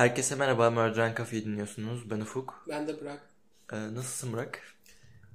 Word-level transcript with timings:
Herkese 0.00 0.34
merhaba, 0.34 0.70
Murder 0.70 1.16
Cafe'yi 1.16 1.44
dinliyorsunuz. 1.44 2.10
Ben 2.10 2.20
Ufuk. 2.20 2.66
Ben 2.68 2.88
de 2.88 3.00
Burak. 3.00 3.20
Ee, 3.72 3.94
nasılsın 3.94 4.32
Burak? 4.32 4.62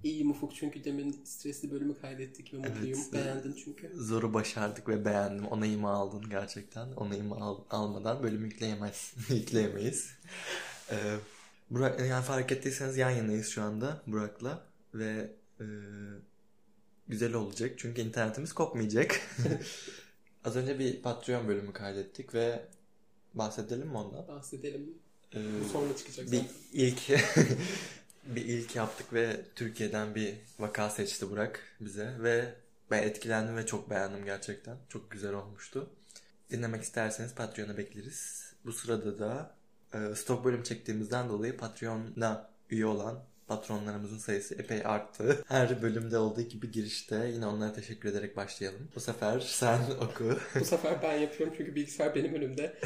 İyiyim 0.04 0.31
Ufuk 0.31 0.55
çünkü 0.55 0.84
demin 0.84 1.21
stresli 1.25 1.71
bölümü 1.71 1.99
kaydettik 2.02 2.54
ve 2.54 2.57
mutluyum. 2.57 2.99
Evet. 2.99 3.13
Beğendin 3.13 3.55
çünkü. 3.63 3.91
Zoru 3.96 4.33
başardık 4.33 4.89
ve 4.89 5.05
beğendim. 5.05 5.47
Onayımı 5.47 5.89
aldın 5.89 6.29
gerçekten. 6.29 6.91
Onayımı 6.91 7.36
al- 7.36 7.64
almadan 7.70 8.23
bölüm 8.23 8.46
yükleyemez. 8.46 9.14
yükleyemeyiz. 9.29 10.11
Ee, 10.91 11.16
Burak, 11.70 12.00
yani 12.00 12.25
fark 12.25 12.52
ettiyseniz 12.52 12.97
yan 12.97 13.09
yanayız 13.09 13.47
şu 13.47 13.61
anda 13.61 14.02
Burak'la. 14.07 14.66
Ve 14.93 15.32
e, 15.59 15.66
güzel 17.07 17.34
olacak 17.34 17.71
çünkü 17.77 18.02
internetimiz 18.02 18.54
kopmayacak. 18.54 19.21
Az 20.45 20.55
önce 20.55 20.79
bir 20.79 21.02
Patreon 21.02 21.47
bölümü 21.47 21.73
kaydettik 21.73 22.33
ve 22.33 22.66
bahsedelim 23.36 23.88
mi 23.88 23.98
ondan? 23.98 24.28
Bahsedelim. 24.28 24.94
Ee, 25.36 25.39
Bu 25.66 25.70
sonra 25.70 25.98
çıkacak 25.98 26.32
bir 26.32 26.38
zaten. 26.38 26.50
ilk 26.74 27.10
bir 28.25 28.46
ilk 28.46 28.75
yaptık 28.75 29.14
ve 29.14 29.42
Türkiye'den 29.56 30.16
bir 30.16 30.34
vaka 30.60 30.89
seçti 30.89 31.30
Burak 31.30 31.60
bize 31.80 32.14
ve 32.20 32.56
ben 32.92 33.03
etkilendim 33.03 33.56
ve 33.58 33.66
çok 33.66 33.89
beğendim 33.89 34.25
gerçekten. 34.25 34.78
Çok 34.89 35.11
güzel 35.11 35.34
olmuştu. 35.34 35.89
Dinlemek 36.52 36.84
isterseniz 36.84 37.36
Patreon'a 37.36 37.78
bekleriz. 37.78 38.45
Bu 38.66 38.73
sırada 38.73 39.20
da 39.20 39.56
e, 39.94 40.16
stok 40.16 40.45
bölüm 40.45 40.64
çektiğimizden 40.64 41.30
dolayı 41.30 41.58
Patreon'a 41.58 42.50
üye 42.70 42.86
olan 42.86 43.23
patronlarımızın 43.47 44.17
sayısı 44.17 44.56
epey 44.56 44.81
arttı. 44.86 45.44
Her 45.47 45.81
bölümde 45.81 46.17
olduğu 46.17 46.42
gibi 46.42 46.72
girişte 46.72 47.31
yine 47.33 47.45
onlara 47.47 47.73
teşekkür 47.73 48.09
ederek 48.09 48.38
başlayalım. 48.38 48.89
Bu 48.95 49.00
sefer 49.00 49.39
sen 49.39 49.80
oku. 50.02 50.39
Bu 50.59 50.66
sefer 50.66 51.02
ben 51.03 51.14
yapıyorum 51.14 51.56
çünkü 51.58 51.75
bilgisayar 51.75 52.16
benim 52.16 52.33
önümde. 52.33 52.78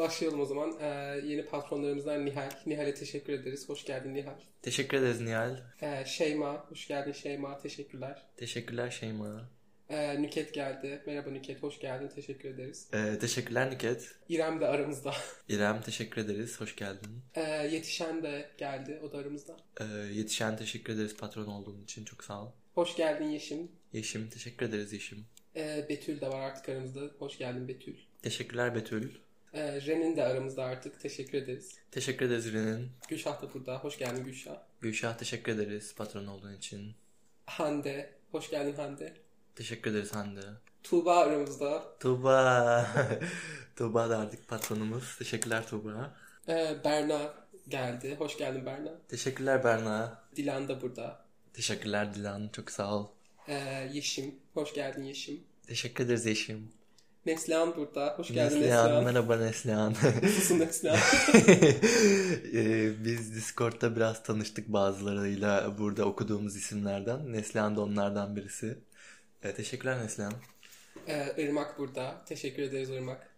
Başlayalım 0.00 0.40
o 0.40 0.44
zaman. 0.44 0.76
Ee, 0.80 0.86
yeni 1.24 1.46
patronlarımızdan 1.46 2.26
Nihal. 2.26 2.50
Nihal'e 2.66 2.94
teşekkür 2.94 3.32
ederiz. 3.32 3.68
Hoş 3.68 3.84
geldin 3.84 4.14
Nihal. 4.14 4.40
Teşekkür 4.62 4.96
ederiz 4.96 5.20
Nihal. 5.20 5.56
Ee, 5.82 6.04
Şeyma. 6.06 6.64
Hoş 6.68 6.88
geldin 6.88 7.12
Şeyma. 7.12 7.58
Teşekkürler. 7.58 8.22
Teşekkürler 8.36 8.90
Şeyma. 8.90 9.50
Ee, 9.88 10.22
Nüket 10.22 10.54
geldi. 10.54 11.02
Merhaba 11.06 11.30
Nüket. 11.30 11.62
Hoş 11.62 11.78
geldin. 11.80 12.08
Teşekkür 12.14 12.48
ederiz. 12.48 12.88
Ee, 12.92 13.18
teşekkürler 13.18 13.70
Nüket. 13.70 14.14
İrem 14.28 14.60
de 14.60 14.66
aramızda. 14.66 15.12
İrem 15.48 15.80
teşekkür 15.82 16.20
ederiz. 16.20 16.60
Hoş 16.60 16.76
geldin. 16.76 17.22
Ee, 17.34 17.40
yetişen 17.70 18.22
de 18.22 18.50
geldi. 18.58 19.00
O 19.02 19.12
da 19.12 19.18
aramızda. 19.18 19.56
Ee, 19.80 19.84
yetişen 20.12 20.56
teşekkür 20.56 20.92
ederiz 20.92 21.16
patron 21.16 21.46
olduğun 21.46 21.82
için. 21.82 22.04
Çok 22.04 22.24
sağ 22.24 22.42
ol. 22.42 22.50
Hoş 22.74 22.96
geldin 22.96 23.28
Yeşim. 23.28 23.68
Yeşim 23.92 24.28
teşekkür 24.28 24.66
ederiz 24.66 24.92
Yeşim. 24.92 25.26
Ee, 25.56 25.86
Betül 25.88 26.20
de 26.20 26.28
var 26.28 26.40
artık 26.40 26.68
aramızda. 26.68 27.00
Hoş 27.18 27.38
geldin 27.38 27.68
Betül. 27.68 27.96
Teşekkürler 28.22 28.74
Betül. 28.74 29.10
Ee, 29.54 29.80
Ren'in 29.86 30.16
de 30.16 30.24
aramızda 30.24 30.64
artık. 30.64 31.00
Teşekkür 31.00 31.38
ederiz. 31.38 31.78
Teşekkür 31.90 32.26
ederiz 32.26 32.52
Rin'in. 32.52 32.90
Gülşah 33.08 33.42
da 33.42 33.54
burada. 33.54 33.78
Hoş 33.78 33.98
geldin 33.98 34.24
Gülşah. 34.24 34.56
Gülşah 34.80 35.18
teşekkür 35.18 35.52
ederiz 35.52 35.94
patron 35.94 36.26
olduğun 36.26 36.54
için. 36.54 36.94
Hande. 37.46 38.12
Hoş 38.32 38.50
geldin 38.50 38.74
Hande. 38.76 39.14
Teşekkür 39.54 39.90
ederiz 39.90 40.14
Hande. 40.14 40.40
Tuğba 40.82 41.16
aramızda. 41.16 41.98
Tuğba. 42.00 42.86
Tuğba 43.76 44.10
da 44.10 44.18
artık 44.18 44.48
patronumuz. 44.48 45.18
Teşekkürler 45.18 45.66
Tuğba. 45.66 46.16
Ee, 46.48 46.76
Berna 46.84 47.34
geldi. 47.68 48.16
Hoş 48.18 48.38
geldin 48.38 48.66
Berna. 48.66 48.92
Teşekkürler 49.08 49.64
Berna. 49.64 50.24
Dilan 50.36 50.68
da 50.68 50.82
burada. 50.82 51.24
Teşekkürler 51.52 52.14
Dilan. 52.14 52.48
Çok 52.52 52.70
sağ 52.70 52.94
ol. 52.94 53.06
Ee, 53.48 53.88
Yeşim. 53.92 54.34
Hoş 54.54 54.74
geldin 54.74 55.02
Yeşim. 55.02 55.40
Teşekkür 55.66 56.04
ederiz 56.04 56.26
Yeşim. 56.26 56.72
Neslihan 57.26 57.76
burada. 57.76 58.14
Hoş 58.16 58.28
geldin 58.28 58.56
Neslihan. 58.60 58.84
Neslihan. 58.84 59.04
Merhaba 59.04 59.36
Neslihan. 59.36 59.94
Nasılsın 60.22 60.58
Neslihan? 60.58 60.98
Ee, 62.54 63.04
Biz 63.04 63.34
Discord'da 63.34 63.96
biraz 63.96 64.22
tanıştık 64.22 64.68
bazılarıyla 64.68 65.78
burada 65.78 66.04
okuduğumuz 66.04 66.56
isimlerden. 66.56 67.32
Neslihan 67.32 67.76
da 67.76 67.80
onlardan 67.80 68.36
birisi. 68.36 68.78
Ee, 69.42 69.54
teşekkürler 69.54 70.02
Neslihan. 70.04 70.32
ee, 71.08 71.34
Irmak 71.38 71.78
burada. 71.78 72.22
Teşekkür 72.26 72.62
ederiz 72.62 72.90
Irmak. 72.90 73.30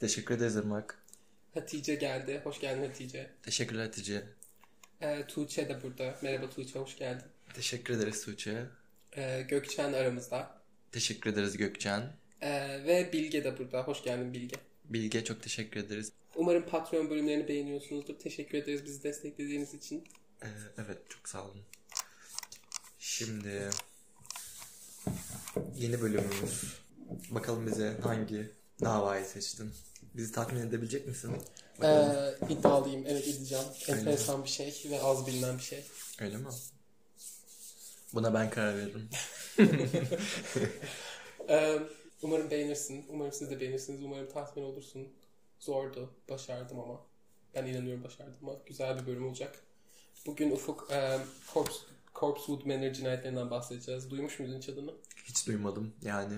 Teşekkür 0.00 0.34
ederiz 0.34 0.56
Irmak. 0.56 0.98
Hatice 1.54 1.94
geldi. 1.94 2.40
Hoş 2.44 2.60
geldin 2.60 2.82
Hatice. 2.88 3.30
Teşekkürler 3.42 3.84
Hatice. 3.84 4.24
Ee, 5.00 5.24
Tuğçe 5.28 5.68
de 5.68 5.82
burada. 5.82 6.14
Merhaba 6.22 6.50
Tuğçe. 6.50 6.78
Hoş 6.78 6.98
geldin. 6.98 7.26
Teşekkür 7.54 7.94
ederiz 7.94 8.24
Tuğçe. 8.24 8.64
Ee, 9.16 9.42
Gökçen 9.48 9.92
aramızda. 9.92 10.50
Teşekkür 10.92 11.30
ederiz 11.32 11.56
Gökçen. 11.56 12.12
Ee, 12.42 12.84
ve 12.86 13.12
Bilge 13.12 13.44
de 13.44 13.58
burada. 13.58 13.82
Hoş 13.82 14.02
geldin 14.02 14.34
Bilge. 14.34 14.56
Bilge 14.84 15.24
çok 15.24 15.42
teşekkür 15.42 15.80
ederiz. 15.80 16.12
Umarım 16.36 16.66
Patreon 16.66 17.10
bölümlerini 17.10 17.48
beğeniyorsunuzdur. 17.48 18.18
Teşekkür 18.18 18.58
ederiz 18.58 18.84
bizi 18.84 19.02
desteklediğiniz 19.02 19.74
için. 19.74 20.04
Ee, 20.42 20.46
evet 20.78 20.98
çok 21.08 21.28
sağ 21.28 21.44
olun. 21.44 21.62
Şimdi 22.98 23.70
yeni 25.76 26.00
bölümümüz. 26.00 26.80
Bakalım 27.30 27.66
bize 27.66 27.96
hangi 28.02 28.50
davayı 28.80 29.24
seçtin? 29.24 29.72
Bizi 30.14 30.32
tatmin 30.32 30.60
edebilecek 30.60 31.06
misin? 31.06 31.36
Bakalım. 31.78 32.34
Ee, 32.50 32.52
iddialıyım. 32.52 33.04
Evet 33.06 33.28
edeceğim. 33.28 33.64
Enteresan 33.88 34.44
bir 34.44 34.48
şey 34.48 34.74
ve 34.90 35.00
az 35.00 35.26
bilinen 35.26 35.58
bir 35.58 35.62
şey. 35.62 35.84
Öyle 36.20 36.36
mi? 36.36 36.48
Buna 38.14 38.34
ben 38.34 38.50
karar 38.50 38.76
veririm. 38.76 39.08
Ee, 41.48 41.78
umarım 42.22 42.50
beğenirsin. 42.50 43.06
Umarım 43.08 43.32
siz 43.32 43.50
de 43.50 43.60
beğenirsiniz. 43.60 44.02
Umarım 44.02 44.28
tatmin 44.28 44.62
olursun. 44.62 45.08
Zordu. 45.58 46.10
Başardım 46.30 46.80
ama. 46.80 47.00
Ben 47.54 47.66
inanıyorum 47.66 48.04
başardım 48.04 48.34
ama 48.42 48.52
güzel 48.66 49.00
bir 49.00 49.06
bölüm 49.06 49.26
olacak. 49.26 49.62
Bugün 50.26 50.50
Ufuk 50.50 50.88
e, 50.90 51.18
Corpse, 51.54 51.78
Corpsewood 52.14 52.66
Manor 52.66 52.92
cinayetlerinden 52.92 53.50
bahsedeceğiz. 53.50 54.10
Duymuş 54.10 54.38
muydun 54.38 54.58
hiç 54.58 54.68
adını? 54.68 54.90
Hiç 55.24 55.46
duymadım 55.46 55.92
yani. 56.02 56.34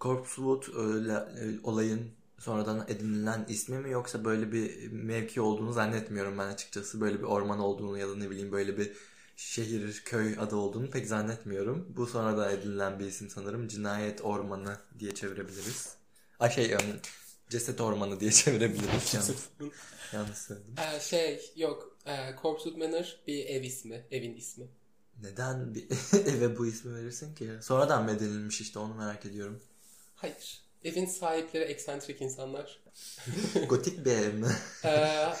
Corpsewood 0.00 0.62
öyle, 0.74 1.12
e, 1.12 1.60
olayın 1.62 2.10
sonradan 2.38 2.84
edinilen 2.88 3.46
ismi 3.48 3.78
mi 3.78 3.90
yoksa 3.90 4.24
böyle 4.24 4.52
bir 4.52 4.92
mevki 4.92 5.40
olduğunu 5.40 5.72
zannetmiyorum 5.72 6.38
ben 6.38 6.46
açıkçası. 6.46 7.00
Böyle 7.00 7.18
bir 7.18 7.24
orman 7.24 7.58
olduğunu 7.58 7.98
ya 7.98 8.08
da 8.08 8.16
ne 8.16 8.30
bileyim 8.30 8.52
böyle 8.52 8.78
bir 8.78 8.92
şehir, 9.36 10.02
köy 10.04 10.36
adı 10.38 10.56
olduğunu 10.56 10.90
pek 10.90 11.06
zannetmiyorum. 11.06 11.86
Bu 11.96 12.06
sonradan 12.06 12.52
edinilen 12.52 12.98
bir 12.98 13.06
isim 13.06 13.30
sanırım. 13.30 13.68
Cinayet 13.68 14.20
Ormanı 14.24 14.76
diye 14.98 15.14
çevirebiliriz. 15.14 15.94
Ay 16.40 16.50
şey, 16.50 16.72
em, 16.72 16.80
Ceset 17.50 17.80
Ormanı 17.80 18.20
diye 18.20 18.32
çevirebiliriz. 18.42 19.14
Yanlış, 19.14 19.36
yanlış 20.12 20.38
söyledim. 20.38 20.74
Ee, 20.78 21.00
şey 21.00 21.52
yok. 21.56 21.98
E, 22.06 22.34
Corpsewood 22.42 22.76
Manor 22.76 23.16
bir 23.26 23.46
ev 23.46 23.62
ismi. 23.62 24.06
Evin 24.10 24.34
ismi. 24.34 24.68
Neden 25.22 25.74
bir 25.74 25.88
eve 26.26 26.58
bu 26.58 26.66
ismi 26.66 26.94
verirsin 26.94 27.34
ki? 27.34 27.50
Sonradan 27.62 28.04
mı 28.04 28.10
edinilmiş 28.10 28.60
işte 28.60 28.78
onu 28.78 28.94
merak 28.94 29.26
ediyorum. 29.26 29.62
Hayır. 30.14 30.64
Evin 30.84 31.06
sahipleri 31.06 31.64
eksantrik 31.64 32.20
insanlar. 32.20 32.82
Gotik 33.68 34.04
bir 34.04 34.12
ev 34.12 34.34
mi? 34.34 34.48
Ee, 34.84 35.32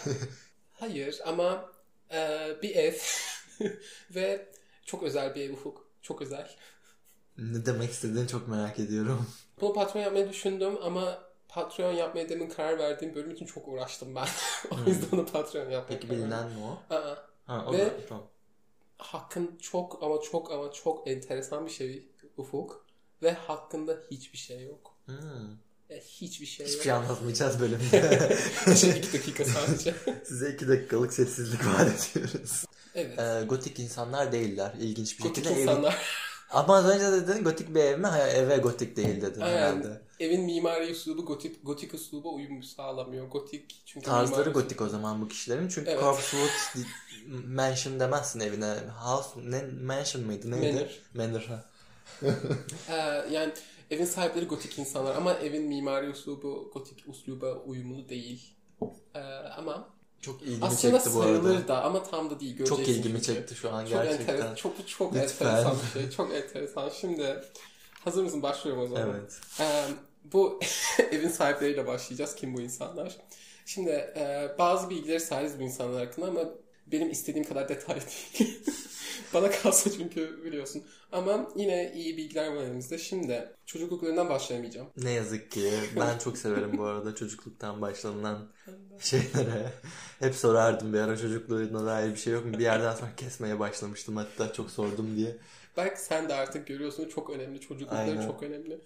hayır 0.72 1.20
ama 1.24 1.72
e, 2.12 2.48
bir 2.62 2.76
ev 2.76 2.94
ve 4.14 4.52
çok 4.84 5.02
özel 5.02 5.34
bir 5.34 5.50
Ufuk. 5.50 5.86
Çok 6.02 6.22
özel. 6.22 6.50
Ne 7.38 7.66
demek 7.66 7.90
istediğini 7.90 8.28
çok 8.28 8.48
merak 8.48 8.78
ediyorum. 8.78 9.26
Bunu 9.60 9.72
Patreon 9.72 10.02
yapmayı 10.02 10.28
düşündüm 10.28 10.74
ama 10.82 11.18
Patreon 11.48 11.92
yapmaya 11.92 12.28
demin 12.28 12.48
karar 12.48 12.78
verdiğim 12.78 13.14
bölüm 13.14 13.30
için 13.30 13.46
çok 13.46 13.68
uğraştım 13.68 14.14
ben. 14.14 14.28
o 14.70 14.88
yüzden 14.90 15.16
onu 15.16 15.26
Patreon 15.26 15.70
yapmaya 15.70 15.98
Peki 15.98 16.10
bilinen 16.10 16.46
mi 16.48 16.56
o? 16.64 16.94
Aa, 16.94 17.16
Ha, 17.46 17.64
o 17.68 17.72
Ve- 17.72 17.78
da 17.78 17.90
tamam. 18.08 18.26
Hakkın 18.98 19.58
çok 19.62 20.02
ama 20.02 20.20
çok 20.20 20.52
ama 20.52 20.72
çok 20.72 21.08
enteresan 21.08 21.66
bir 21.66 21.70
şey 21.70 22.08
Ufuk. 22.36 22.84
Ve 23.22 23.32
hakkında 23.32 23.98
hiçbir 24.10 24.38
şey 24.38 24.62
yok. 24.62 24.94
Hmm. 25.06 25.16
E, 25.90 26.00
hiçbir 26.00 26.46
şey 26.46 26.66
Hiçbir 26.66 26.76
yok. 26.76 26.84
şey 26.84 26.92
anlatmayacağız 26.92 27.60
bölümde. 27.60 28.36
şey 28.76 28.90
iki 28.90 29.12
dakika 29.12 29.44
sadece. 29.44 29.94
Size 30.24 30.50
iki 30.54 30.68
dakikalık 30.68 31.12
sessizlik 31.12 31.66
vaat 31.66 32.08
ediyoruz. 32.14 32.64
Evet. 32.94 33.18
Ee, 33.18 33.44
gotik 33.44 33.80
insanlar 33.80 34.32
değiller. 34.32 34.72
İlginç 34.80 35.18
bir 35.18 35.24
Gotik 35.24 35.44
şekilde. 35.44 35.60
Ev... 35.60 35.62
insanlar. 35.62 36.02
Ama 36.50 36.76
az 36.76 36.88
önce 36.88 37.12
dedin 37.12 37.44
gotik 37.44 37.74
bir 37.74 37.80
ev 37.80 37.98
mi? 37.98 38.06
Hayır 38.06 38.34
eve 38.34 38.56
gotik 38.56 38.96
değil 38.96 39.22
dedin 39.22 39.40
Aynen. 39.40 39.56
herhalde. 39.56 40.00
Evin 40.20 40.44
mimari 40.44 40.90
üslubu 40.90 41.26
gotik, 41.26 41.66
gotik 41.66 41.94
üsluba 41.94 42.28
uyum 42.28 42.62
sağlamıyor. 42.62 43.26
Gotik 43.28 43.82
çünkü 43.86 44.06
Tarzları 44.06 44.38
mimari 44.40 44.52
gotik 44.52 44.80
o 44.80 44.88
zaman 44.88 45.20
bu 45.22 45.28
kişilerin. 45.28 45.68
Çünkü 45.68 45.90
Evet. 45.90 46.00
Corpsewood 46.00 46.50
Mansion 47.46 48.00
demezsin 48.00 48.40
evine. 48.40 48.74
House 49.00 49.40
ne, 49.44 49.62
Mansion 49.82 50.24
mıydı 50.24 50.50
neydi? 50.50 50.88
Manor. 51.14 51.28
Manor. 51.28 51.48
Ee, 52.88 52.94
yani 53.34 53.52
evin 53.90 54.04
sahipleri 54.04 54.44
gotik 54.44 54.78
insanlar 54.78 55.14
ama 55.14 55.34
evin 55.34 55.62
mimari 55.62 56.06
üslubu 56.06 56.70
gotik 56.74 57.08
üsluba 57.08 57.54
uyumlu 57.54 58.08
değil. 58.08 58.54
Ee, 59.14 59.20
ama 59.56 59.93
Çok 60.24 60.42
ilgimi 60.42 60.64
aslında 60.64 60.98
çekti 60.98 61.14
bu 61.16 61.22
arada. 61.22 61.42
sayılır 61.42 61.68
da 61.68 61.82
ama 61.84 62.02
tam 62.02 62.30
da 62.30 62.40
değil. 62.40 62.64
Çok 62.64 62.78
ilgimi 62.88 63.22
çünkü. 63.22 63.38
çekti 63.38 63.54
şu 63.54 63.72
an 63.72 63.80
Çok 63.84 63.90
gerçekten. 64.04 64.34
enteresan, 64.34 64.54
çok 64.54 64.88
çok 64.88 65.14
Lütfen. 65.14 65.46
enteresan 65.46 65.76
bir 65.94 66.00
şey. 66.00 66.10
Çok 66.10 66.34
enteresan. 66.34 66.88
Şimdi 67.00 67.40
hazır 68.04 68.22
mısın? 68.22 68.42
Başlıyorum 68.42 68.82
o 68.82 68.86
zaman. 68.86 69.10
Evet. 69.10 69.40
Ee, 69.60 69.84
bu 70.32 70.60
evin 71.12 71.28
sahipleriyle 71.28 71.86
başlayacağız. 71.86 72.34
Kim 72.34 72.54
bu 72.54 72.60
insanlar? 72.60 73.16
Şimdi 73.66 73.90
e, 73.90 74.48
bazı 74.58 74.90
bilgileri 74.90 75.20
sahibiz 75.20 75.58
bu 75.58 75.62
insanlar 75.62 76.06
hakkında 76.06 76.26
ama 76.26 76.40
benim 76.86 77.10
istediğim 77.10 77.48
kadar 77.48 77.68
detaylı 77.68 78.00
değil. 78.38 78.64
Bana 79.34 79.50
kalsa 79.50 79.90
çünkü 79.90 80.44
biliyorsun. 80.44 80.82
Ama 81.12 81.48
yine 81.56 81.92
iyi 81.94 82.16
bilgiler 82.16 82.48
var 82.48 82.62
elimizde. 82.62 82.98
Şimdi 82.98 83.48
çocukluklarından 83.66 84.28
başlayamayacağım. 84.28 84.88
Ne 84.96 85.10
yazık 85.10 85.50
ki. 85.50 85.72
Ben 85.96 86.18
çok 86.18 86.38
severim 86.38 86.78
bu 86.78 86.84
arada 86.84 87.14
çocukluktan 87.14 87.80
başlanılan 87.80 88.52
şeylere. 89.00 89.72
Hep 90.18 90.34
sorardım 90.34 90.92
bir 90.92 90.98
ara 90.98 91.16
çocukluğuna 91.16 91.86
dair 91.86 92.10
bir 92.10 92.16
şey 92.16 92.32
yok 92.32 92.44
mu? 92.44 92.52
Bir 92.52 92.64
yerden 92.64 92.94
sonra 92.94 93.10
kesmeye 93.16 93.58
başlamıştım 93.58 94.16
hatta 94.16 94.52
çok 94.52 94.70
sordum 94.70 95.16
diye. 95.16 95.36
Belki 95.76 96.00
sen 96.00 96.28
de 96.28 96.34
artık 96.34 96.66
görüyorsun 96.66 97.08
çok 97.08 97.30
önemli. 97.30 97.60
Çocuklukları 97.60 98.10
Aynen. 98.10 98.26
çok 98.26 98.42
önemli. 98.42 98.80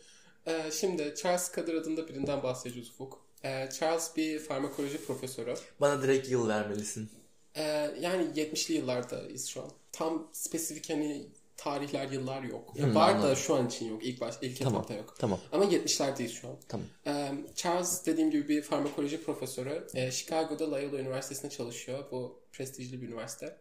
Ee, 0.46 0.70
şimdi 0.72 1.14
Charles 1.16 1.50
Kadir 1.50 1.74
adında 1.74 2.08
birinden 2.08 2.42
bahsedeceğiz 2.42 2.90
Ufuk. 2.90 3.20
Ee, 3.44 3.68
Charles 3.78 4.16
bir 4.16 4.38
farmakoloji 4.38 5.04
profesörü. 5.06 5.54
Bana 5.80 6.02
direkt 6.02 6.28
yıl 6.28 6.48
vermelisin. 6.48 7.10
Ee, 7.56 7.90
yani 8.00 8.22
70'li 8.36 8.74
yıllardayız 8.74 9.46
şu 9.46 9.62
an. 9.62 9.70
Tam 9.92 10.28
spesifik 10.32 10.90
hani 10.90 11.26
tarihler, 11.56 12.08
yıllar 12.10 12.42
yok. 12.42 12.72
Ya 12.76 12.86
Hmm, 12.86 12.94
var 12.94 13.14
da 13.14 13.16
anladım. 13.18 13.36
şu 13.36 13.54
an 13.54 13.66
için 13.66 13.88
yok. 13.90 14.04
İlk 14.04 14.20
baş, 14.20 14.34
ilk 14.42 14.58
Tamam. 14.58 14.74
etapta 14.74 14.94
yok. 14.94 15.14
Tamam. 15.18 15.40
Ama 15.52 15.64
70'lerdeyiz 15.64 16.28
şu 16.32 16.48
an. 16.48 16.56
Tamam. 16.68 16.86
Ee, 17.06 17.32
Charles 17.54 18.06
dediğim 18.06 18.30
gibi 18.30 18.48
bir 18.48 18.62
farmakoloji 18.62 19.22
profesörü. 19.22 19.86
Ee, 19.94 20.10
Chicago'da 20.10 20.70
Loyola 20.70 20.98
Üniversitesi'nde 20.98 21.50
çalışıyor. 21.50 22.04
Bu 22.10 22.40
prestijli 22.52 23.02
bir 23.02 23.08
üniversite. 23.08 23.56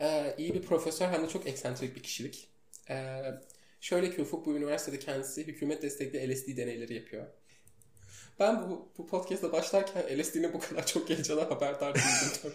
Ee, 0.00 0.34
iyi 0.38 0.54
bir 0.54 0.62
profesör 0.62 1.08
hem 1.08 1.22
de 1.22 1.28
çok 1.28 1.46
eksantrik 1.46 1.96
bir 1.96 2.02
kişilik. 2.02 2.48
Ee, 2.90 3.22
şöyle 3.80 4.10
ki 4.16 4.22
Ufuk 4.22 4.46
bu 4.46 4.56
üniversitede 4.56 4.98
kendisi 4.98 5.46
hükümet 5.46 5.82
destekli 5.82 6.34
LSD 6.34 6.56
deneyleri 6.56 6.94
yapıyor. 6.94 7.26
Ben 8.40 8.70
bu, 8.70 8.88
bu 8.98 9.06
podcast'a 9.06 9.52
başlarken 9.52 10.02
LSD'nin 10.18 10.52
bu 10.52 10.60
kadar 10.60 10.86
çok 10.86 11.08
geleceğine 11.08 11.42
haberdar 11.42 11.94
değildim. 11.94 12.54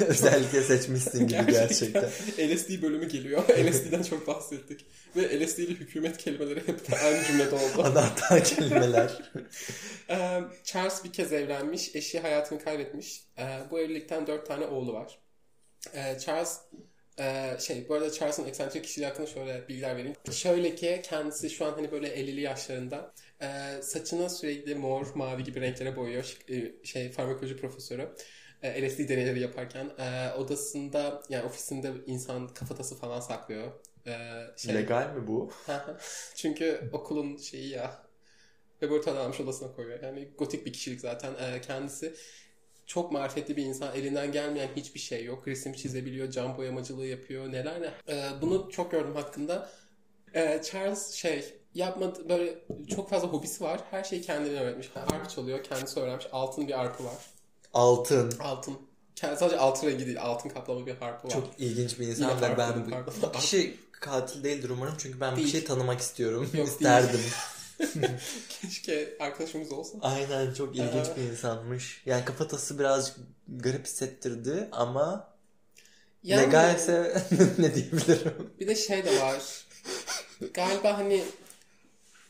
Özellikle 0.06 0.62
seçmişsin 0.62 1.28
gibi 1.28 1.46
gerçekten. 1.46 2.04
LSD 2.38 2.82
bölümü 2.82 3.08
geliyor. 3.08 3.42
LSD'den 3.48 4.02
çok 4.02 4.26
bahsettik. 4.26 4.86
Ve 5.16 5.46
LSD 5.46 5.58
ile 5.58 5.74
hükümet 5.74 6.18
kelimeleri 6.18 6.68
hep 6.68 6.80
aynı 7.04 7.24
cümlede 7.24 7.54
oldu. 7.54 7.82
Anahtar 7.82 8.44
kelimeler. 8.44 9.12
Charles 10.64 11.04
bir 11.04 11.12
kez 11.12 11.32
evlenmiş. 11.32 11.96
Eşi 11.96 12.20
hayatını 12.20 12.64
kaybetmiş. 12.64 13.24
Bu 13.70 13.80
evlilikten 13.80 14.26
dört 14.26 14.46
tane 14.46 14.66
oğlu 14.66 14.92
var. 14.92 15.18
Charles 16.20 16.60
şey 17.58 17.88
bu 17.88 17.94
arada 17.94 18.12
Charles'ın 18.12 18.46
eksantrik 18.46 18.84
kişiliği 18.84 19.08
hakkında 19.08 19.26
şöyle 19.26 19.68
bilgiler 19.68 19.96
vereyim. 19.96 20.16
Şöyle 20.32 20.74
ki 20.74 21.00
kendisi 21.04 21.50
şu 21.50 21.64
an 21.66 21.72
hani 21.72 21.92
böyle 21.92 22.08
50'li 22.08 22.40
yaşlarında 22.40 23.12
Ee, 23.42 23.82
saçını 23.82 24.30
sürekli 24.30 24.74
mor, 24.74 25.06
mavi 25.14 25.44
gibi 25.44 25.60
renklere 25.60 25.96
boyuyor. 25.96 26.36
E, 26.48 26.84
Şey 26.86 27.10
farmakoloji 27.12 27.56
profesörü. 27.56 28.08
Ee, 28.62 28.88
LSD 28.88 29.08
deneyleri 29.08 29.40
yaparken 29.40 29.90
Ee, 29.98 30.32
odasında 30.38 31.22
yani 31.28 31.44
ofisinde 31.44 31.92
insan 32.06 32.48
kafatası 32.48 32.96
falan 32.98 33.20
saklıyor. 33.20 33.72
Ee, 34.06 34.12
şey, 34.56 34.74
Legal 34.74 35.14
mi 35.14 35.26
bu? 35.26 35.50
Çünkü 36.36 36.90
okulun 36.92 37.36
şeyi 37.36 37.68
ya 37.68 38.02
laboratuvardan 38.82 39.24
almış 39.24 39.40
odasına 39.40 39.72
koyuyor. 39.72 40.02
Yani 40.02 40.28
gotik 40.38 40.66
bir 40.66 40.72
kişilik 40.72 41.00
zaten. 41.00 41.34
Ee, 41.34 41.60
kendisi 41.60 42.14
çok 42.86 43.12
marifetli 43.12 43.56
bir 43.56 43.64
insan. 43.64 43.94
Elinden 43.96 44.32
gelmeyen 44.32 44.68
hiçbir 44.76 45.00
şey 45.00 45.24
yok. 45.24 45.48
Resim 45.48 45.72
çizebiliyor, 45.72 46.30
cam 46.30 46.56
boyamacılığı 46.56 47.06
yapıyor. 47.06 47.52
Neler 47.52 47.82
ne. 47.82 47.90
Ee, 48.08 48.22
bunu 48.42 48.68
çok 48.70 48.90
gördüm 48.90 49.14
hakkında. 49.14 49.70
Ee, 50.34 50.60
Charles 50.64 51.12
şey 51.12 51.59
yapmadı 51.74 52.28
böyle 52.28 52.58
çok 52.96 53.10
fazla 53.10 53.28
hobisi 53.28 53.64
var. 53.64 53.80
Her 53.90 54.04
şeyi 54.04 54.22
kendine 54.22 54.60
öğretmiş. 54.60 54.90
Arp 54.96 55.30
çalıyor, 55.30 55.64
kendisi 55.64 56.00
öğrenmiş. 56.00 56.26
Altın 56.32 56.68
bir 56.68 56.80
arpı 56.80 57.04
var. 57.04 57.14
Altın. 57.74 58.34
Altın. 58.40 58.78
Kendi- 59.16 59.36
Sadece 59.36 59.58
altın 59.58 59.86
rengi 59.86 60.06
değil, 60.06 60.20
altın 60.22 60.48
kaplama 60.48 60.86
bir 60.86 60.94
harpı 60.94 61.28
var. 61.28 61.32
Çok 61.32 61.48
ilginç 61.58 61.98
bir 61.98 62.06
insan 62.06 62.30
Yine 62.36 62.58
ben 62.58 62.86
bu, 63.22 63.32
kişi 63.32 63.76
katil 63.92 64.44
değildir 64.44 64.70
umarım 64.70 64.94
çünkü 64.98 65.20
ben 65.20 65.32
bu 65.32 65.36
Değil. 65.36 65.46
kişiyi 65.46 65.64
tanımak 65.64 66.00
istiyorum. 66.00 66.50
Yok, 66.54 66.68
İsterdim. 66.68 67.20
Keşke 68.48 69.16
arkadaşımız 69.20 69.72
olsa. 69.72 69.98
Aynen 70.02 70.54
çok 70.54 70.76
ilginç 70.76 71.08
Aha. 71.08 71.16
bir 71.16 71.22
insanmış. 71.22 72.02
Yani 72.06 72.24
kafatası 72.24 72.78
birazcık 72.78 73.16
garip 73.48 73.86
hissettirdi 73.86 74.68
ama 74.72 75.30
Yani- 76.22 76.42
legalse 76.42 77.22
ne 77.58 77.74
diyebilirim? 77.74 78.50
Bir 78.60 78.66
de 78.68 78.74
şey 78.74 79.04
de 79.04 79.20
var. 79.20 79.64
Galiba 80.54 80.98
hani 80.98 81.22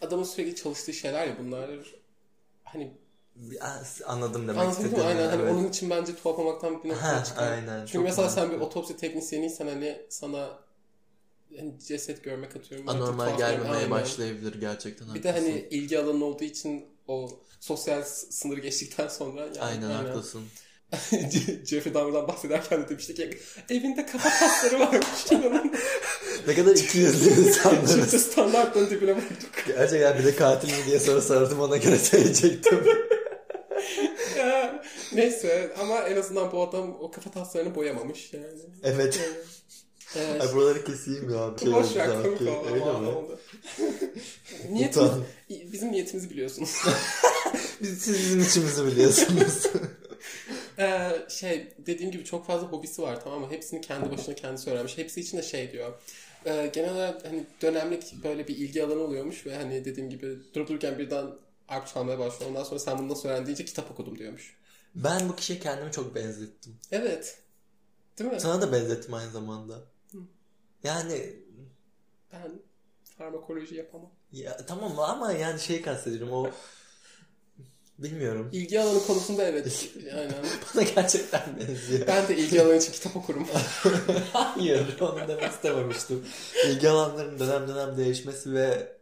adamın 0.00 0.24
sürekli 0.24 0.56
çalıştığı 0.56 0.92
şeyler 0.92 1.26
ya 1.26 1.36
bunlar. 1.38 1.70
Hani 2.64 2.92
Anladım 4.06 4.48
demek 4.48 4.60
anladın 4.60 4.90
mı? 4.90 4.98
istediğini. 4.98 5.02
Aynen. 5.02 5.28
Hani 5.28 5.42
evet. 5.42 5.52
onun 5.52 5.68
için 5.68 5.90
bence 5.90 6.16
tuhaf 6.16 6.38
olmaktan 6.38 6.84
bir 6.84 6.90
çıkar. 7.24 7.52
aynen, 7.52 7.86
Çünkü 7.86 8.04
mesela 8.04 8.28
sen 8.28 8.50
bir 8.50 8.56
mantıklı. 8.56 8.66
otopsi 8.66 8.96
teknisyeniysen 8.96 9.66
hani 9.66 10.06
sana 10.08 10.58
hani 11.56 11.78
ceset 11.86 12.24
görmek 12.24 12.56
atıyorum. 12.56 12.88
Anormal 12.88 13.38
gelmemeye 13.38 13.74
Aynen. 13.74 13.90
başlayabilir 13.90 14.60
gerçekten. 14.60 15.14
Bir 15.14 15.22
de 15.22 15.28
haklısın. 15.30 15.50
hani 15.50 15.68
ilgi 15.70 15.98
alanın 15.98 16.20
olduğu 16.20 16.44
için 16.44 16.86
o 17.08 17.40
sosyal 17.60 18.02
sınırı 18.04 18.60
geçtikten 18.60 19.08
sonra 19.08 19.40
yani 19.40 19.60
Aynen 19.60 19.90
haklısın. 19.90 20.42
Jeffrey 21.66 21.94
Dahmer'dan 21.94 22.28
bahsederken 22.28 22.82
de 22.82 22.88
demiştik 22.88 23.16
ki 23.16 23.38
evinde 23.70 24.06
kafa 24.06 24.28
tasları 24.30 24.80
varmış. 24.80 25.06
Ne 26.46 26.54
kadar 26.54 26.76
ikiyüzlü 26.76 27.30
insanlarız. 27.48 27.94
Çifte 27.94 28.18
standartların 28.18 28.90
dibine 28.90 29.12
vurduk. 29.12 29.66
Gerçekten 29.66 30.18
bir 30.18 30.24
de 30.24 30.36
katil 30.36 30.68
mi 30.68 30.84
diye 30.86 31.00
soru 31.00 31.22
sordum 31.22 31.60
ona 31.60 31.76
göre 31.76 31.98
söyleyecektim. 31.98 32.84
Ya, 34.38 34.82
Neyse 35.14 35.72
ama 35.80 35.98
en 35.98 36.16
azından 36.16 36.52
bu 36.52 36.62
adam 36.68 36.96
o 37.00 37.10
kafa 37.10 37.30
taslarını 37.30 37.74
boyamamış 37.74 38.32
yani. 38.32 38.46
evet. 38.82 39.20
Ee, 40.16 40.40
Ay 40.40 40.54
buraları 40.54 40.84
keseyim 40.84 41.30
ya. 41.30 41.50
Şey 41.62 41.72
boş 41.72 41.96
ver 41.96 42.22
komik 42.22 42.40
oldu 42.40 42.66
Öyle 42.72 42.84
mi? 42.84 42.90
oldu. 42.90 43.38
Niyetimiz, 44.70 45.10
bizim 45.50 45.92
niyetimizi 45.92 46.30
biliyorsunuz. 46.30 46.70
Biz, 47.82 47.98
siz 48.02 48.18
bizim 48.18 48.40
içimizi 48.40 48.86
biliyorsunuz. 48.86 49.62
Ee, 50.80 51.12
şey 51.28 51.74
dediğim 51.78 52.10
gibi 52.12 52.24
çok 52.24 52.46
fazla 52.46 52.66
hobisi 52.66 53.02
var 53.02 53.20
tamam 53.24 53.40
mı? 53.40 53.46
Hepsini 53.50 53.80
kendi 53.80 54.10
başına 54.10 54.34
kendisi 54.34 54.70
öğrenmiş. 54.70 54.98
Hepsi 54.98 55.20
için 55.20 55.38
de 55.38 55.42
şey 55.42 55.72
diyor. 55.72 56.00
Ee, 56.46 56.70
genel 56.74 56.94
olarak 56.94 57.24
hani 57.24 57.46
dönemlik 57.62 58.24
böyle 58.24 58.48
bir 58.48 58.56
ilgi 58.56 58.84
alanı 58.84 59.00
oluyormuş 59.00 59.46
ve 59.46 59.56
hani 59.56 59.84
dediğim 59.84 60.10
gibi 60.10 60.38
durup 60.54 60.68
dururken 60.68 60.98
birden 60.98 61.26
arp 61.68 61.86
çalmaya 61.86 62.18
başlıyor. 62.18 62.50
Ondan 62.50 62.64
sonra 62.64 62.80
sen 62.80 62.98
bunu 62.98 63.08
nasıl 63.08 63.28
öğrendin 63.28 63.46
deyince 63.46 63.64
kitap 63.64 63.90
okudum 63.90 64.18
diyormuş. 64.18 64.56
ben 64.94 65.28
bu 65.28 65.36
kişiye 65.36 65.58
kendimi 65.58 65.92
çok 65.92 66.14
benzettim. 66.14 66.76
Evet. 66.92 67.38
Değil 68.18 68.30
mi? 68.30 68.40
Sana 68.40 68.62
da 68.62 68.72
benzettim 68.72 69.14
aynı 69.14 69.30
zamanda. 69.30 69.78
Yani 70.84 71.36
Ben 72.32 72.52
farmakoloji 73.18 73.74
yapamam. 73.74 74.10
ya, 74.32 74.56
tamam 74.66 74.98
ama 75.00 75.32
yani 75.32 75.60
şey 75.60 75.82
kastediyorum 75.82 76.32
o 76.32 76.50
bilmiyorum. 78.02 78.50
İlgi 78.52 78.80
alanı 78.80 79.06
konusunda 79.06 79.42
evet. 79.44 79.88
Aynen. 80.16 80.34
Bana 80.74 80.82
gerçekten 80.82 81.42
benziyor. 81.60 82.06
Ben 82.06 82.28
de 82.28 82.36
ilgi 82.36 82.62
alanı 82.62 82.76
için 82.76 82.92
kitap 82.92 83.16
okurum. 83.16 83.46
Hayır 84.32 85.00
onu 85.00 85.28
demek 85.28 85.52
istememiştim. 85.52 86.24
İlgi 86.66 86.88
alanlarının 86.88 87.38
dönem 87.38 87.68
dönem 87.68 87.96
değişmesi 87.96 88.52
ve 88.54 88.99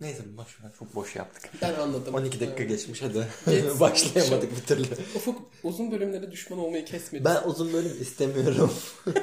neyse 0.00 0.22
boş 0.36 0.60
ver 0.64 0.70
çok 0.78 0.94
boş 0.94 1.16
yaptık. 1.16 1.50
Ben 1.62 1.74
anladım. 1.74 2.14
12 2.14 2.40
dakika 2.40 2.56
Evet. 2.62 2.68
geçmiş 2.68 3.02
hadi. 3.02 3.26
Geç- 3.50 3.64
Başlayamadık 3.80 4.56
bir 4.56 4.62
türlü. 4.66 4.84
Ufuk 5.14 5.42
uzun 5.62 5.92
bölümlere 5.92 6.30
düşman 6.32 6.58
olmayı 6.58 6.84
kesmedi. 6.84 7.24
Ben 7.24 7.42
uzun 7.44 7.72
bölüm 7.72 7.96
istemiyorum. 8.00 8.72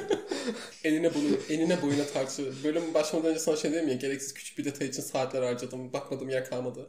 Enine, 0.84 1.14
bunu, 1.14 1.36
enine 1.48 1.82
boyuna 1.82 2.04
tartı. 2.06 2.42
Bölüm 2.64 2.94
başlamadan 2.94 3.30
önce 3.30 3.40
sana 3.40 3.56
şey 3.56 3.72
dedim 3.72 3.88
ya 3.88 3.94
gereksiz 3.94 4.34
küçük 4.34 4.58
bir 4.58 4.64
detay 4.64 4.88
için 4.88 5.02
saatler 5.02 5.42
harcadım. 5.42 5.92
Bakmadım 5.92 6.28
yer 6.30 6.50
kalmadı. 6.50 6.88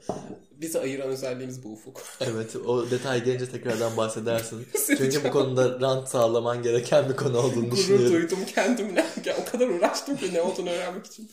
Bizi 0.51 0.79
ayıran 0.79 1.07
özelliğimiz 1.09 1.63
bu 1.63 1.69
Ufuk. 1.73 2.01
evet 2.21 2.55
o 2.55 2.91
detay 2.91 3.23
gelince 3.23 3.49
tekrardan 3.51 3.97
bahsedersin. 3.97 4.67
Çünkü 4.97 5.23
bu 5.23 5.31
konuda 5.31 5.81
rant 5.81 6.09
sağlaman 6.09 6.63
gereken 6.63 7.09
bir 7.09 7.15
konu 7.15 7.37
olduğunu 7.37 7.69
Gurur 7.69 7.77
düşünüyorum. 7.77 8.13
duydum 8.13 8.39
kendimle. 8.55 9.05
O 9.41 9.51
kadar 9.51 9.67
uğraştım 9.67 10.17
ki 10.17 10.33
ne 10.33 10.41
olduğunu 10.41 10.69
öğrenmek 10.69 11.05
için. 11.05 11.31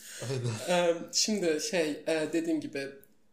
Ee, 0.69 0.93
şimdi 1.13 1.59
şey 1.71 2.03
e, 2.07 2.33
dediğim 2.43 2.61
gibi 2.61 2.89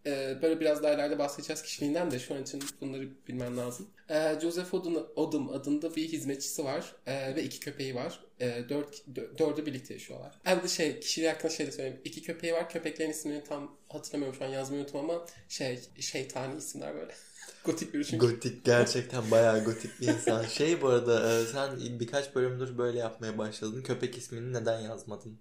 e, 0.06 0.38
böyle 0.42 0.60
biraz 0.60 0.82
daha 0.82 0.94
ileride 0.94 1.18
bahsedeceğiz 1.18 1.62
kişiliğinden 1.62 2.10
de 2.10 2.18
şu 2.18 2.34
an 2.34 2.42
için 2.42 2.62
bunları 2.80 3.08
bilmem 3.28 3.56
lazım. 3.56 3.86
E, 4.08 4.40
Joseph 4.42 4.74
Odom, 5.16 5.48
adında 5.52 5.96
bir 5.96 6.08
hizmetçisi 6.08 6.64
var 6.64 6.96
e, 7.06 7.36
ve 7.36 7.42
iki 7.42 7.60
köpeği 7.60 7.94
var. 7.94 8.20
E, 8.40 8.64
dört, 8.68 9.02
dö- 9.14 9.38
dördü 9.38 9.66
birlikte 9.66 9.94
yaşıyorlar. 9.94 10.40
De 10.46 10.68
şey 10.68 11.00
kişiliği 11.00 11.30
hakkında 11.30 11.52
şey 11.52 11.66
de 11.66 11.72
söyleyeyim. 11.72 12.00
İki 12.04 12.22
köpeği 12.22 12.52
var. 12.52 12.70
Köpeklerin 12.70 13.10
ismini 13.10 13.44
tam 13.44 13.76
hatırlamıyorum 13.88 14.38
şu 14.38 14.44
an 14.44 14.48
yazmayı 14.48 14.82
unuttum 14.82 15.00
ama 15.00 15.26
şey 15.48 15.80
şeytani 16.00 16.58
isimler 16.58 16.94
böyle. 16.94 17.12
Gotik 17.64 17.94
bir 17.94 18.04
çünkü. 18.04 18.26
Gotik 18.26 18.64
gerçekten 18.64 19.30
bayağı 19.30 19.64
gotik 19.64 20.00
bir 20.00 20.08
insan. 20.08 20.44
Şey 20.46 20.82
bu 20.82 20.88
arada 20.88 21.40
e, 21.40 21.44
sen 21.44 22.00
birkaç 22.00 22.34
bölümdür 22.34 22.78
böyle 22.78 22.98
yapmaya 22.98 23.38
başladın. 23.38 23.82
Köpek 23.82 24.18
ismini 24.18 24.52
neden 24.52 24.80
yazmadın? 24.80 25.38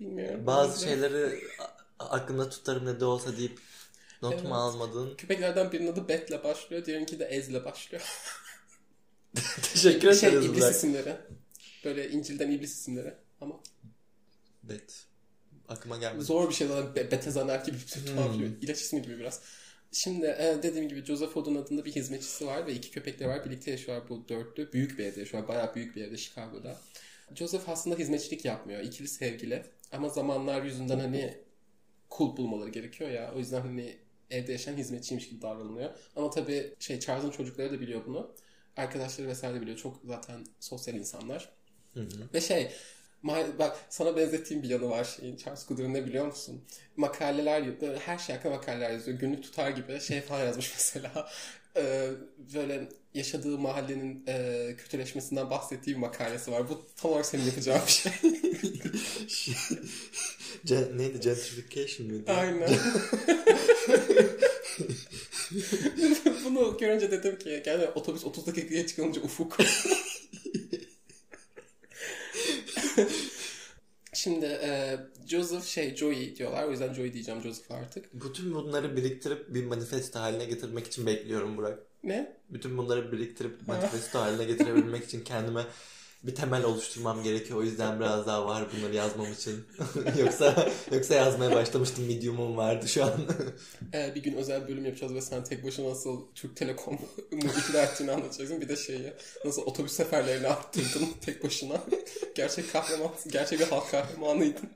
Bilmiyorum. 0.00 0.46
Bazı 0.46 0.84
şeyleri 0.84 1.40
aklımda 1.98 2.48
tutarım 2.50 2.86
ne 2.86 3.00
de 3.00 3.04
olsa 3.04 3.36
deyip 3.36 3.58
Notumu 4.22 4.40
Evet. 4.42 4.52
almadın. 4.52 5.16
Köpeklerden 5.16 5.72
birinin 5.72 5.92
adı 5.92 6.08
Bet'le 6.08 6.44
başlıyor. 6.44 6.84
Diğerinki 6.84 7.18
de 7.18 7.24
Ez'le 7.24 7.64
başlıyor. 7.64 8.02
Teşekkür 9.74 10.14
şey 10.14 10.28
ederiz 10.28 10.44
iblis 10.46 10.58
Burak. 10.60 10.74
isimleri. 10.74 11.16
Böyle 11.84 12.10
İncil'den 12.10 12.50
iblis 12.50 12.72
isimleri. 12.72 13.14
Ama 13.40 13.60
Bet. 14.62 15.04
Aklıma 15.68 15.96
gelmedi. 15.96 16.24
zor 16.24 16.48
bir 16.50 16.54
şey 16.54 16.68
zaten. 16.68 16.94
Be- 16.94 17.10
Betezaner 17.10 17.64
gibi 17.64 17.76
bir 17.76 17.94
Hmm. 18.00 18.16
tuhaf 18.16 18.38
bir 18.38 18.62
ilaç 18.62 18.80
ismi 18.80 19.02
gibi 19.02 19.18
biraz. 19.18 19.40
Şimdi 19.92 20.26
e, 20.26 20.58
dediğim 20.62 20.88
gibi 20.88 21.04
Joseph 21.04 21.36
Odin 21.36 21.54
adında 21.54 21.84
bir 21.84 21.92
hizmetçisi 21.92 22.46
var 22.46 22.66
ve 22.66 22.74
iki 22.74 22.90
köpekleri 22.90 23.28
var. 23.28 23.44
Birlikte 23.44 23.70
yaşıyorlar 23.70 24.08
bu 24.08 24.28
dörtlü. 24.28 24.72
Büyük 24.72 24.98
bir 24.98 25.04
evde 25.04 25.20
yaşıyorlar. 25.20 25.48
Bayağı 25.48 25.74
büyük 25.74 25.96
bir 25.96 26.04
evde 26.04 26.16
Chicago'da. 26.16 26.78
Joseph 27.34 27.68
aslında 27.68 27.96
hizmetçilik 27.96 28.44
yapmıyor. 28.44 28.80
İkili 28.80 29.08
sevgili. 29.08 29.66
Ama 29.92 30.08
zamanlar 30.08 30.62
yüzünden 30.62 30.98
hani 30.98 31.38
kul 32.10 32.36
bulmaları 32.36 32.70
gerekiyor 32.70 33.10
ya. 33.10 33.32
O 33.34 33.38
yüzden 33.38 33.60
hani 33.60 33.96
evde 34.30 34.52
yaşayan 34.52 34.76
hizmetçiymiş 34.76 35.28
gibi 35.28 35.42
davranılıyor. 35.42 35.90
Ama 36.16 36.30
tabii 36.30 36.74
şey 36.78 37.00
Charles'ın 37.00 37.30
çocukları 37.30 37.72
da 37.72 37.80
biliyor 37.80 38.00
bunu. 38.06 38.34
Arkadaşları 38.76 39.28
vesaire 39.28 39.54
de 39.56 39.60
biliyor. 39.60 39.76
Çok 39.78 40.00
zaten 40.04 40.46
sosyal 40.60 40.96
insanlar. 40.96 41.48
Hı 41.94 42.00
hı. 42.00 42.28
Ve 42.34 42.40
şey 42.40 42.72
bak 43.58 43.76
sana 43.88 44.16
benzettiğim 44.16 44.62
bir 44.62 44.68
yanı 44.68 44.90
var 44.90 45.04
şeyin 45.04 45.36
Charles 45.36 45.66
Goodwin 45.66 45.94
ne 45.94 46.06
biliyor 46.06 46.26
musun? 46.26 46.64
Makaleler 46.96 47.80
böyle 47.80 47.98
her 47.98 48.18
şey 48.18 48.36
hakkında 48.36 48.54
makaleler 48.54 48.90
yazıyor. 48.90 49.18
Günlük 49.18 49.42
tutar 49.42 49.70
gibi 49.70 50.00
şey 50.00 50.20
falan 50.20 50.44
yazmış 50.44 50.72
mesela. 50.74 51.28
Ee, 51.76 52.10
böyle 52.54 52.88
yaşadığı 53.16 53.58
mahallenin 53.58 54.24
e, 54.28 54.74
kötüleşmesinden 54.78 55.50
bahsettiği 55.50 55.96
bir 55.96 56.00
makalesi 56.00 56.52
var. 56.52 56.68
Bu 56.68 56.86
tam 56.96 57.10
olarak 57.10 57.26
senin 57.26 57.44
yapacağın 57.44 57.80
bir 57.86 57.92
şey. 57.92 58.12
Ce- 60.66 60.98
neydi? 60.98 61.20
Gentrification 61.20 62.08
mıydı? 62.08 62.32
Aynen. 62.32 62.68
Bunu 66.44 66.76
görünce 66.80 67.10
dedim 67.10 67.38
ki 67.38 67.62
yani 67.66 67.84
otobüs 67.94 68.24
30 68.24 68.46
dakikaya 68.46 68.86
çıkınca 68.86 69.20
ufuk. 69.22 69.56
Şimdi 74.26 74.46
e, 74.46 74.98
Joseph 75.26 75.64
şey 75.64 75.96
Joey 75.96 76.36
diyorlar. 76.36 76.64
O 76.64 76.70
yüzden 76.70 76.94
Joey 76.94 77.12
diyeceğim 77.12 77.40
Joseph 77.42 77.70
artık. 77.70 78.14
Bütün 78.14 78.54
bunları 78.54 78.96
biriktirip 78.96 79.54
bir 79.54 79.66
manifesto 79.66 80.20
haline 80.20 80.44
getirmek 80.44 80.86
için 80.86 81.06
bekliyorum 81.06 81.56
Burak. 81.56 81.78
Ne? 82.04 82.36
Bütün 82.50 82.78
bunları 82.78 83.12
biriktirip 83.12 83.68
manifesto 83.68 84.18
haline 84.18 84.44
getirebilmek 84.44 85.04
için 85.04 85.24
kendime 85.24 85.62
bir 86.26 86.34
temel 86.34 86.64
oluşturmam 86.64 87.22
gerekiyor. 87.22 87.58
O 87.58 87.62
yüzden 87.62 88.00
biraz 88.00 88.26
daha 88.26 88.46
var 88.46 88.64
bunları 88.76 88.94
yazmam 88.94 89.32
için. 89.32 89.64
yoksa 90.18 90.68
yoksa 90.92 91.14
yazmaya 91.14 91.54
başlamıştım. 91.54 92.06
Medium'um 92.06 92.56
vardı 92.56 92.88
şu 92.88 93.04
an. 93.04 93.12
E, 93.94 94.14
bir 94.14 94.22
gün 94.22 94.34
özel 94.34 94.68
bölüm 94.68 94.84
yapacağız 94.84 95.14
ve 95.14 95.20
sen 95.20 95.44
tek 95.44 95.64
başına 95.64 95.90
nasıl 95.90 96.26
Türk 96.34 96.56
Telekom'u 96.56 96.98
ikna 97.32 97.82
ettiğini 97.82 98.10
anlatacaksın. 98.12 98.60
Bir 98.60 98.68
de 98.68 98.76
şeyi 98.76 99.12
nasıl 99.44 99.62
otobüs 99.62 99.92
seferlerini 99.92 100.46
arttırdın 100.46 101.08
tek 101.20 101.44
başına. 101.44 101.80
gerçek 102.34 102.72
kahraman, 102.72 103.10
gerçek 103.28 103.60
bir 103.60 103.64
halk 103.64 103.90
kahramanıydın. 103.90 104.68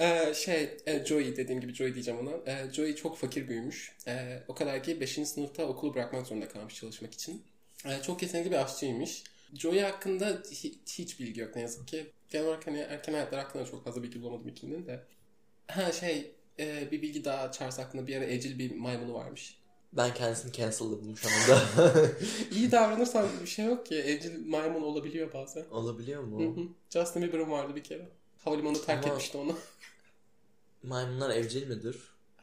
Ee, 0.00 0.34
şey, 0.34 0.78
e, 0.86 1.04
Joey 1.06 1.36
dediğim 1.36 1.60
gibi 1.60 1.74
Joey 1.74 1.94
diyeceğim 1.94 2.20
ona. 2.20 2.52
Ee, 2.52 2.72
Joey 2.72 2.94
çok 2.94 3.18
fakir 3.18 3.48
büyümüş. 3.48 3.92
Ee, 4.06 4.42
o 4.48 4.54
kadar 4.54 4.82
ki 4.82 5.00
5. 5.00 5.26
sınıfta 5.26 5.64
okulu 5.64 5.94
bırakmak 5.94 6.26
zorunda 6.26 6.48
kalmış 6.48 6.74
çalışmak 6.74 7.14
için. 7.14 7.42
Ee, 7.86 8.02
çok 8.02 8.22
yetenekli 8.22 8.50
bir 8.50 8.64
aşçıymış. 8.64 9.24
Joey 9.52 9.80
hakkında 9.80 10.30
hi- 10.30 10.74
hiç 10.88 11.20
bilgi 11.20 11.40
yok 11.40 11.56
ne 11.56 11.62
yazık 11.62 11.88
ki. 11.88 12.12
Genel 12.30 12.46
olarak 12.46 12.66
hani 12.66 12.78
erken 12.78 13.12
hayatlar 13.12 13.40
hakkında 13.44 13.64
çok 13.64 13.84
fazla 13.84 14.02
bilgi 14.02 14.22
bulamadım 14.22 14.48
ikilinin 14.48 14.86
de. 14.86 15.04
Ha 15.66 15.92
şey, 15.92 16.32
e, 16.58 16.88
bir 16.90 17.02
bilgi 17.02 17.24
daha 17.24 17.52
Charles 17.52 17.78
hakkında 17.78 18.06
bir 18.06 18.16
ara 18.16 18.24
evcil 18.24 18.58
bir 18.58 18.76
maymunu 18.76 19.14
varmış. 19.14 19.58
Ben 19.92 20.14
kendisini 20.14 20.52
cancel'ladım 20.52 21.16
şu 21.16 21.28
anda. 21.28 21.62
İyi 22.50 22.70
davranırsan 22.72 23.26
bir 23.42 23.46
şey 23.46 23.64
yok 23.64 23.86
ki. 23.86 23.94
Evcil 23.94 24.46
maymun 24.46 24.82
olabiliyor 24.82 25.32
bazen. 25.32 25.64
Olabiliyor 25.70 26.22
Hı 26.22 26.26
mu? 26.26 26.56
hı. 26.56 26.68
Justin 26.90 27.22
Bieber'ın 27.22 27.50
vardı 27.50 27.76
bir 27.76 27.82
kere. 27.84 28.08
Havalimanı 28.44 28.82
terk 28.84 29.04
Ama- 29.04 29.14
etmişti 29.14 29.38
onu. 29.38 29.56
Maymunlar 30.82 31.30
evcil 31.30 31.66
midir? 31.68 31.96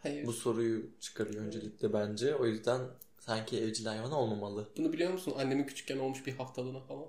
Hayır. 0.03 0.25
Bu 0.25 0.33
soruyu 0.33 0.85
çıkarıyor 0.99 1.45
öncelikle 1.45 1.93
bence. 1.93 2.35
O 2.35 2.45
yüzden 2.45 2.81
sanki 3.29 3.57
evcil 3.57 3.85
hayvan 3.85 4.11
olmamalı. 4.11 4.69
Bunu 4.77 4.93
biliyor 4.93 5.13
musun? 5.13 5.33
Annemin 5.37 5.63
küçükken 5.63 5.97
olmuş 5.97 6.25
bir 6.25 6.33
haftalığına 6.33 6.79
falan. 6.79 7.05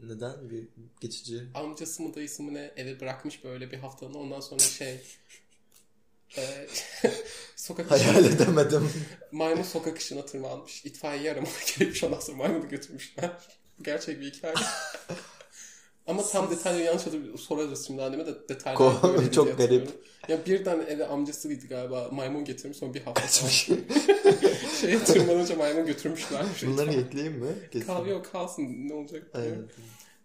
Neden? 0.00 0.50
Bir 0.50 0.68
geçici. 1.00 1.44
Amcası 1.54 2.02
mı 2.02 2.14
dayısı 2.14 2.42
mı 2.42 2.54
ne 2.54 2.72
eve 2.76 3.00
bırakmış 3.00 3.44
böyle 3.44 3.70
bir 3.70 3.78
haftalığına. 3.78 4.18
Ondan 4.18 4.40
sonra 4.40 4.60
şey... 4.60 5.00
e, 6.38 6.66
sokak 7.56 7.90
Hayal 7.90 8.24
edemedim. 8.24 8.90
maymun 9.32 9.62
sokak 9.62 9.98
işine 9.98 10.26
tırmanmış. 10.26 10.84
İtfaiye 10.84 11.32
aramaya 11.32 11.52
gerekmiş. 11.78 12.04
Ondan 12.04 12.20
sonra 12.20 12.36
maymunu 12.36 12.68
götürmüşler. 12.68 13.30
Gerçek 13.82 14.20
bir 14.20 14.32
hikaye. 14.32 14.54
Ama 16.06 16.22
tam 16.22 16.50
detaylı 16.50 16.80
yanlış 16.82 17.06
hatırlıyorum. 17.06 17.38
Sorarız 17.38 17.86
şimdi 17.86 18.02
anneme 18.02 18.26
de 18.26 18.48
detaylı. 18.48 18.78
Ko- 18.78 19.12
öyleydi 19.12 19.32
çok 19.34 19.58
garip. 19.58 19.88
Ya 20.28 20.46
birden 20.46 20.80
eve 20.88 21.06
amcasıydı 21.06 21.66
galiba. 21.66 22.08
Maymun 22.12 22.44
getirmiş 22.44 22.78
sonra 22.78 22.94
bir 22.94 23.00
hafta 23.00 23.28
şey. 23.48 23.76
Şeye 24.80 24.98
tırmanınca 24.98 25.56
maymun 25.56 25.86
götürmüşler. 25.86 26.44
Bunları 26.66 26.92
ekleyeyim 26.92 27.38
mi? 27.38 27.48
Kesin. 27.72 27.86
Kal 27.86 28.06
yok 28.06 28.32
kalsın 28.32 28.62
ne 28.88 28.94
olacak. 28.94 29.22
Evet. 29.34 29.58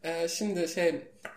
Ee, 0.03 0.27
şimdi 0.27 0.67
şey 0.67 0.87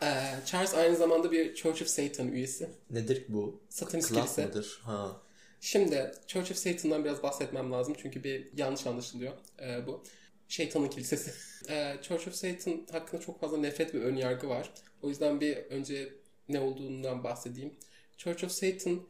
e, 0.03 0.11
Charles 0.47 0.75
aynı 0.75 0.97
zamanda 0.97 1.33
bir 1.33 1.55
Church 1.55 1.83
of 1.83 1.89
Satan 1.89 2.29
üyesi. 2.29 2.71
Nedir 2.91 3.25
bu? 3.29 3.61
Satanist 3.69 4.09
kilise. 4.09 4.47
mıdır? 4.47 4.81
Ha. 4.83 5.17
Şimdi 5.61 6.13
Church 6.27 6.51
of 6.51 6.57
Satan'dan 6.57 7.05
biraz 7.05 7.23
bahsetmem 7.23 7.73
lazım 7.73 7.95
çünkü 8.03 8.25
bir 8.25 8.49
yanlış 8.57 8.87
anlaşılıyor 8.87 9.33
e, 9.63 9.87
bu. 9.87 10.03
Şeytanın 10.49 10.89
kilisesi. 10.89 11.35
E, 11.69 11.97
Church 12.03 12.29
of 12.29 12.35
Satan 12.35 12.87
hakkında 12.93 13.21
çok 13.21 13.41
fazla 13.41 13.57
nefret 13.57 13.95
ve 13.95 13.99
ön 13.99 14.17
yargı 14.17 14.49
var. 14.49 14.71
O 15.03 15.09
yüzden 15.09 15.41
bir 15.41 15.57
önce 15.57 16.13
ne 16.49 16.61
olduğundan 16.61 17.25
bahsedeyim. 17.25 17.75
Church 18.17 18.45
of 18.45 18.53
Satan 18.53 19.01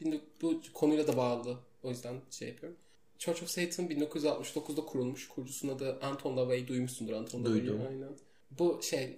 bu 0.42 0.60
konuyla 0.74 1.06
da 1.06 1.16
bağlı. 1.16 1.58
O 1.82 1.90
yüzden 1.90 2.20
şey 2.30 2.48
yapıyorum. 2.48 2.78
Church 3.18 3.42
of 3.42 3.48
Satan 3.48 3.86
1969'da 3.86 4.84
kurulmuş. 4.84 5.28
Kurucusunun 5.28 5.76
adı 5.76 5.98
Anton 6.02 6.36
LaVey. 6.36 6.68
Duymuşsundur 6.68 7.12
Anton 7.12 7.44
LaVey'i. 7.44 7.62
Duydum. 7.62 7.80
Aynen. 7.88 8.08
Bu 8.50 8.80
şey 8.82 9.16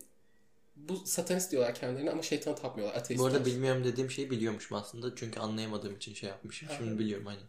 bu 0.77 0.97
satanist 0.97 1.53
diyorlar 1.53 1.75
kendilerine 1.75 2.11
ama 2.11 2.23
şeytanı 2.23 2.57
tapmıyorlar. 2.57 2.99
Ateistler. 2.99 3.19
Bu 3.19 3.27
arada 3.27 3.47
bilmiyorum 3.47 3.85
dediğim 3.85 4.11
şeyi 4.11 4.31
biliyormuşum 4.31 4.77
aslında. 4.77 5.17
Çünkü 5.17 5.41
anlayamadığım 5.41 5.97
için 5.97 6.15
şey 6.15 6.29
yapmışım. 6.29 6.69
Şimdi 6.79 6.99
biliyorum 6.99 7.27
aynen. 7.27 7.43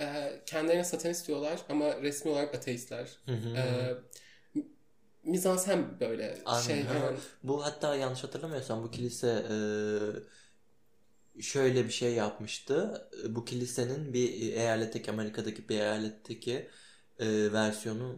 Ee, 0.00 0.42
kendilerine 0.46 0.84
satanist 0.84 1.28
diyorlar 1.28 1.60
ama 1.68 2.02
resmi 2.02 2.30
olarak 2.30 2.54
ateistler. 2.54 3.08
Hı 3.26 3.32
hı. 3.32 3.56
Ee, 3.56 3.94
mizansen 5.24 6.00
böyle 6.00 6.38
Aynen. 6.44 6.66
şey 6.66 6.82
hemen 6.84 7.14
Bu 7.42 7.64
hatta 7.64 7.96
yanlış 7.96 8.24
hatırlamıyorsam 8.24 8.82
bu 8.82 8.90
kilise 8.90 9.46
e, 11.36 11.42
şöyle 11.42 11.84
bir 11.84 11.90
şey 11.92 12.14
yapmıştı. 12.14 13.08
Bu 13.28 13.44
kilisenin 13.44 14.12
bir 14.12 14.52
eyaletteki 14.52 15.10
Amerika'daki 15.10 15.68
bir 15.68 15.74
eyaletteki 15.80 16.68
e, 17.18 17.52
versiyonu 17.52 18.16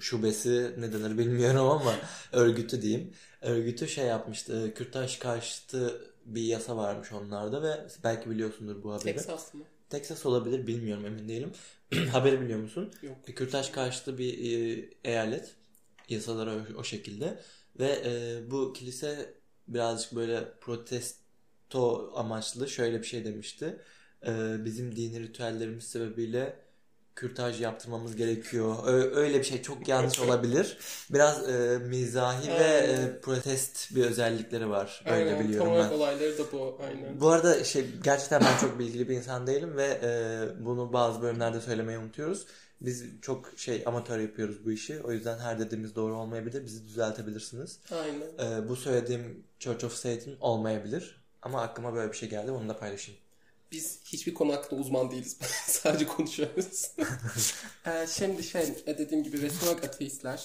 şubesi 0.00 0.74
ne 0.78 0.92
denir 0.92 1.18
bilmiyorum 1.18 1.68
ama 1.68 1.94
örgütü 2.32 2.82
diyeyim. 2.82 3.14
Örgütü 3.40 3.88
şey 3.88 4.06
yapmıştı. 4.06 4.68
e, 4.68 4.74
Kürtaj 4.74 5.18
karşıtı 5.18 6.10
bir 6.24 6.42
yasa 6.42 6.76
varmış 6.76 7.12
onlarda 7.12 7.62
ve 7.62 7.86
belki 8.04 8.30
biliyorsundur 8.30 8.82
bu 8.82 8.92
haberi. 8.92 9.16
Texas 9.16 9.54
mı? 9.54 9.64
Texas 9.90 10.26
olabilir 10.26 10.66
bilmiyorum 10.66 11.06
emin 11.06 11.28
değilim. 11.28 11.52
Haberi 12.12 12.40
biliyor 12.40 12.60
musun? 12.60 12.92
Yok. 13.02 13.16
Kürtaj 13.36 13.70
karşıtı 13.72 14.18
bir 14.18 14.32
e, 14.78 14.88
eyalet. 15.04 15.56
Yasaları 16.08 16.50
o, 16.50 16.78
o 16.80 16.84
şekilde. 16.84 17.40
Ve 17.78 18.02
e, 18.04 18.50
bu 18.50 18.72
kilise 18.72 19.34
birazcık 19.68 20.14
böyle 20.16 20.52
protesto 20.60 22.12
amaçlı 22.14 22.68
şöyle 22.68 22.98
bir 22.98 23.06
şey 23.06 23.24
demişti. 23.24 23.80
E, 24.26 24.64
bizim 24.64 24.96
dini 24.96 25.20
ritüellerimiz 25.20 25.84
sebebiyle 25.84 26.56
kürtaj 27.20 27.60
yaptırmamız 27.60 28.16
gerekiyor. 28.16 28.76
Öyle 29.16 29.38
bir 29.38 29.44
şey 29.44 29.62
çok 29.62 29.88
yanlış 29.88 30.20
olabilir. 30.20 30.78
Biraz 31.10 31.48
e, 31.48 31.78
mizahi 31.78 32.50
ve 32.50 32.64
e, 32.64 33.20
protest 33.20 33.94
bir 33.94 34.04
özellikleri 34.04 34.70
var. 34.70 35.04
Öyle 35.06 35.30
Aynen. 35.30 35.44
biliyorum 35.44 35.66
Tam 35.66 35.74
olarak 35.76 35.90
ben. 35.90 35.96
olayları 35.96 36.38
da 36.38 36.42
bu. 36.52 36.78
Aynen. 36.86 37.20
Bu 37.20 37.28
arada 37.28 37.64
şey 37.64 37.86
gerçekten 38.04 38.40
ben 38.40 38.58
çok 38.60 38.78
bilgili 38.78 39.08
bir 39.08 39.16
insan 39.16 39.46
değilim 39.46 39.76
ve 39.76 40.00
e, 40.02 40.64
bunu 40.66 40.92
bazı 40.92 41.22
bölümlerde 41.22 41.60
söylemeyi 41.60 41.98
unutuyoruz. 41.98 42.46
Biz 42.80 43.04
çok 43.22 43.50
şey 43.56 43.82
amatör 43.86 44.18
yapıyoruz 44.18 44.64
bu 44.64 44.72
işi. 44.72 45.00
O 45.02 45.12
yüzden 45.12 45.38
her 45.38 45.58
dediğimiz 45.58 45.94
doğru 45.94 46.16
olmayabilir. 46.16 46.64
Bizi 46.64 46.84
düzeltebilirsiniz. 46.86 47.78
Aynen. 47.92 48.62
E, 48.62 48.68
bu 48.68 48.76
söylediğim 48.76 49.44
Church 49.58 49.84
of 49.84 49.92
Satan 49.92 50.34
olmayabilir. 50.40 51.20
Ama 51.42 51.62
aklıma 51.62 51.94
böyle 51.94 52.12
bir 52.12 52.16
şey 52.16 52.28
geldi. 52.28 52.50
Onu 52.50 52.68
da 52.68 52.76
paylaşayım. 52.78 53.20
Biz 53.72 53.98
hiçbir 54.04 54.34
konu 54.34 54.52
hakkında 54.52 54.80
uzman 54.80 55.10
değiliz. 55.10 55.36
Sadece 55.66 56.06
konuşuyoruz. 56.06 56.90
ee, 57.86 58.06
şimdi 58.06 58.42
şey 58.42 58.62
e, 58.86 58.98
dediğim 58.98 59.24
gibi 59.24 59.42
resmi 59.42 59.68
olarak 59.68 59.84
ateistler 59.84 60.44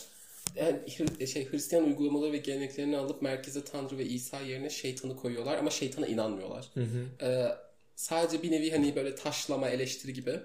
yani 0.56 0.80
Hri- 0.88 1.28
şey 1.28 1.52
Hristiyan 1.52 1.86
uygulamaları 1.86 2.32
ve 2.32 2.38
geleneklerini 2.38 2.98
alıp 2.98 3.22
merkeze 3.22 3.64
Tanrı 3.64 3.98
ve 3.98 4.06
İsa 4.06 4.42
yerine 4.42 4.70
şeytanı 4.70 5.16
koyuyorlar 5.16 5.58
ama 5.58 5.70
şeytana 5.70 6.08
inanmıyorlar. 6.08 6.70
Ee, 7.22 7.48
sadece 7.96 8.44
bir 8.44 8.52
nevi 8.52 8.72
hani 8.72 8.96
böyle 8.96 9.16
taşlama 9.16 9.70
eleştiri 9.70 10.14
gibi 10.14 10.40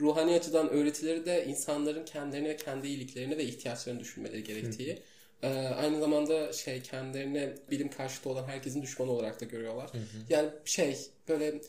ruhani 0.00 0.34
açıdan 0.34 0.68
öğretileri 0.70 1.26
de 1.26 1.46
insanların 1.46 2.04
kendilerine 2.04 2.48
ve 2.48 2.56
kendi 2.56 2.86
iyiliklerini 2.86 3.36
ve 3.38 3.44
ihtiyaçlarını 3.44 4.00
düşünmeleri 4.00 4.44
gerektiği. 4.44 4.98
Ee, 5.42 5.48
aynı 5.58 6.00
zamanda 6.00 6.52
şey 6.52 6.82
kendilerine 6.82 7.52
bilim 7.70 7.90
karşıtı 7.90 8.28
olan 8.28 8.44
herkesin 8.44 8.82
düşmanı 8.82 9.10
olarak 9.10 9.40
da 9.40 9.44
görüyorlar. 9.44 9.90
Yani 10.28 10.48
şey 10.64 10.96
böyle 11.28 11.60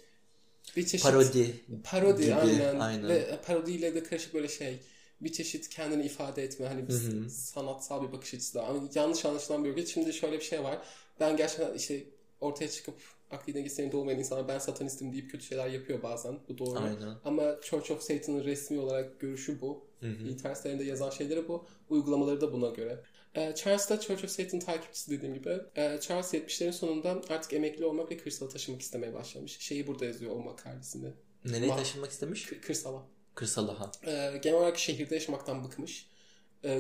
bir 0.78 0.86
çeşit 0.86 1.04
Parodi. 1.04 1.56
parodi 1.84 2.22
gibi, 2.24 2.34
aynen. 2.36 2.80
aynen. 2.80 3.10
ve 3.10 3.40
parodiyle 3.48 3.96
de 3.96 4.04
karışık 4.04 4.34
böyle 4.34 4.48
şey 4.48 4.80
bir 5.22 5.32
çeşit 5.32 5.70
kendini 5.70 6.06
ifade 6.06 6.44
etme 6.44 6.66
hani 6.66 6.88
bir 6.88 7.30
sanatsal 7.30 8.08
bir 8.08 8.12
bakış 8.12 8.34
açısı 8.34 8.54
da. 8.54 8.66
Ama 8.66 8.80
yanlış 8.96 9.26
anlaşılan 9.26 9.64
bir 9.64 9.70
ülke. 9.70 9.86
Şimdi 9.86 10.14
şöyle 10.14 10.36
bir 10.36 10.44
şey 10.44 10.64
var. 10.64 10.78
Ben 11.20 11.38
gerçekten 11.38 11.74
işte 11.74 12.04
ortaya 12.42 12.70
çıkıp 12.70 12.96
akli 13.32 13.54
dengesinde 13.54 13.98
olmayan 13.98 14.20
insanlar 14.20 14.48
ben 14.48 14.60
satanistim 14.60 15.12
deyip 15.12 15.32
kötü 15.32 15.46
şeyler 15.46 15.68
yapıyor 15.68 16.04
bazen. 16.04 16.40
Bu 16.50 16.58
doğru. 16.58 16.80
Aynen. 16.80 17.16
Ama 17.26 17.56
Church 17.62 17.92
of 17.92 18.02
Satan'ın 18.02 18.44
resmi 18.44 18.80
olarak 18.80 19.20
görüşü 19.20 19.62
bu. 19.62 19.86
İnternet 20.30 20.58
sitelerinde 20.58 20.84
yazan 20.84 21.10
şeyleri 21.10 21.48
bu. 21.48 21.66
Uygulamaları 21.90 22.42
da 22.42 22.54
buna 22.54 22.70
göre. 22.70 23.04
Ee, 23.36 23.54
Charles 23.56 23.90
da 23.90 24.00
Church 24.02 24.24
of 24.24 24.30
Satan 24.30 24.60
takipçisi 24.60 25.12
dediğim 25.12 25.34
gibi. 25.34 25.58
Ee, 25.76 26.00
Charles 26.02 26.34
70'lerin 26.34 26.72
sonunda 26.72 27.22
artık 27.30 27.54
emekli 27.54 27.86
olmak 27.86 28.12
ve 28.12 28.18
kırsala 28.18 28.50
taşımak 28.50 28.82
istemeye 28.82 29.14
başlamış. 29.14 29.60
Şeyi 29.60 29.88
burada 29.88 30.06
yazıyor 30.06 30.32
o 30.32 30.40
makalesinde. 30.40 31.14
Nereye 31.46 31.68
Ma- 31.72 31.78
taşınmak 31.78 32.12
istemiş? 32.12 32.46
Kı- 32.46 32.62
Kırsala. 32.62 33.04
Kırsala 33.36 33.80
ha. 33.80 33.92
Ee, 34.06 34.40
genel 34.44 34.58
olarak 34.58 34.78
şehirde 34.80 35.16
yaşamaktan 35.16 35.64
bıkmış. 35.64 36.14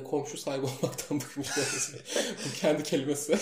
Komşu 0.03 0.37
sahibi 0.37 0.65
olmaktan 0.81 1.21
bıkmış. 1.21 1.47
Bu 2.45 2.59
kendi 2.61 2.83
kelimesi. 2.83 3.37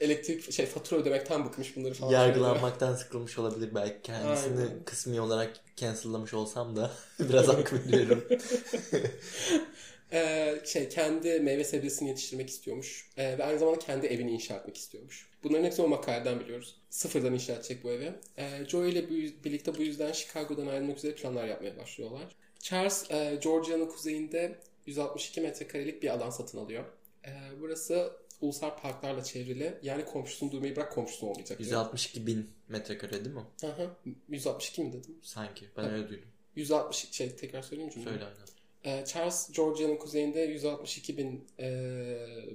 Elektrik 0.00 0.52
şey 0.52 0.66
fatura 0.66 1.00
ödemekten 1.00 1.44
bıkmış 1.44 1.76
bunları 1.76 1.94
falan. 1.94 2.12
Yargılanmaktan 2.12 2.94
sıkılmış 2.94 3.38
olabilir 3.38 3.74
belki. 3.74 4.02
Kendisini 4.02 4.60
Aynen. 4.60 4.84
kısmi 4.84 5.20
olarak 5.20 5.52
cancellamış 5.76 6.34
olsam 6.34 6.76
da 6.76 6.90
biraz 7.20 7.48
hak 7.48 7.72
veriyorum. 7.72 8.24
Ee, 10.12 10.60
şey 10.64 10.88
kendi 10.88 11.40
meyve 11.40 11.64
sebzesini 11.64 12.08
yetiştirmek 12.08 12.48
istiyormuş. 12.48 13.10
Ee, 13.16 13.38
ve 13.38 13.44
aynı 13.44 13.58
zamanda 13.58 13.78
kendi 13.78 14.06
evini 14.06 14.30
inşa 14.30 14.56
etmek 14.56 14.76
istiyormuş. 14.76 15.30
Bunların 15.44 15.64
hepsini 15.64 15.86
o 15.86 15.88
makaleden 15.88 16.40
biliyoruz. 16.40 16.76
Sıfırdan 16.90 17.34
inşa 17.34 17.52
edecek 17.52 17.84
bu 17.84 17.90
evi. 17.90 18.12
Ee, 18.38 18.64
Joe 18.68 18.88
ile 18.88 19.10
birlikte 19.44 19.74
bu 19.74 19.82
yüzden 19.82 20.12
Chicago'dan 20.12 20.66
ayrılmak 20.66 20.96
üzere 20.98 21.14
planlar 21.14 21.46
yapmaya 21.46 21.76
başlıyorlar. 21.76 22.36
Charles, 22.58 23.10
e, 23.10 23.38
Georgia'nın 23.42 23.86
kuzeyinde 23.86 24.58
162 24.86 25.40
metrekarelik 25.40 26.02
bir 26.02 26.08
alan 26.08 26.30
satın 26.30 26.58
alıyor. 26.58 26.84
Ee, 27.26 27.30
burası 27.60 28.12
ulusal 28.40 28.78
parklarla 28.78 29.24
çevrili. 29.24 29.78
Yani 29.82 30.04
komşusunu 30.04 30.52
duymayı 30.52 30.76
bırak 30.76 30.92
komşusu 30.92 31.26
olmayacak. 31.26 31.60
162 31.60 32.26
bin 32.26 32.50
metrekare 32.68 33.24
değil 33.24 33.36
mi? 33.36 33.42
Aha, 33.64 33.96
162 34.28 34.84
mi 34.84 34.92
dedim? 34.92 35.18
Sanki. 35.22 35.66
Ben 35.76 35.90
öyle 35.90 36.08
duydum. 36.08 36.28
160 36.56 37.08
şey 37.12 37.36
tekrar 37.36 37.62
söyleyeyim 37.62 37.92
mi? 37.96 38.04
Söyle 38.04 38.24
aynen. 38.24 38.46
Ee, 38.84 39.04
Charles 39.06 39.50
Georgia'nın 39.52 39.96
kuzeyinde 39.96 40.40
162 40.40 41.16
bin 41.16 41.44
e, 41.58 41.70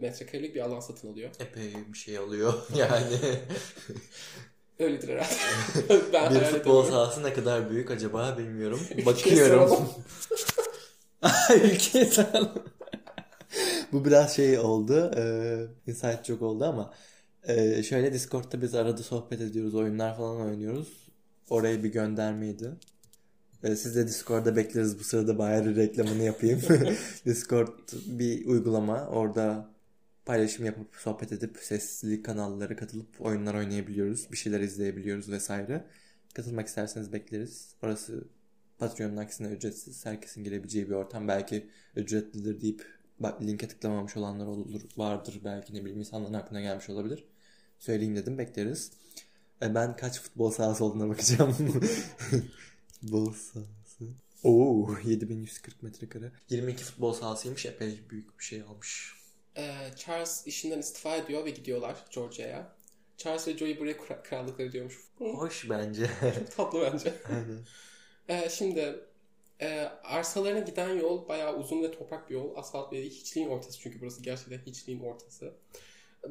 metrekarelik 0.01 0.55
bir 0.55 0.62
alan 0.62 0.79
satın 0.79 1.12
alıyor. 1.12 1.29
Epey 1.39 1.74
bir 1.93 1.98
şey 1.98 2.17
alıyor 2.17 2.53
yani. 2.75 3.17
Öyledir 4.79 5.10
herhalde. 5.10 5.34
ben 6.13 6.36
bir 6.36 6.39
futbol 6.39 6.86
sahası 6.86 7.24
ne 7.24 7.34
kadar 7.34 7.69
büyük 7.69 7.91
acaba 7.91 8.38
bilmiyorum. 8.38 8.79
Bakıyorum. 9.05 9.69
sıralama. 12.12 12.55
Bu 13.91 14.05
biraz 14.05 14.36
şey 14.36 14.60
oldu. 14.60 15.12
E, 15.17 15.91
insight 15.91 16.25
çok 16.25 16.41
oldu 16.41 16.65
ama 16.65 16.93
e, 17.43 17.84
şöyle 17.84 18.13
Discord'da 18.13 18.62
biz 18.62 18.75
arada 18.75 19.03
sohbet 19.03 19.41
ediyoruz. 19.41 19.75
Oyunlar 19.75 20.17
falan 20.17 20.41
oynuyoruz. 20.41 21.07
Oraya 21.50 21.84
bir 21.84 21.89
göndermeydi. 21.89 22.72
E, 23.63 23.75
siz 23.75 23.95
de 23.95 24.07
Discord'da 24.07 24.55
bekleriz. 24.55 24.99
Bu 24.99 25.03
sırada 25.03 25.37
bari 25.37 25.75
reklamını 25.75 26.23
yapayım. 26.23 26.61
Discord 27.25 27.79
bir 28.05 28.45
uygulama. 28.45 29.08
Orada 29.08 29.69
paylaşım 30.25 30.65
yapıp 30.65 30.95
sohbet 30.95 31.32
edip 31.32 31.58
sesli 31.58 32.21
kanallara 32.23 32.75
katılıp 32.75 33.21
oyunlar 33.21 33.53
oynayabiliyoruz. 33.53 34.32
Bir 34.32 34.38
şeyler 34.38 34.60
izleyebiliyoruz 34.60 35.32
vesaire. 35.32 35.86
Katılmak 36.34 36.67
isterseniz 36.67 37.13
bekleriz. 37.13 37.75
Orası 37.84 38.27
Patreon'un 38.77 39.17
aksine 39.17 39.47
ücretsiz. 39.47 40.05
Herkesin 40.05 40.43
girebileceği 40.43 40.89
bir 40.89 40.93
ortam. 40.93 41.27
Belki 41.27 41.69
ücretlidir 41.95 42.62
deyip 42.62 42.86
bak 43.19 43.41
linke 43.41 43.67
tıklamamış 43.67 44.17
olanlar 44.17 44.45
olur, 44.45 44.82
vardır. 44.97 45.41
Belki 45.45 45.73
ne 45.73 45.82
bileyim 45.82 45.99
insanların 45.99 46.34
aklına 46.34 46.62
gelmiş 46.62 46.89
olabilir. 46.89 47.23
Söyleyeyim 47.79 48.15
dedim 48.15 48.38
bekleriz. 48.38 48.91
E, 49.62 49.75
ben 49.75 49.95
kaç 49.95 50.21
futbol 50.21 50.51
sahası 50.51 50.86
olduğuna 50.86 51.10
bakacağım. 51.10 51.55
futbol 53.01 53.33
sahası. 53.33 54.05
Oo 54.43 54.89
7140 55.05 55.83
metrekare. 55.83 56.31
22 56.49 56.83
futbol 56.83 57.13
sahasıymış. 57.13 57.65
Epey 57.65 57.99
büyük 58.10 58.39
bir 58.39 58.43
şey 58.43 58.62
almış. 58.62 59.13
Ee, 59.57 59.71
Charles 59.97 60.47
işinden 60.47 60.79
istifa 60.79 61.15
ediyor 61.15 61.45
ve 61.45 61.49
gidiyorlar 61.49 62.05
Georgia'ya. 62.15 62.75
Charles 63.17 63.47
ve 63.47 63.57
Joey 63.57 63.79
buraya 63.79 63.91
kra- 63.93 64.23
krallıkları 64.23 64.71
diyormuş. 64.71 64.99
Hoş 65.17 65.69
bence. 65.69 66.10
Tatlı 66.55 66.81
bence. 66.81 67.13
Aynen. 67.29 67.60
Ee, 68.29 68.49
şimdi 68.49 68.99
e, 69.62 69.79
arsalarına 70.03 70.60
giden 70.60 70.89
yol 70.95 71.27
bayağı 71.27 71.57
uzun 71.57 71.83
ve 71.83 71.91
toprak 71.91 72.29
bir 72.29 72.33
yol. 72.36 72.55
Asfalt 72.55 72.93
ve 72.93 73.03
hiçliğin 73.05 73.47
ortası 73.47 73.79
çünkü 73.79 74.01
burası 74.01 74.23
gerçekten 74.23 74.60
hiçliğin 74.60 74.99
ortası. 74.99 75.53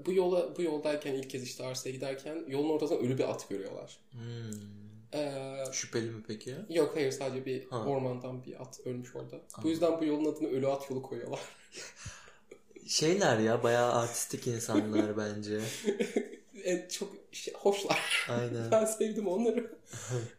Bu 0.06 0.12
yola 0.12 0.56
bu 0.56 0.62
yoldayken 0.62 1.14
ilk 1.14 1.30
kez 1.30 1.42
işte 1.42 1.64
arsaya 1.64 1.92
giderken 1.92 2.44
yolun 2.48 2.70
ortasında 2.70 2.98
ölü 2.98 3.18
bir 3.18 3.30
at 3.30 3.48
görüyorlar. 3.48 3.98
Hmm. 4.10 4.85
Ee, 5.14 5.54
Şüpheli 5.72 6.10
mi 6.10 6.22
peki? 6.28 6.54
yok 6.70 6.96
hayır 6.96 7.12
sadece 7.12 7.46
bir 7.46 7.68
Ha. 7.70 7.84
ormandan 7.84 8.44
bir 8.44 8.62
at 8.62 8.80
ölmüş 8.84 9.16
orada. 9.16 9.36
Bu 9.62 9.68
yüzden 9.68 10.00
bu 10.00 10.04
yolun 10.04 10.32
adını 10.32 10.48
ölü 10.48 10.68
at 10.68 10.90
yolu 10.90 11.02
koyuyorlar. 11.02 11.40
Şeyler 12.86 13.38
ya 13.38 13.62
bayağı 13.62 13.92
artistik 13.92 14.46
insanlar 14.46 15.16
bence. 15.16 15.60
E, 16.64 16.88
çok 16.88 17.12
şey- 17.32 17.54
hoşlar. 17.54 18.26
Aynen. 18.28 18.70
Ben 18.70 18.84
sevdim 18.84 19.28
onları. 19.28 19.72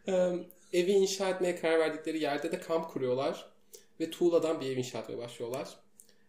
Ee, 0.08 0.32
evi 0.72 0.90
inşa 0.92 1.28
etmeye 1.30 1.56
karar 1.60 1.78
verdikleri 1.78 2.18
yerde 2.18 2.52
de 2.52 2.60
kamp 2.60 2.90
kuruyorlar. 2.90 3.50
Ve 4.00 4.10
tuğladan 4.10 4.60
bir 4.60 4.66
ev 4.66 4.76
inşa 4.76 4.98
etmeye 4.98 5.18
başlıyorlar. 5.18 5.68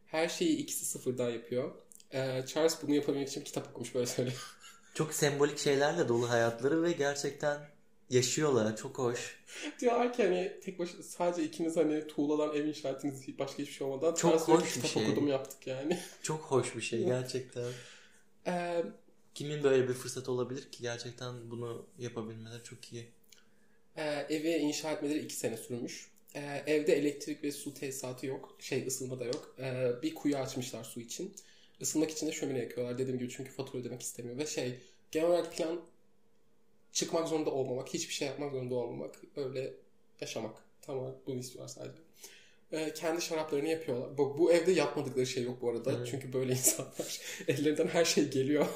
Her 0.06 0.30
şeyi 0.30 0.58
ikisi 0.58 0.86
sıfırdan 0.86 1.30
yapıyor. 1.30 1.71
Ee, 2.13 2.43
Charles 2.47 2.78
bunu 2.84 2.95
yapabilmek 2.95 3.28
için 3.28 3.41
kitap 3.41 3.67
okumuş 3.69 3.95
böyle 3.95 4.06
söylüyor. 4.06 4.56
Çok 4.93 5.13
sembolik 5.13 5.58
şeylerle 5.58 6.08
dolu 6.08 6.30
hayatları 6.30 6.84
ve 6.84 6.91
gerçekten 6.91 7.60
yaşıyorlar. 8.10 8.78
Çok 8.78 8.98
hoş. 8.98 9.39
Diyorlar 9.80 10.13
ki 10.13 10.24
hani 10.24 10.60
tek 10.63 10.80
başına 10.80 11.04
sadece 11.04 11.43
ikimiz 11.43 11.78
hani 11.78 12.08
tuğladan 12.08 12.56
ev 12.56 12.65
inşa 12.65 12.89
ettiniz 12.89 13.39
başka 13.39 13.58
hiçbir 13.58 13.74
şey 13.74 13.88
olmadan. 13.88 14.15
Çok 14.15 14.45
ki, 14.45 14.52
hoş 14.52 14.84
bir 14.84 14.88
şey. 14.88 15.06
okudum 15.06 15.28
yaptık 15.28 15.67
yani. 15.67 16.00
Çok 16.24 16.39
hoş 16.41 16.76
bir 16.76 16.82
şey 16.82 17.06
gerçekten. 17.06 17.72
Ee, 18.48 18.84
Kimin 19.36 19.63
böyle 19.63 19.89
bir 19.89 19.93
fırsat 19.93 20.30
olabilir 20.30 20.72
ki 20.72 20.82
gerçekten 20.82 21.52
bunu 21.52 21.86
yapabilmeleri 22.00 22.63
çok 22.63 22.93
iyi. 22.93 23.08
e, 23.95 24.04
evi 24.30 24.50
inşa 24.50 24.91
etmeleri 24.91 25.19
iki 25.19 25.34
sene 25.36 25.58
sürmüş. 25.58 26.10
Ee, 26.36 26.63
evde 26.67 26.93
elektrik 26.98 27.43
ve 27.43 27.52
su 27.52 27.74
tesisatı 27.74 28.26
yok. 28.26 28.56
Şey 28.60 28.88
ısınma 28.88 29.19
da 29.19 29.26
yok. 29.26 29.56
Ee, 29.60 29.91
bir 30.02 30.15
kuyu 30.15 30.38
açmışlar 30.38 30.84
su 30.84 31.00
için. 31.00 31.34
Isınmak 31.80 32.12
için 32.12 32.28
de 32.28 32.32
şömine 32.32 32.60
yakıyorlar 32.60 32.98
dediğim 32.98 33.19
gibi 33.19 33.30
çünkü 33.30 33.52
fatura 33.52 33.82
ödemek 33.82 34.02
istemiyor. 34.02 34.38
Ve 34.38 34.45
şey 34.45 34.80
genel 35.12 35.28
olarak 35.28 35.54
plan 35.54 35.82
çıkmak 36.93 37.28
zorunda 37.28 37.49
olmamak, 37.49 37.93
hiçbir 37.93 38.13
şey 38.13 38.28
yapmak 38.28 38.52
zorunda 38.52 38.75
olmamak, 38.75 39.15
öyle 39.36 39.73
yaşamak. 40.21 40.56
Tamam 40.82 41.15
bunu 41.28 41.39
istiyorlar 41.39 41.67
sadece. 41.67 42.02
Ee, 42.71 42.93
kendi 42.93 43.21
şaraplarını 43.21 43.69
yapıyorlar. 43.69 44.17
Bu, 44.17 44.38
bu 44.38 44.52
evde 44.52 44.71
yapmadıkları 44.71 45.25
şey 45.25 45.43
yok 45.43 45.62
bu 45.62 45.69
arada. 45.69 45.91
Evet. 45.91 46.08
Çünkü 46.12 46.34
böyle 46.34 46.52
insanlar 46.58 47.19
ellerinden 47.47 47.88
her 47.88 48.06
şey 48.06 48.30
geliyor. 48.30 48.65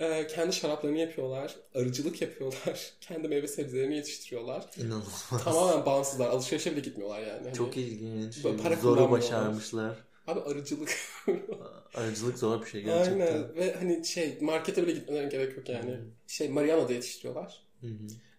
Ee, 0.00 0.26
kendi 0.26 0.52
şaraplarını 0.52 0.98
yapıyorlar. 0.98 1.56
Arıcılık 1.74 2.22
yapıyorlar. 2.22 2.92
Kendi 3.00 3.28
meyve 3.28 3.48
sebzelerini 3.48 3.96
yetiştiriyorlar. 3.96 4.66
İnanılmaz. 4.76 5.28
Tamamen 5.44 5.86
bağımsızlar. 5.86 6.28
Alışverişe 6.28 6.72
bile 6.72 6.80
gitmiyorlar 6.80 7.20
yani. 7.20 7.42
Hani, 7.44 7.54
Çok 7.54 7.76
ilginç. 7.76 8.42
Para 8.62 8.76
Zoru 8.76 9.10
başarmışlar. 9.10 9.96
Abi 10.26 10.40
arıcılık. 10.40 10.98
Arıcılık 11.94 12.38
zor 12.38 12.60
bir 12.60 12.66
şey 12.66 12.82
gerçekten. 12.82 13.20
Aynen. 13.20 13.54
Ve 13.54 13.74
hani 13.74 14.04
şey 14.04 14.38
markete 14.40 14.82
bile 14.82 14.92
gitmelerine 14.92 15.28
gerek 15.28 15.56
yok 15.56 15.68
yani. 15.68 15.98
Şey 16.26 16.48
Mariana'da 16.48 16.92
yetiştiriyorlar. 16.92 17.62
Hı 17.80 17.86
hı. 17.86 17.92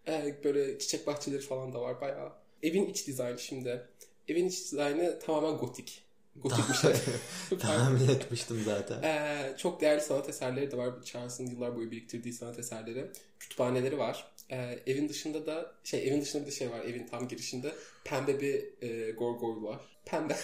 Ee, 0.07 0.35
böyle 0.43 0.79
çiçek 0.79 1.07
bahçeleri 1.07 1.41
falan 1.41 1.73
da 1.73 1.81
var 1.81 2.01
bayağı. 2.01 2.31
Evin 2.63 2.85
iç 2.85 3.07
dizaynı 3.07 3.39
şimdi. 3.39 3.87
Evin 4.27 4.47
iç 4.47 4.71
dizaynı 4.71 5.19
tamamen 5.19 5.57
gotik. 5.57 6.03
Gotik 6.35 6.69
bir 6.69 6.73
şey. 6.73 6.93
Tahmin 7.59 8.07
etmiştim 8.07 8.61
zaten. 8.65 9.03
Ee, 9.03 9.57
çok 9.57 9.81
değerli 9.81 10.01
sanat 10.01 10.29
eserleri 10.29 10.71
de 10.71 10.77
var. 10.77 11.03
Charles'ın 11.03 11.45
yıllar 11.45 11.75
boyu 11.75 11.91
biriktirdiği 11.91 12.33
sanat 12.33 12.59
eserleri. 12.59 13.11
Kütüphaneleri 13.39 13.97
var. 13.97 14.31
Ee, 14.51 14.79
evin 14.87 15.09
dışında 15.09 15.45
da 15.45 15.75
şey 15.83 16.07
evin 16.07 16.21
dışında 16.21 16.41
bir 16.41 16.47
de 16.47 16.55
şey 16.55 16.71
var. 16.71 16.79
Evin 16.79 17.07
tam 17.07 17.27
girişinde 17.27 17.71
pembe 18.03 18.41
bir 18.41 18.81
e, 18.81 19.11
gorgoy 19.11 19.63
var. 19.63 19.81
Pembe. 20.05 20.35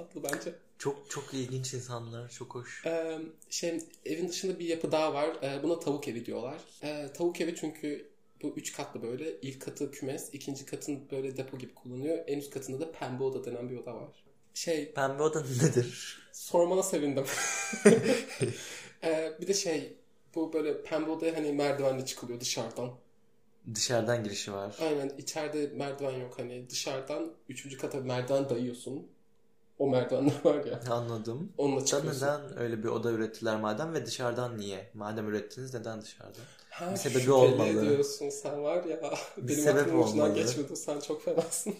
Tatlı 0.00 0.22
bence. 0.22 0.54
Çok 0.78 1.10
çok 1.10 1.34
ilginç 1.34 1.74
insanlar. 1.74 2.28
Çok 2.30 2.54
hoş. 2.54 2.86
Ee, 2.86 3.18
şey 3.50 3.80
evin 4.06 4.28
dışında 4.28 4.58
bir 4.58 4.64
yapı 4.66 4.92
daha 4.92 5.14
var. 5.14 5.36
Ee, 5.42 5.62
buna 5.62 5.78
tavuk 5.80 6.08
evi 6.08 6.26
diyorlar. 6.26 6.58
Ee, 6.82 7.08
tavuk 7.14 7.40
evi 7.40 7.56
çünkü 7.56 8.10
Bu 8.42 8.48
üç 8.56 8.72
katlı 8.72 9.02
böyle. 9.02 9.40
İlk 9.40 9.62
katı 9.62 9.90
kümes, 9.90 10.28
ikinci 10.32 10.66
katın 10.66 11.10
böyle 11.10 11.36
depo 11.36 11.58
gibi 11.58 11.74
kullanıyor. 11.74 12.18
En 12.26 12.38
üst 12.38 12.50
katında 12.54 12.80
da 12.80 12.92
pembe 12.92 13.22
oda 13.24 13.44
denen 13.44 13.70
bir 13.70 13.76
oda 13.78 13.94
var. 13.94 14.24
Şey, 14.54 14.92
Pembe 14.92 15.22
oda 15.22 15.40
nedir? 15.40 16.18
sormana 16.32 16.82
sevindim. 16.82 17.24
Ee, 19.04 19.32
bir 19.40 19.46
de 19.46 19.54
şey, 19.54 19.96
bu 20.34 20.52
böyle 20.52 20.82
pembe 20.82 21.10
odaya 21.10 21.36
hani 21.36 21.52
merdivenle 21.52 22.06
çıkılıyor 22.06 22.40
dışarıdan. 22.40 22.90
Dışarıdan 23.74 24.24
girişi 24.24 24.52
var. 24.52 24.76
Aynen 24.80 25.12
içeride 25.18 25.66
merdiven 25.76 26.18
yok 26.20 26.38
hani 26.38 26.70
dışarıdan 26.70 27.32
üçüncü 27.48 27.78
kata 27.78 28.00
merdiven 28.00 28.48
dayıyorsun. 28.48 29.06
O 29.80 29.86
merdivenler 29.88 30.32
var 30.44 30.64
ya. 30.64 30.80
Anladım. 30.90 31.52
Onunla 31.58 31.80
Da 31.80 31.84
çıkıyorsun. 31.84 32.26
neden 32.26 32.58
öyle 32.58 32.82
bir 32.82 32.88
oda 32.88 33.10
ürettiler 33.10 33.56
madem 33.60 33.94
ve 33.94 34.06
dışarıdan 34.06 34.58
niye? 34.58 34.90
Madem 34.94 35.28
ürettiniz 35.28 35.74
neden 35.74 36.02
dışarıdan? 36.02 36.42
Ha, 36.70 36.90
Bir 36.92 36.96
sebebi 36.96 37.32
olmalı. 37.32 37.82
diyorsun 37.90 38.30
sen 38.30 38.62
var 38.62 38.84
ya. 38.84 39.00
Bir 39.36 39.48
benim 39.48 39.64
sebep 39.64 39.82
aklımın 39.82 40.02
ucundan 40.02 40.30
olmalı. 40.30 40.42
geçmedi. 40.42 40.76
Sen 40.76 41.00
çok 41.00 41.24
fenasın. 41.24 41.74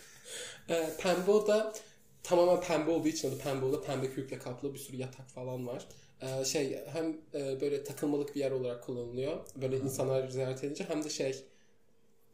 ee, 0.70 0.90
pembe 1.00 1.30
oda 1.30 1.72
tamamen 2.22 2.60
pembe 2.60 2.90
olduğu 2.90 3.08
için 3.08 3.28
adı 3.28 3.38
pembe 3.38 3.66
oda. 3.66 3.80
Pembe 3.82 4.10
kürkle 4.10 4.38
kaplı 4.38 4.74
bir 4.74 4.78
sürü 4.78 4.96
yatak 4.96 5.28
falan 5.30 5.66
var. 5.66 5.86
Ee, 6.22 6.44
şey 6.44 6.84
hem 6.92 7.16
e, 7.34 7.60
böyle 7.60 7.84
takılmalık 7.84 8.34
bir 8.34 8.40
yer 8.40 8.50
olarak 8.50 8.82
kullanılıyor. 8.84 9.36
Böyle 9.56 9.78
insanlar 9.78 10.28
ziyaret 10.28 10.64
edince 10.64 10.84
hem 10.88 11.04
de 11.04 11.10
şey 11.10 11.44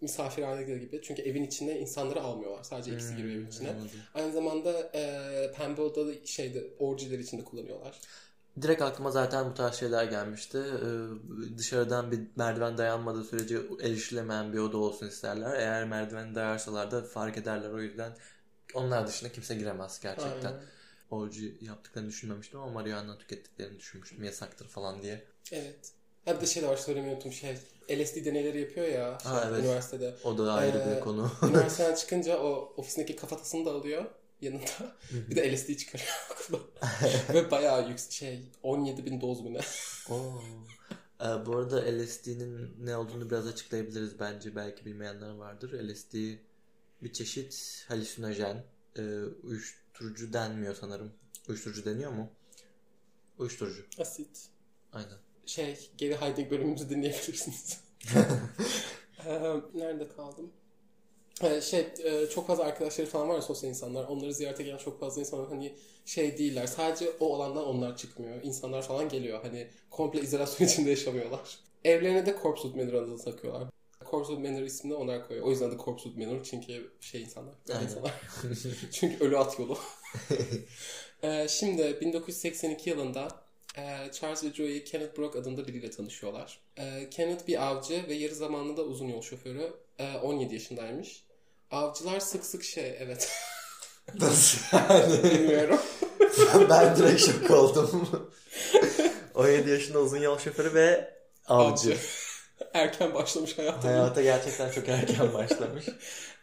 misafirhane 0.00 0.62
gibi. 0.62 1.00
Çünkü 1.02 1.22
evin 1.22 1.44
içinde 1.44 1.80
insanları 1.80 2.20
almıyorlar. 2.20 2.62
Sadece 2.62 2.92
ikisi 2.92 3.16
giriyor 3.16 3.34
evin 3.34 3.46
içine. 3.46 3.70
Anladım. 3.70 3.90
Aynı 4.14 4.32
zamanda 4.32 4.90
e, 4.94 5.52
pembe 5.56 5.82
odada 5.82 6.26
şeyde 6.26 6.64
orjiler 6.78 7.18
içinde 7.18 7.44
kullanıyorlar. 7.44 8.00
Direkt 8.62 8.82
aklıma 8.82 9.10
zaten 9.10 9.50
bu 9.50 9.54
tarz 9.54 9.74
şeyler 9.74 10.04
gelmişti. 10.04 10.58
Ee, 10.58 11.58
dışarıdan 11.58 12.12
bir 12.12 12.20
merdiven 12.36 12.78
dayanmadığı 12.78 13.24
sürece 13.24 13.58
erişilemeyen 13.82 14.52
bir 14.52 14.58
oda 14.58 14.78
olsun 14.78 15.08
isterler. 15.08 15.60
Eğer 15.60 15.84
merdiven 15.84 16.34
dayarsalar 16.34 16.90
da 16.90 17.02
fark 17.02 17.38
ederler. 17.38 17.70
O 17.70 17.80
yüzden 17.80 18.16
onlar 18.74 19.06
dışında 19.06 19.32
kimse 19.32 19.54
giremez 19.54 20.00
gerçekten. 20.00 20.52
Aynen. 20.52 20.62
Orji 21.10 21.58
yaptıklarını 21.60 22.08
düşünmemiştim 22.08 22.60
ama 22.60 22.72
marihuana 22.72 23.18
tükettiklerini 23.18 23.78
düşünmüştüm. 23.78 24.24
Yasaktır 24.24 24.68
falan 24.68 25.02
diye. 25.02 25.24
Evet. 25.52 25.92
Ha 26.24 26.36
bir 26.36 26.40
de 26.40 26.46
şey 26.46 26.62
de 26.62 26.68
var 26.68 26.76
söylemeyi 26.76 27.14
unuttum 27.14 27.32
şey. 27.32 27.56
LSD 27.90 28.24
deneyleri 28.24 28.60
yapıyor 28.60 28.86
ya 28.88 29.18
Ha, 29.24 29.44
evet. 29.48 29.64
üniversitede. 29.64 30.14
O 30.24 30.38
da 30.38 30.52
ayrı 30.52 30.78
Ee, 30.78 30.96
bir 30.96 31.00
konu. 31.00 31.30
Üniversiteden 31.42 31.94
çıkınca 31.94 32.38
o 32.38 32.72
ofisindeki 32.76 33.16
kafatasını 33.16 33.66
da 33.66 33.70
alıyor 33.70 34.04
yanında. 34.40 34.96
bir 35.12 35.36
de 35.36 35.54
LSD 35.56 35.76
çıkarıyor 35.76 36.08
okulda. 36.32 36.58
Ve 37.34 37.50
bayağı 37.50 37.88
yüksek 37.88 38.12
şey 38.12 38.40
17 38.62 39.06
bin 39.06 39.20
doz 39.20 39.40
mu 39.40 39.54
ne? 39.54 39.60
Oo. 40.14 40.42
Ee, 41.20 41.46
bu 41.46 41.56
arada 41.56 41.76
LSD'nin 41.82 42.76
ne 42.86 42.96
olduğunu 42.96 43.30
biraz 43.30 43.46
açıklayabiliriz 43.46 44.20
bence. 44.20 44.56
Belki 44.56 44.84
bilmeyenler 44.84 45.30
vardır. 45.30 45.88
LSD 45.88 46.14
bir 47.02 47.12
çeşit 47.12 47.84
halüsinojen. 47.88 48.64
Ee, 48.98 49.02
uyuşturucu 49.42 50.32
denmiyor 50.32 50.74
sanırım. 50.74 51.12
Uyuşturucu 51.48 51.84
deniyor 51.84 52.10
mu? 52.12 52.30
Uyuşturucu. 53.38 53.86
Asit. 54.00 54.48
Aynen. 54.92 55.18
Şey 55.48 55.90
geri 55.98 56.16
Heidegger 56.16 56.50
bölümümüzü 56.50 56.90
dinleyebilirsiniz. 56.90 57.80
Nerede 59.74 60.08
kaldım? 60.08 60.50
Şey 61.62 61.86
çok 62.34 62.46
fazla 62.46 62.64
arkadaşları 62.64 63.06
falan 63.06 63.28
var 63.28 63.34
ya 63.34 63.42
sosyal 63.42 63.70
insanlar. 63.70 64.04
Onları 64.04 64.34
ziyarete 64.34 64.62
gelen 64.62 64.76
çok 64.76 65.00
fazla 65.00 65.20
insan 65.20 65.40
var. 65.40 65.48
Hani 65.48 65.74
şey 66.06 66.38
değiller. 66.38 66.66
Sadece 66.66 67.10
o 67.20 67.34
alandan 67.36 67.66
onlar 67.66 67.96
çıkmıyor. 67.96 68.42
İnsanlar 68.42 68.82
falan 68.82 69.08
geliyor. 69.08 69.42
Hani 69.42 69.68
komple 69.90 70.20
izolasyon 70.20 70.68
içinde 70.68 70.90
yaşamıyorlar. 70.90 71.58
Evlerine 71.84 72.26
de 72.26 72.36
Corpse 72.42 72.62
Wood 72.62 72.84
Manor 72.84 73.02
adını 73.02 73.18
takıyorlar. 73.18 73.68
Corpse 74.10 74.32
Wood 74.32 74.50
Manor 74.50 74.62
ismini 74.62 74.94
onlar 74.94 75.28
koyuyor. 75.28 75.46
O 75.46 75.50
yüzden 75.50 75.70
de 75.70 75.76
Corpse 75.84 76.04
Wood 76.04 76.26
Manor 76.26 76.44
çünkü 76.44 76.90
şey 77.00 77.22
insanlar. 77.22 77.54
Aynen. 77.70 77.82
insanlar. 77.82 78.12
çünkü 78.92 79.24
ölü 79.24 79.38
at 79.38 79.58
yolu. 79.58 79.78
Şimdi 81.48 81.98
1982 82.00 82.90
yılında 82.90 83.47
e, 83.76 84.12
Charles 84.12 84.44
ve 84.44 84.52
Joey 84.52 84.84
Kenneth 84.84 85.18
Brock 85.18 85.36
adında 85.36 85.66
biriyle 85.66 85.90
tanışıyorlar. 85.90 86.60
E, 86.76 87.10
Kenneth 87.10 87.46
bir 87.46 87.66
avcı 87.66 88.04
ve 88.08 88.14
yarı 88.14 88.34
zamanlı 88.34 88.76
da 88.76 88.82
uzun 88.82 89.08
yol 89.08 89.22
şoförü. 89.22 89.72
E, 89.98 90.16
17 90.16 90.54
yaşındaymış. 90.54 91.24
Avcılar 91.70 92.20
sık 92.20 92.44
sık 92.44 92.64
şey 92.64 92.96
evet 93.00 93.32
Nasıl 94.14 94.76
yani? 94.76 95.22
bilmiyorum. 95.24 95.80
ben 96.70 96.96
direkt 96.96 97.20
şok 97.20 97.50
oldum. 97.50 98.08
17 99.34 99.70
yaşında 99.70 99.98
uzun 99.98 100.18
yol 100.18 100.38
şoförü 100.38 100.74
ve 100.74 101.14
avcı. 101.46 101.96
Erken 102.74 103.14
başlamış 103.14 103.58
hayata. 103.58 103.88
Hayata 103.88 104.22
gerçekten 104.22 104.70
çok 104.70 104.88
erken 104.88 105.34
başlamış. 105.34 105.84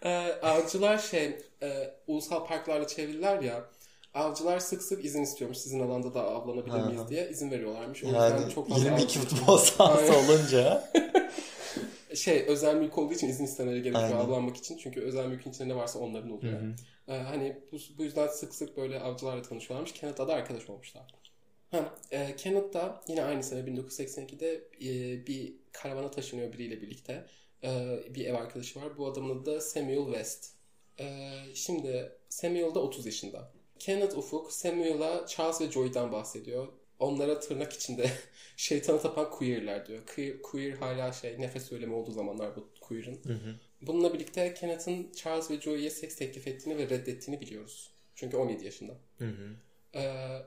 E, 0.03 0.09
avcılar 0.41 0.97
şey 0.97 1.37
e, 1.63 1.93
ulusal 2.07 2.45
parklarla 2.47 2.87
çevrililer 2.87 3.41
ya. 3.41 3.65
Avcılar 4.15 4.59
sık 4.59 4.81
sık 4.81 5.05
izin 5.05 5.23
istiyormuş 5.23 5.57
sizin 5.57 5.79
alanda 5.79 6.13
da 6.13 6.23
avlanabilir 6.23 6.75
miyiz 6.75 7.09
diye 7.09 7.29
izin 7.29 7.51
veriyorlarmış. 7.51 8.03
O 8.03 8.07
yüzden 8.07 8.29
Yani 8.29 8.53
çok 8.53 8.69
fazla 8.69 8.83
22 8.89 9.19
avcı- 9.19 9.27
futbol 9.27 9.57
sahası 9.57 10.13
olunca. 10.17 10.91
şey 12.15 12.45
özel 12.47 12.75
mülk 12.75 12.97
olduğu 12.97 13.13
için 13.13 13.29
izin 13.29 13.45
istemeleri 13.45 13.81
gerekiyor 13.81 14.03
Aynen. 14.03 14.17
avlanmak 14.17 14.57
için. 14.57 14.77
Çünkü 14.77 15.01
özel 15.01 15.27
mülkün 15.27 15.51
içinde 15.51 15.69
ne 15.69 15.75
varsa 15.75 15.99
onların 15.99 16.31
oluyor. 16.31 16.61
Ee, 17.07 17.13
hani 17.17 17.57
bu, 17.71 17.77
bu 17.97 18.03
yüzden 18.03 18.27
sık 18.27 18.55
sık 18.55 18.77
böyle 18.77 18.99
avcılarla 18.99 19.41
tanışıyorlarmış. 19.41 19.93
Kenneth'la 19.93 20.27
da 20.27 20.33
arkadaş 20.33 20.69
olmuşlar. 20.69 21.03
Ha, 21.71 21.95
e, 22.11 22.35
Kenneth 22.35 22.73
da 22.73 23.01
yine 23.07 23.23
aynı 23.23 23.43
sene 23.43 23.59
1982'de 23.59 24.53
e, 24.81 25.27
bir 25.27 25.53
karavana 25.71 26.11
taşınıyor 26.11 26.53
biriyle 26.53 26.81
birlikte. 26.81 27.25
E, 27.63 27.99
bir 28.15 28.25
ev 28.25 28.33
arkadaşı 28.33 28.81
var. 28.81 28.97
Bu 28.97 29.07
adamın 29.07 29.35
adı 29.35 29.45
da 29.45 29.61
Samuel 29.61 30.05
West. 30.05 30.51
E, 30.99 31.05
şimdi 31.53 32.11
Samuel 32.29 32.75
da 32.75 32.79
30 32.79 33.05
yaşında. 33.05 33.51
Kenneth 33.79 34.17
Ufuk 34.17 34.51
Samuel'a 34.51 35.27
Charles 35.27 35.61
ve 35.61 35.71
Joy'dan 35.71 36.11
bahsediyor. 36.11 36.67
Onlara 36.99 37.39
tırnak 37.39 37.73
içinde 37.73 38.11
şeytana 38.57 38.99
tapan 38.99 39.31
queerler 39.31 39.87
diyor. 39.87 40.05
Queer, 40.15 40.41
queer 40.41 40.71
hala 40.71 41.13
şey 41.13 41.41
nefes 41.41 41.65
söylemi 41.65 41.93
olduğu 41.93 42.11
zamanlar 42.11 42.55
bu 42.55 42.69
queer'ın. 42.81 43.19
Bununla 43.81 44.13
birlikte 44.13 44.53
Kenneth'ın 44.53 45.11
Charles 45.11 45.51
ve 45.51 45.61
Joey'e 45.61 45.89
seks 45.89 46.15
teklif 46.15 46.47
ettiğini 46.47 46.77
ve 46.77 46.89
reddettiğini 46.89 47.41
biliyoruz. 47.41 47.91
Çünkü 48.15 48.37
17 48.37 48.65
yaşında. 48.65 48.93
Hı 49.17 49.25
hı. 49.25 49.55
Ee, 49.95 50.41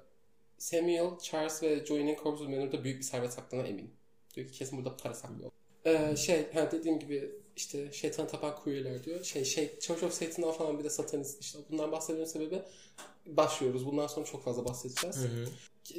Samuel, 0.59 1.19
Charles 1.19 1.62
ve 1.62 1.87
Joey'nin 1.87 2.17
Corpse 2.23 2.45
Manor'da 2.45 2.85
büyük 2.85 2.99
bir 2.99 3.05
servet 3.05 3.33
sakladığına 3.33 3.67
emin. 3.67 3.91
Diyor 4.35 4.47
ki 4.47 4.53
kesin 4.53 4.79
burada 4.79 4.97
para 4.97 5.14
saklıyor. 5.14 5.51
Ee, 5.85 6.17
şey, 6.17 6.53
ha 6.53 6.71
dediğim 6.73 6.99
gibi 6.99 7.31
işte 7.59 7.92
şeytan 7.92 8.29
tapan 8.29 8.57
queerler 8.57 9.05
diyor. 9.05 9.25
Şey, 9.25 9.44
şey, 9.44 9.79
Church 9.81 10.03
of 10.03 10.12
Satan'dan 10.12 10.53
falan 10.53 10.79
bir 10.79 10.85
de 10.85 10.90
satanist 10.90 11.40
işte. 11.40 11.59
Bundan 11.71 11.92
bahsediyorum 11.92 12.33
sebebi 12.33 12.62
başlıyoruz. 13.27 13.87
Bundan 13.87 14.07
sonra 14.07 14.27
çok 14.27 14.44
fazla 14.44 14.64
bahsedeceğiz. 14.64 15.16
Hı 15.16 15.29
hı. 15.29 15.47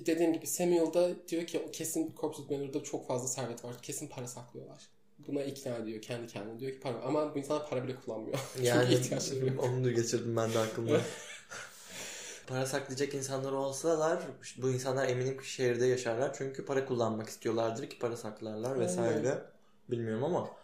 Dediğim 0.06 0.34
gibi 0.34 0.48
Samuel 0.48 0.94
da 0.94 1.28
diyor 1.28 1.48
ki 1.48 1.64
o 1.68 1.72
kesin 1.72 2.14
Corpse 2.22 2.44
Manor'da 2.50 2.84
çok 2.84 3.08
fazla 3.08 3.28
servet 3.28 3.64
var. 3.64 3.82
Kesin 3.82 4.08
para 4.08 4.28
saklıyorlar. 4.28 4.90
Buna 5.28 5.44
ikna 5.44 5.76
ediyor 5.76 6.02
kendi 6.02 6.28
kendine. 6.28 6.60
Diyor 6.60 6.72
ki 6.72 6.80
para 6.80 7.02
ama 7.02 7.36
bu 7.36 7.40
insanlar 7.40 7.70
para 7.70 7.84
bile 7.84 7.96
kullanmıyor. 7.96 8.40
Yani 8.62 8.94
ihtiyaçları 8.94 9.46
yok. 9.46 9.64
onu 9.64 9.84
da 9.84 9.92
geçirdim 9.92 10.36
ben 10.36 10.54
de 10.54 10.60
aklımda. 10.60 11.02
para 12.48 12.66
saklayacak 12.66 13.14
insanlar 13.14 13.52
olsalar 13.52 14.20
bu 14.58 14.70
insanlar 14.70 15.08
eminim 15.08 15.38
ki 15.38 15.52
şehirde 15.52 15.86
yaşarlar. 15.86 16.36
Çünkü 16.38 16.66
para 16.66 16.86
kullanmak 16.86 17.30
istiyorlardır 17.30 17.90
ki 17.90 18.00
para 18.00 18.18
saklarlar 18.18 18.80
vesaire. 18.80 19.44
Bilmiyorum 19.90 20.24
ama 20.24 20.59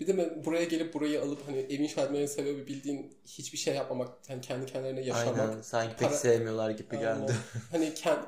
Bir 0.00 0.06
de 0.06 0.18
ben 0.18 0.44
buraya 0.44 0.64
gelip 0.64 0.94
burayı 0.94 1.22
alıp 1.22 1.48
hani 1.48 1.58
ev 1.58 1.80
inşa 1.80 2.02
etmenin 2.02 2.26
sebebi 2.26 2.66
bildiğin 2.66 3.14
hiçbir 3.26 3.58
şey 3.58 3.74
yapmamak. 3.74 4.08
Yani 4.28 4.40
kendi 4.40 4.66
kendilerine 4.66 5.00
yaşamak. 5.00 5.38
aynen 5.40 5.62
sanki 5.62 5.96
pek 5.96 6.08
Para- 6.08 6.16
sevmiyorlar 6.16 6.70
gibi 6.70 6.96
Aynen. 6.96 7.18
geldi. 7.20 7.34
hani 7.70 7.94
kendi 7.94 8.20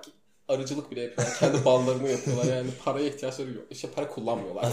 arıcılık 0.49 0.91
bile 0.91 1.01
yapıyorlar. 1.01 1.39
Kendi 1.39 1.65
ballarını 1.65 2.09
yapıyorlar. 2.11 2.45
Yani 2.57 2.71
paraya 2.85 3.09
ihtiyaçları 3.09 3.51
yok. 3.51 3.65
İşte 3.71 3.89
para 3.91 4.09
kullanmıyorlar. 4.09 4.73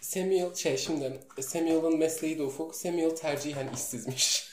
Samuel 0.00 0.54
şey 0.54 0.76
şimdi 0.76 1.20
Samuel'ın 1.40 1.98
mesleği 1.98 2.38
de 2.38 2.42
ufuk. 2.42 2.74
Samuel 2.76 3.10
tercihen 3.16 3.68
işsizmiş. 3.74 4.48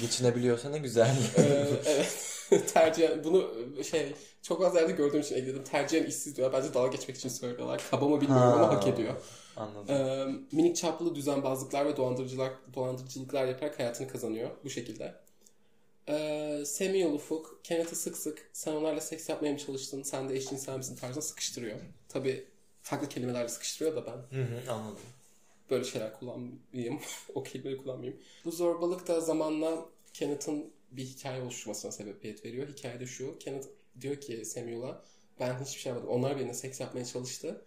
Geçinebiliyorsa 0.00 0.68
ne 0.70 0.78
güzel. 0.78 1.16
Ee, 1.38 1.66
evet. 1.86 2.12
tercihen 2.74 3.24
bunu 3.24 3.50
şey 3.90 4.12
çok 4.42 4.64
az 4.64 4.74
yerde 4.74 4.92
gördüğüm 4.92 5.20
için 5.20 5.34
ekledim. 5.34 5.64
Tercihen 5.64 6.04
işsiz 6.04 6.36
diyor. 6.36 6.52
Bence 6.52 6.74
dalga 6.74 6.96
geçmek 6.96 7.16
için 7.16 7.28
söylüyorlar. 7.28 7.82
Kaba 7.90 8.08
mı 8.08 8.20
bilmiyorum 8.20 8.52
ama 8.52 8.68
Ha. 8.68 8.74
hak 8.74 8.86
ediyor. 8.86 9.14
Anladım. 9.56 9.94
Ee, 9.94 10.26
minik 10.56 10.76
çaplı 10.76 11.14
düzenbazlıklar 11.14 11.86
ve 11.86 11.96
dolandırıcılar, 11.96 12.52
dolandırıcılıklar 12.74 13.46
yaparak 13.46 13.78
hayatını 13.78 14.08
kazanıyor 14.08 14.50
bu 14.64 14.70
şekilde. 14.70 15.14
Ee, 16.08 16.62
Samuel 16.66 17.12
Ufuk, 17.12 17.60
Kenneth'ı 17.64 17.96
sık 17.96 18.16
sık 18.16 18.50
sen 18.52 18.72
onlarla 18.72 19.00
seks 19.00 19.28
yapmaya 19.28 19.52
mı 19.52 19.58
çalıştın, 19.58 20.02
sen 20.02 20.28
de 20.28 20.36
eşcinsel 20.36 20.76
misin 20.76 20.96
tarzında 20.96 21.22
sıkıştırıyor. 21.22 21.80
Tabi 22.08 22.44
farklı 22.82 23.08
kelimelerle 23.08 23.48
sıkıştırıyor 23.48 23.96
da 23.96 24.06
ben 24.06 24.38
Hı 24.38 24.42
hı, 24.44 24.72
anladım. 24.72 24.98
böyle 25.70 25.84
şeyler 25.84 26.18
kullanmayayım, 26.18 27.00
o 27.34 27.42
kelimeleri 27.42 27.82
kullanmayayım. 27.82 28.20
Bu 28.44 28.50
zorbalık 28.50 29.08
da 29.08 29.20
zamanla 29.20 29.86
Kenneth'ın 30.12 30.72
bir 30.90 31.04
hikaye 31.04 31.42
oluşmasına 31.42 31.92
sebebiyet 31.92 32.44
veriyor. 32.44 32.68
Hikayede 32.68 33.06
şu, 33.06 33.38
Kenneth 33.38 33.66
diyor 34.00 34.16
ki 34.20 34.44
Samuel'a 34.44 35.02
ben 35.40 35.60
hiçbir 35.64 35.80
şey 35.80 35.92
yapmadım. 35.92 36.14
Onlar 36.16 36.36
benimle 36.36 36.54
seks 36.54 36.80
yapmaya 36.80 37.04
çalıştı. 37.04 37.64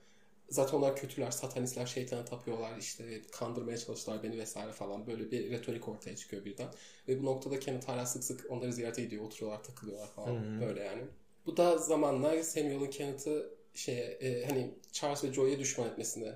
Zaten 0.49 0.77
onlar 0.77 0.95
kötüler, 0.95 1.31
satanistler, 1.31 1.85
şeytana 1.85 2.25
tapıyorlar, 2.25 2.77
işte 2.77 3.21
kandırmaya 3.31 3.77
çalıştılar 3.77 4.23
beni 4.23 4.37
vesaire 4.37 4.71
falan. 4.71 5.07
Böyle 5.07 5.31
bir 5.31 5.51
retorik 5.51 5.87
ortaya 5.87 6.15
çıkıyor 6.15 6.45
birden. 6.45 6.67
Ve 7.07 7.21
bu 7.21 7.25
noktada 7.25 7.59
Kenneth 7.59 7.87
hala 7.87 8.05
sık 8.05 8.23
sık 8.23 8.51
onları 8.51 8.73
ziyarete 8.73 9.03
gidiyor, 9.03 9.23
oturuyorlar, 9.23 9.63
takılıyorlar 9.63 10.07
falan. 10.07 10.35
Hı 10.35 10.55
hı. 10.57 10.61
Böyle 10.61 10.83
yani. 10.83 11.03
Bu 11.45 11.57
da 11.57 11.77
zamanla 11.77 12.43
Samuel'ın 12.43 12.89
Kenneth'ı 12.89 13.49
şeye, 13.73 14.05
e, 14.05 14.45
hani 14.45 14.73
Charles 14.91 15.23
ve 15.23 15.33
Joy'e 15.33 15.59
düşman 15.59 15.89
etmesine 15.89 16.35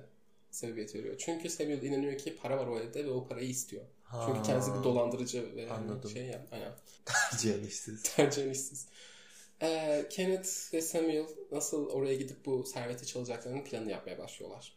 sebebiyet 0.50 0.94
veriyor. 0.94 1.14
Çünkü 1.18 1.50
Samuel 1.50 1.82
inanıyor 1.82 2.18
ki 2.18 2.36
para 2.36 2.58
var 2.58 2.66
o 2.66 2.78
evde 2.78 3.04
ve 3.04 3.10
o 3.10 3.28
parayı 3.28 3.48
istiyor. 3.48 3.82
Ha. 4.04 4.24
Çünkü 4.26 4.42
kendisi 4.42 4.74
bir 4.74 4.84
dolandırıcı 4.84 5.56
ve 5.56 5.68
hani 5.68 5.90
Anladım. 5.90 6.10
şey 6.10 6.26
ya, 6.26 6.46
aynen. 6.52 6.72
Cihan 7.38 7.64
işsiz. 7.64 8.02
Tercihen 8.02 8.50
işsiz. 8.50 8.86
Ee, 9.62 10.06
Kenneth 10.10 10.74
ve 10.74 10.80
Samuel 10.80 11.26
nasıl 11.52 11.88
oraya 11.88 12.14
gidip 12.14 12.46
bu 12.46 12.64
serveti 12.64 13.06
çalacaklarının 13.06 13.64
planını 13.64 13.90
yapmaya 13.90 14.18
başlıyorlar. 14.18 14.72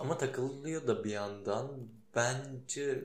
Ama 0.00 0.18
takılıyor 0.18 0.86
da 0.86 1.04
bir 1.04 1.10
yandan. 1.10 1.88
Bence 2.14 3.04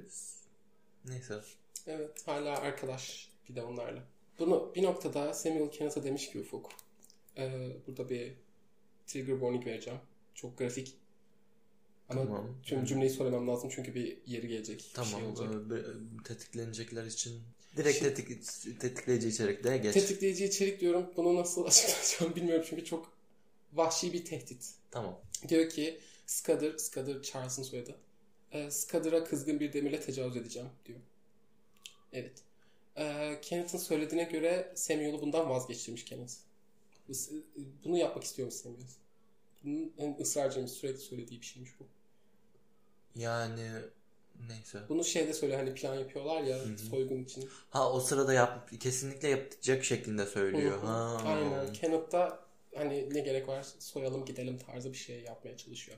neyse. 1.06 1.42
Evet 1.88 2.28
hala 2.28 2.58
arkadaş 2.58 3.30
bir 3.50 3.56
de 3.56 3.64
onlarla. 3.64 4.04
Bunu 4.40 4.72
bir 4.76 4.84
noktada 4.84 5.34
Samuel 5.34 5.72
Kenneth'a 5.72 6.04
demiş 6.04 6.30
ki 6.32 6.40
Ufuk. 6.40 6.70
e, 7.38 7.70
burada 7.88 8.10
bir 8.10 8.34
trigger 9.08 9.34
warning 9.34 9.66
vereceğim. 9.66 10.00
Çok 10.36 10.58
grafik. 10.58 10.96
Ama 12.10 12.24
Tamam. 12.26 12.56
tüm 12.64 12.86
cümleyi 12.86 13.10
söylemem 13.10 13.48
lazım 13.48 13.70
çünkü 13.76 13.96
bir 13.96 14.18
yeri 14.26 14.48
gelecek. 14.48 14.80
Bir 14.90 14.94
Tamam. 14.94 15.12
şey 15.20 15.24
olacak. 15.24 15.48
e, 15.56 15.70
bir- 15.70 16.24
tetiklenecekler 16.24 17.06
için 17.06 17.42
direkt 17.80 17.98
Şimdi- 17.98 18.14
tetik, 18.14 18.44
tetikleyici 18.80 19.28
içerikte 19.28 19.78
geç. 19.78 19.94
Tetikleyici 19.94 20.46
içerik 20.46 20.82
diyorum. 20.82 21.14
Bunu 21.18 21.36
nasıl 21.36 21.66
açıklayacağım 21.66 22.36
bilmiyorum 22.36 22.66
çünkü 22.70 22.86
çok 22.86 23.12
vahşi 23.74 24.14
bir 24.14 24.26
tehdit. 24.26 24.74
Tamam. 24.92 25.22
Diyor 25.48 25.70
ki 25.70 26.00
Scudder, 26.26 26.78
Scudder 26.78 27.22
Charles'ın 27.22 27.64
soyadı. 27.64 27.96
E, 28.52 28.72
Scudder'a 28.72 29.24
kızgın 29.24 29.60
bir 29.60 29.74
demirle 29.74 30.00
tecavüz 30.02 30.38
edeceğim 30.38 30.70
diyor. 30.86 31.00
Evet. 32.14 32.44
E, 32.96 33.38
Kenneth'in 33.42 33.78
söylediğine 33.78 34.24
göre 34.24 34.74
Samuel'u 34.76 35.22
bundan 35.22 35.50
vazgeçirmiş 35.50 36.06
Kenneth. 36.06 36.34
Bunu 37.84 37.98
yapmak 37.98 38.24
istiyormuş 38.24 38.56
Samuel. 38.56 38.82
Bunun 39.64 39.94
en 39.98 40.18
ısrarcıymış 40.22 40.72
sürekli 40.72 41.00
söylediği 41.00 41.42
bir 41.42 41.46
şeymiş 41.46 41.72
bu. 41.80 41.84
Yani 43.16 43.70
neyse. 44.48 44.80
Bunu 44.90 45.04
şeyde 45.04 45.34
söyle 45.34 45.56
hani 45.56 45.74
plan 45.74 45.96
yapıyorlar 45.96 46.42
ya 46.42 46.58
hı. 46.58 46.78
soygun 46.78 47.24
için. 47.24 47.50
Ha 47.70 47.92
o 47.92 48.00
sırada 48.00 48.34
yap 48.34 48.72
kesinlikle 48.80 49.28
yapacak 49.28 49.84
şeklinde 49.84 50.26
söylüyor. 50.26 50.82
Hı 50.82 50.82
hı. 50.82 50.88
Ha. 50.88 51.22
Aynen. 51.26 51.74
Kenneth 51.74 52.12
da 52.12 52.40
hani 52.76 53.14
ne 53.14 53.20
gerek 53.20 53.48
var 53.48 53.66
soyalım 53.80 54.26
gidelim 54.26 54.58
tarzı 54.58 54.92
bir 54.92 54.98
şey 54.98 55.22
yapmaya 55.22 55.58
çalışıyor. 55.58 55.98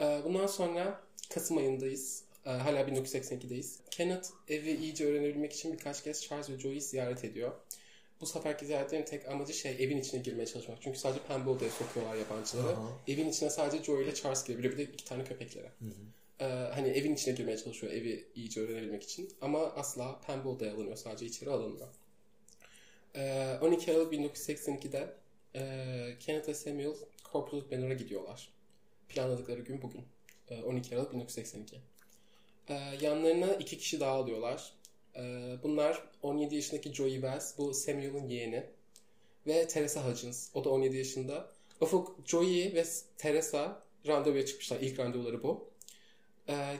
Ee, 0.00 0.20
bundan 0.24 0.46
sonra 0.46 1.00
Kasım 1.34 1.56
ayındayız. 1.56 2.24
Ee, 2.46 2.50
hala 2.50 2.80
1982'deyiz. 2.80 3.78
Kenneth 3.90 4.28
evi 4.48 4.70
iyice 4.70 5.06
öğrenebilmek 5.06 5.52
için 5.52 5.72
birkaç 5.72 6.04
kez 6.04 6.22
Charles 6.22 6.50
ve 6.50 6.58
Joey'i 6.58 6.80
ziyaret 6.80 7.24
ediyor. 7.24 7.52
Bu 8.20 8.26
seferki 8.26 8.66
ziyaretlerin 8.66 9.04
tek 9.04 9.28
amacı 9.28 9.52
şey 9.52 9.84
evin 9.84 9.98
içine 9.98 10.20
girmeye 10.20 10.46
çalışmak. 10.46 10.78
Çünkü 10.80 10.98
sadece 10.98 11.20
pembe 11.28 11.50
odaya 11.50 11.70
sokuyorlar 11.70 12.16
yabancıları. 12.16 12.76
Aha. 12.76 12.88
Evin 13.08 13.28
içine 13.28 13.50
sadece 13.50 13.84
Joey 13.84 14.04
ile 14.04 14.14
Charles 14.14 14.44
girebiliyor. 14.44 14.72
Bir 14.72 14.78
de 14.78 14.82
iki 14.82 15.04
tane 15.04 15.24
köpeklere. 15.24 15.66
Hı 15.66 15.84
hı. 15.84 15.90
Ee, 16.40 16.44
hani 16.44 16.88
evin 16.88 17.14
içine 17.14 17.34
girmeye 17.34 17.56
çalışıyor 17.56 17.92
evi 17.92 18.28
iyice 18.34 18.60
öğrenebilmek 18.60 19.02
için. 19.02 19.32
Ama 19.40 19.58
asla 19.58 20.20
pembe 20.20 20.48
odaya 20.48 20.74
alınıyor. 20.74 20.96
Sadece 20.96 21.26
içeri 21.26 21.50
alınmıyor. 21.50 21.88
Ee, 23.14 23.58
12 23.60 23.92
Aralık 23.92 24.12
1982'de 24.12 25.14
e, 25.54 26.18
Kenneth 26.20 26.48
ve 26.48 26.54
Samuel 26.54 26.94
Corporal 27.32 27.70
Banner'a 27.70 27.94
gidiyorlar. 27.94 28.48
Planladıkları 29.08 29.60
gün 29.60 29.82
bugün. 29.82 30.04
Ee, 30.48 30.62
12 30.62 30.96
Aralık 30.96 31.12
1982. 31.12 31.76
Ee, 32.68 32.74
yanlarına 33.00 33.54
iki 33.54 33.78
kişi 33.78 34.00
daha 34.00 34.12
alıyorlar. 34.12 34.72
Ee, 35.16 35.56
bunlar 35.62 36.02
17 36.22 36.54
yaşındaki 36.54 36.94
Joey 36.94 37.12
Wells, 37.12 37.58
bu 37.58 37.74
Samuel'ın 37.74 38.28
yeğeni. 38.28 38.66
Ve 39.46 39.68
Teresa 39.68 40.08
Hudgens, 40.08 40.50
o 40.54 40.64
da 40.64 40.70
17 40.70 40.96
yaşında. 40.96 41.50
Ufuk, 41.80 42.16
Joey 42.26 42.74
ve 42.74 42.84
Teresa 43.18 43.82
randevuya 44.06 44.46
çıkmışlar. 44.46 44.80
İlk 44.80 44.98
randevuları 44.98 45.42
bu. 45.42 45.70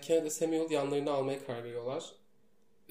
Kenneth 0.02 0.24
ve 0.24 0.30
Samuel 0.30 0.70
yanlarına 0.70 1.12
almaya 1.12 1.46
karar 1.46 1.64
veriyorlar. 1.64 2.12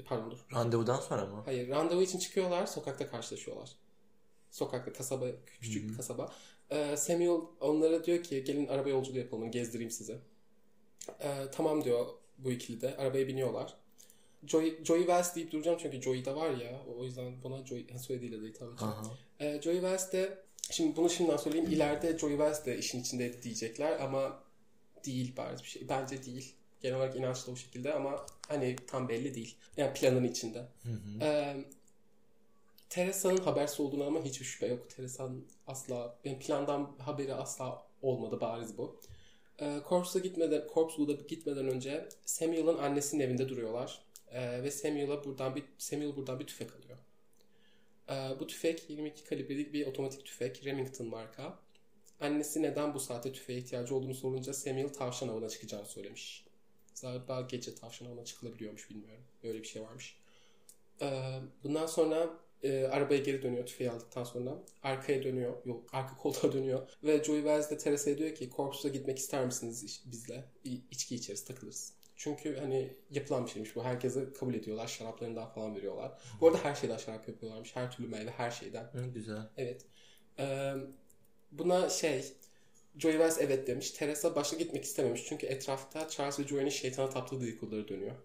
Pardon 0.06 0.32
dur. 0.32 0.46
Randevudan 0.54 1.00
sonra 1.00 1.26
mı? 1.26 1.42
Hayır 1.46 1.70
randevu 1.70 2.02
için 2.02 2.20
çıkıyorlar 2.20 2.66
sokakta 2.66 3.08
karşılaşıyorlar. 3.08 3.72
Sokakta 4.52 4.94
kasaba 4.94 5.26
küçük 5.62 5.90
bir 5.90 5.96
kasaba. 5.96 6.34
Ee, 6.70 6.98
Samuel 6.98 7.42
onlara 7.60 8.04
diyor 8.04 8.24
ki 8.24 8.44
gelin 8.44 8.68
araba 8.68 8.90
yolculuğu 8.90 9.18
yapalım 9.18 9.52
gezdireyim 9.52 9.92
sizi. 9.92 10.18
Ee, 11.20 11.46
tamam 11.52 11.84
diyor 11.84 12.06
bu 12.38 12.52
ikili 12.52 12.82
de 12.82 12.98
arabaya 12.98 13.28
biniyorlar. 13.28 13.78
Joey, 14.48 14.84
Joey 14.84 15.00
Wells 15.00 15.36
deyip 15.36 15.52
duracağım 15.52 15.78
çünkü 15.82 16.02
Joey 16.02 16.26
de 16.26 16.36
var 16.36 16.50
ya 16.50 16.82
o 16.98 17.04
yüzden 17.04 17.44
buna 17.44 17.66
Joey 17.66 17.88
soyadıyla 17.98 18.42
da 18.42 18.46
hitap 18.46 18.70
edeceğim. 18.70 18.94
Ee, 19.40 19.62
Joey 19.62 19.76
Wells 19.76 20.12
de 20.12 20.44
şimdi 20.72 20.96
bunu 20.96 21.10
şimdiden 21.10 21.38
söyleyeyim 21.38 21.70
ileride 21.72 22.18
Joey 22.18 22.34
Wells 22.34 22.66
de 22.66 22.78
işin 22.78 23.02
içindeydi 23.02 23.44
diyecekler 23.44 24.00
ama 24.00 24.44
değil 25.06 25.38
bariz 25.38 25.64
bir 25.64 25.68
şey. 25.68 25.90
Bence 25.90 26.26
değil. 26.26 26.56
Genel 26.82 26.98
olarak 26.98 27.16
inanç 27.16 27.48
da 27.48 27.52
o 27.52 27.56
şekilde 27.56 27.94
ama 27.94 28.26
hani 28.48 28.76
tam 28.88 29.10
belli 29.10 29.36
değil. 29.36 29.56
Yani 29.78 29.94
planın 29.94 30.24
içinde. 30.24 30.60
Hı 30.60 30.90
hı. 30.90 31.20
Ee, 31.22 31.56
Teresa'nın 32.90 33.38
habersiz 33.38 33.80
olduğuna 33.80 34.06
ama 34.06 34.24
hiçbir 34.24 34.46
şüphe 34.46 34.68
yok. 34.68 34.90
Teresa'nın 34.90 35.48
asla, 35.68 36.18
yani 36.24 36.40
plandan 36.40 36.96
haberi 37.00 37.34
asla 37.34 37.88
olmadı 38.02 38.42
bariz 38.42 38.78
bu. 38.78 39.02
Ee, 39.62 39.80
Corpus'a 39.90 40.20
gitmeden, 40.20 40.64
Corpus'a 40.74 41.14
gitmeden 41.28 41.68
önce 41.68 42.10
Samuel'ın 42.26 42.78
annesinin 42.78 43.24
evinde 43.24 43.50
duruyorlar. 43.50 44.02
Ee, 44.32 44.64
ve 44.64 44.72
Samuel'a 44.72 45.24
buradan 45.24 45.56
bir, 45.56 45.64
Samuel 45.78 46.16
buradan 46.16 46.40
bir 46.40 46.48
tüfek 46.48 46.70
alıyor. 46.76 46.98
Ee, 48.10 48.40
bu 48.40 48.48
tüfek 48.48 48.90
22 48.90 49.24
kalibrelik 49.24 49.74
bir 49.74 49.88
otomatik 49.88 50.26
tüfek. 50.26 50.66
Remington 50.66 51.08
marka. 51.08 51.60
Annesi 52.20 52.62
neden 52.62 52.94
bu 52.94 53.00
saate 53.00 53.32
tüfeğe 53.32 53.60
ihtiyacı 53.60 53.96
olduğunu 53.96 54.14
sorunca 54.14 54.54
Samuel 54.54 54.94
tavşan 54.94 55.28
avına 55.28 55.50
çıkacağını 55.50 55.86
söylemiş. 55.86 56.45
Zaten 56.96 57.48
gece 57.48 57.76
tavşan 57.76 58.06
avına 58.06 58.26
çıkılabiliyormuş 58.26 58.90
bilmiyorum. 58.90 59.24
Böyle 59.44 59.60
bir 59.60 59.68
şey 59.68 59.82
varmış. 59.82 60.18
Ee, 61.02 61.40
bundan 61.64 61.86
sonra 61.86 62.30
e, 62.64 62.84
arabaya 62.84 63.20
geri 63.20 63.42
dönüyor 63.42 63.66
tüfeği 63.66 63.92
aldıktan 63.92 64.24
sonra. 64.24 64.64
Arkaya 64.84 65.24
dönüyor. 65.24 65.66
Yok 65.66 65.84
arka 65.94 66.18
koltuğa 66.18 66.54
dönüyor. 66.54 66.90
Ve 67.04 67.24
Joey 67.24 67.40
Wells 67.40 67.72
de 67.72 67.78
Teresa'ya 67.78 68.18
diyor 68.18 68.36
ki 68.36 68.50
Corpus'a 68.56 68.90
gitmek 68.90 69.18
ister 69.18 69.46
misiniz 69.46 70.04
bizle? 70.06 70.46
İçki 70.92 71.16
içeriz 71.16 71.46
takılırız. 71.46 71.94
Çünkü 72.16 72.58
hani 72.58 72.94
yapılan 73.10 73.46
bir 73.46 73.52
şeymiş 73.52 73.76
bu. 73.76 73.84
Herkese 73.84 74.34
kabul 74.34 74.54
ediyorlar. 74.54 74.88
Şaraplarından 74.88 75.50
falan 75.50 75.76
veriyorlar. 75.76 76.12
Bu 76.42 76.48
arada 76.48 76.64
her 76.64 76.76
şeyden 76.76 76.98
şarap 76.98 77.28
yapıyorlarmış. 77.28 77.76
Her 77.76 77.92
türlü 77.92 78.08
meyve 78.08 78.32
her 78.32 78.52
şeyden. 78.52 78.84
Hı, 78.84 79.06
güzel. 79.14 79.50
Evet. 79.58 79.86
Ee, 80.40 80.74
buna 81.52 81.90
şey 81.90 82.34
Joey 82.98 83.14
Wells 83.14 83.38
evet 83.42 83.68
demiş. 83.68 83.92
Teresa 83.92 84.36
başta 84.36 84.58
gitmek 84.58 84.84
istememiş. 84.84 85.26
Çünkü 85.26 85.46
etrafta 85.46 86.08
Charles 86.10 86.40
ve 86.40 86.48
Joey'nin 86.48 86.70
şeytana 86.70 87.10
taptığı 87.10 87.42
dedikoduları 87.42 87.88
dönüyor. 87.88 88.16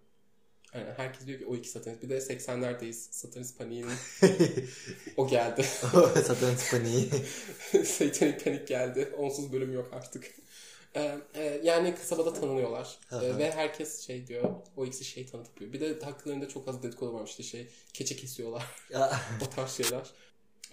Yani 0.74 0.86
herkes 0.96 1.26
diyor 1.26 1.38
ki 1.38 1.46
o 1.46 1.56
iki 1.56 1.68
satanist. 1.68 2.02
Bir 2.02 2.08
de 2.08 2.18
80'lerdeyiz. 2.18 3.08
Satanist 3.10 3.58
paniğinin 3.58 3.92
o 5.16 5.28
geldi. 5.28 5.62
Satan 5.62 6.54
Spani. 6.54 7.08
Satanik 7.84 8.44
panik 8.44 8.68
geldi. 8.68 9.14
Onsuz 9.18 9.52
bölüm 9.52 9.72
yok 9.72 9.90
artık. 9.92 10.34
Ee, 10.96 11.18
e, 11.34 11.60
yani 11.64 11.94
kasabada 11.94 12.32
tanınıyorlar. 12.32 12.98
Ee, 13.12 13.38
ve 13.38 13.50
herkes 13.50 14.06
şey 14.06 14.26
diyor. 14.26 14.50
O 14.76 14.86
ikisi 14.86 15.04
şeytanı 15.04 15.44
tapıyor. 15.44 15.72
Bir 15.72 15.80
de 15.80 16.04
haklarında 16.04 16.48
çok 16.48 16.68
az 16.68 16.82
dedikodu 16.82 17.14
varmış. 17.14 17.30
İşte 17.30 17.42
şey 17.42 17.68
keçe 17.92 18.16
kesiyorlar. 18.16 18.64
O 19.46 19.50
tarz 19.50 19.70
şeyler. 19.70 20.10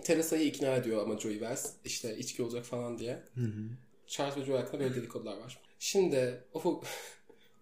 Teresa'yı 0.04 0.48
ikna 0.48 0.76
ediyor 0.76 1.04
ama 1.04 1.20
Joey 1.20 1.34
Wells. 1.34 1.74
İşte 1.86 2.18
içki 2.18 2.44
olacak 2.44 2.66
falan 2.66 3.00
diye. 3.00 3.24
Hı 3.36 3.42
hı. 3.42 3.70
Charles 4.08 4.38
ve 4.38 4.46
Joey 4.46 4.60
hakkında 4.60 4.84
böyle 4.84 4.96
dedikodular 4.96 5.38
var. 5.38 5.60
Şimdi 5.80 6.44
Ufuk... 6.54 6.84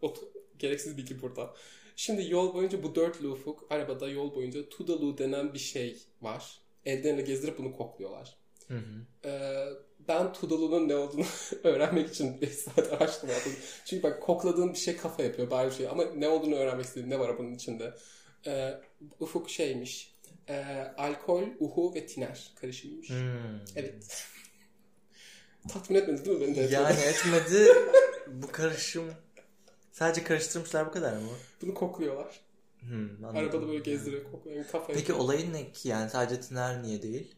gereksiz 0.60 0.98
bilgi 0.98 1.22
burada. 1.22 1.54
Şimdi 1.96 2.32
yol 2.32 2.54
boyunca 2.54 2.84
bu 2.84 2.96
dörtlü 2.96 3.28
Ufuk 3.28 3.66
arabada 3.70 4.10
yol 4.10 4.36
boyunca 4.36 4.70
Tudalu 4.70 5.18
denen 5.18 5.54
bir 5.54 5.60
şey 5.60 5.98
var. 6.22 6.60
Ellerine 6.86 7.22
gezdirip 7.22 7.58
bunu 7.58 7.72
kokluyorlar. 7.72 8.38
Hı 8.68 8.78
hı. 8.78 9.30
Ee, 9.30 9.66
ben 10.08 10.34
Tudalu'nun 10.34 10.90
ne 10.90 10.96
olduğunu 10.96 11.26
öğrenmek 11.64 12.10
için 12.10 12.42
5 12.42 12.50
saat 12.50 12.94
araştırmadım. 12.94 13.52
Çünkü 13.86 14.04
bak 14.04 14.24
kokladığın 14.24 14.74
bir 14.74 14.78
şey 14.78 14.98
kafa 14.98 15.24
yapıyor 15.24 15.52
bari 15.52 15.70
bir 15.70 15.76
şey. 15.76 15.88
Ama 15.88 16.04
ne 16.04 16.28
olduğunu 16.28 16.56
öğrenmek 16.56 16.86
istedim. 16.86 17.10
Ne 17.10 17.20
var 17.20 17.38
bunun 17.38 17.54
içinde? 17.54 17.94
Ee, 18.48 18.74
ufuk 19.20 19.50
şeymiş. 19.50 20.16
Ee, 20.50 20.64
alkol, 20.98 21.44
uhu 21.60 21.96
ve 21.96 22.06
tiner 22.06 22.52
karışımıymış. 22.56 23.10
Hmm. 23.10 23.60
Evet. 23.76 24.28
Tatmin 25.74 25.98
etmedi 25.98 26.26
değil 26.26 26.40
mi 26.40 26.48
beni 26.48 26.56
de? 26.56 26.62
Yani 26.76 27.00
etmedi. 27.00 27.68
bu 28.28 28.52
karışım. 28.52 29.06
Sadece 29.92 30.24
karıştırmışlar 30.24 30.88
bu 30.88 30.92
kadar 30.92 31.14
mı? 31.14 31.30
Bunu 31.62 31.74
kokluyorlar. 31.74 32.42
Hmm, 32.80 33.26
anladım. 33.26 33.38
Arabada 33.38 33.68
böyle 33.68 33.80
gezdiriyor 33.80 34.24
kokluyor. 34.32 34.58
Yani 34.58 34.68
kafayı. 34.68 34.98
Peki 34.98 35.14
olayın 35.14 35.54
ne 35.54 35.72
ki? 35.72 35.90
Yani 35.90 36.10
sadece 36.10 36.42
tiner 36.42 36.84
niye 36.84 37.02
değil? 37.02 37.35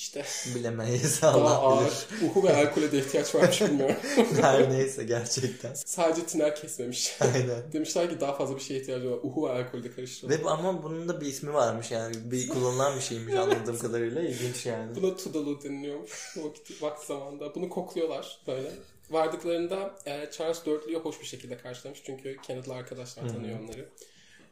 İşte 0.00 0.24
Bilemeyiz 0.54 1.22
daha 1.22 1.32
Allah 1.38 1.58
ağır 1.58 1.80
bilir. 1.84 2.30
uhu 2.30 2.44
ve 2.44 2.56
alkole 2.56 2.92
de 2.92 2.98
ihtiyaç 2.98 3.34
varmış 3.34 3.60
bilmiyorum. 3.60 3.96
Her 4.40 4.70
neyse 4.70 5.04
gerçekten. 5.04 5.74
Sadece 5.74 6.26
tiner 6.26 6.56
kesmemiş. 6.56 7.16
Aynen. 7.20 7.72
Demişler 7.72 8.10
ki 8.10 8.20
daha 8.20 8.36
fazla 8.36 8.56
bir 8.56 8.60
şeye 8.60 8.80
ihtiyacı 8.80 9.10
var. 9.10 9.18
Uhu 9.22 9.48
ve 9.48 9.50
alkolü 9.52 9.84
de 9.84 9.90
karıştıralım. 9.90 10.38
Ve 10.38 10.44
bu- 10.44 10.50
ama 10.50 10.82
bunun 10.82 11.08
da 11.08 11.20
bir 11.20 11.26
ismi 11.26 11.54
varmış 11.54 11.90
yani. 11.90 12.14
Bir 12.24 12.48
kullanılan 12.48 12.96
bir 12.96 13.00
şeymiş 13.02 13.34
anladığım 13.34 13.78
kadarıyla. 13.78 14.22
İlginç 14.22 14.66
yani. 14.66 14.96
Buna 14.96 15.16
Tudalu 15.16 15.62
deniliyormuş 15.62 16.36
vakti, 16.36 16.74
vakti 16.82 17.06
zamanında. 17.06 17.54
Bunu 17.54 17.68
kokluyorlar 17.68 18.38
böyle. 18.46 18.70
Vardıklarında 19.10 19.94
e, 20.06 20.30
Charles 20.30 20.66
Dörtlü'yü 20.66 20.98
hoş 20.98 21.20
bir 21.20 21.26
şekilde 21.26 21.58
karşılamış. 21.58 22.00
Çünkü 22.04 22.36
Kenneth'lı 22.42 22.74
arkadaşlar 22.74 23.28
tanıyor 23.28 23.58
onları. 23.60 23.88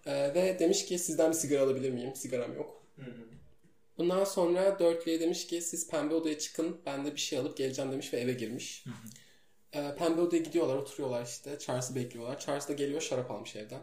E, 0.06 0.34
ve 0.34 0.56
demiş 0.58 0.84
ki 0.86 0.98
sizden 0.98 1.30
bir 1.30 1.36
sigara 1.36 1.62
alabilir 1.62 1.90
miyim? 1.90 2.16
Sigaram 2.16 2.54
yok. 2.54 2.82
Bundan 3.98 4.24
sonra 4.24 4.78
Dörtlü'ye 4.78 5.20
demiş 5.20 5.46
ki 5.46 5.60
siz 5.60 5.88
pembe 5.90 6.14
odaya 6.14 6.38
çıkın. 6.38 6.80
Ben 6.86 7.06
de 7.06 7.14
bir 7.14 7.20
şey 7.20 7.38
alıp 7.38 7.56
geleceğim 7.56 7.92
demiş 7.92 8.14
ve 8.14 8.20
eve 8.20 8.32
girmiş. 8.32 8.84
E, 9.72 9.94
pembe 9.98 10.20
odaya 10.20 10.42
gidiyorlar 10.42 10.76
oturuyorlar 10.76 11.24
işte. 11.24 11.58
Charles'ı 11.58 11.94
bekliyorlar. 11.94 12.38
Charles 12.38 12.68
da 12.68 12.72
geliyor 12.72 13.00
şarap 13.00 13.30
almış 13.30 13.56
evden. 13.56 13.82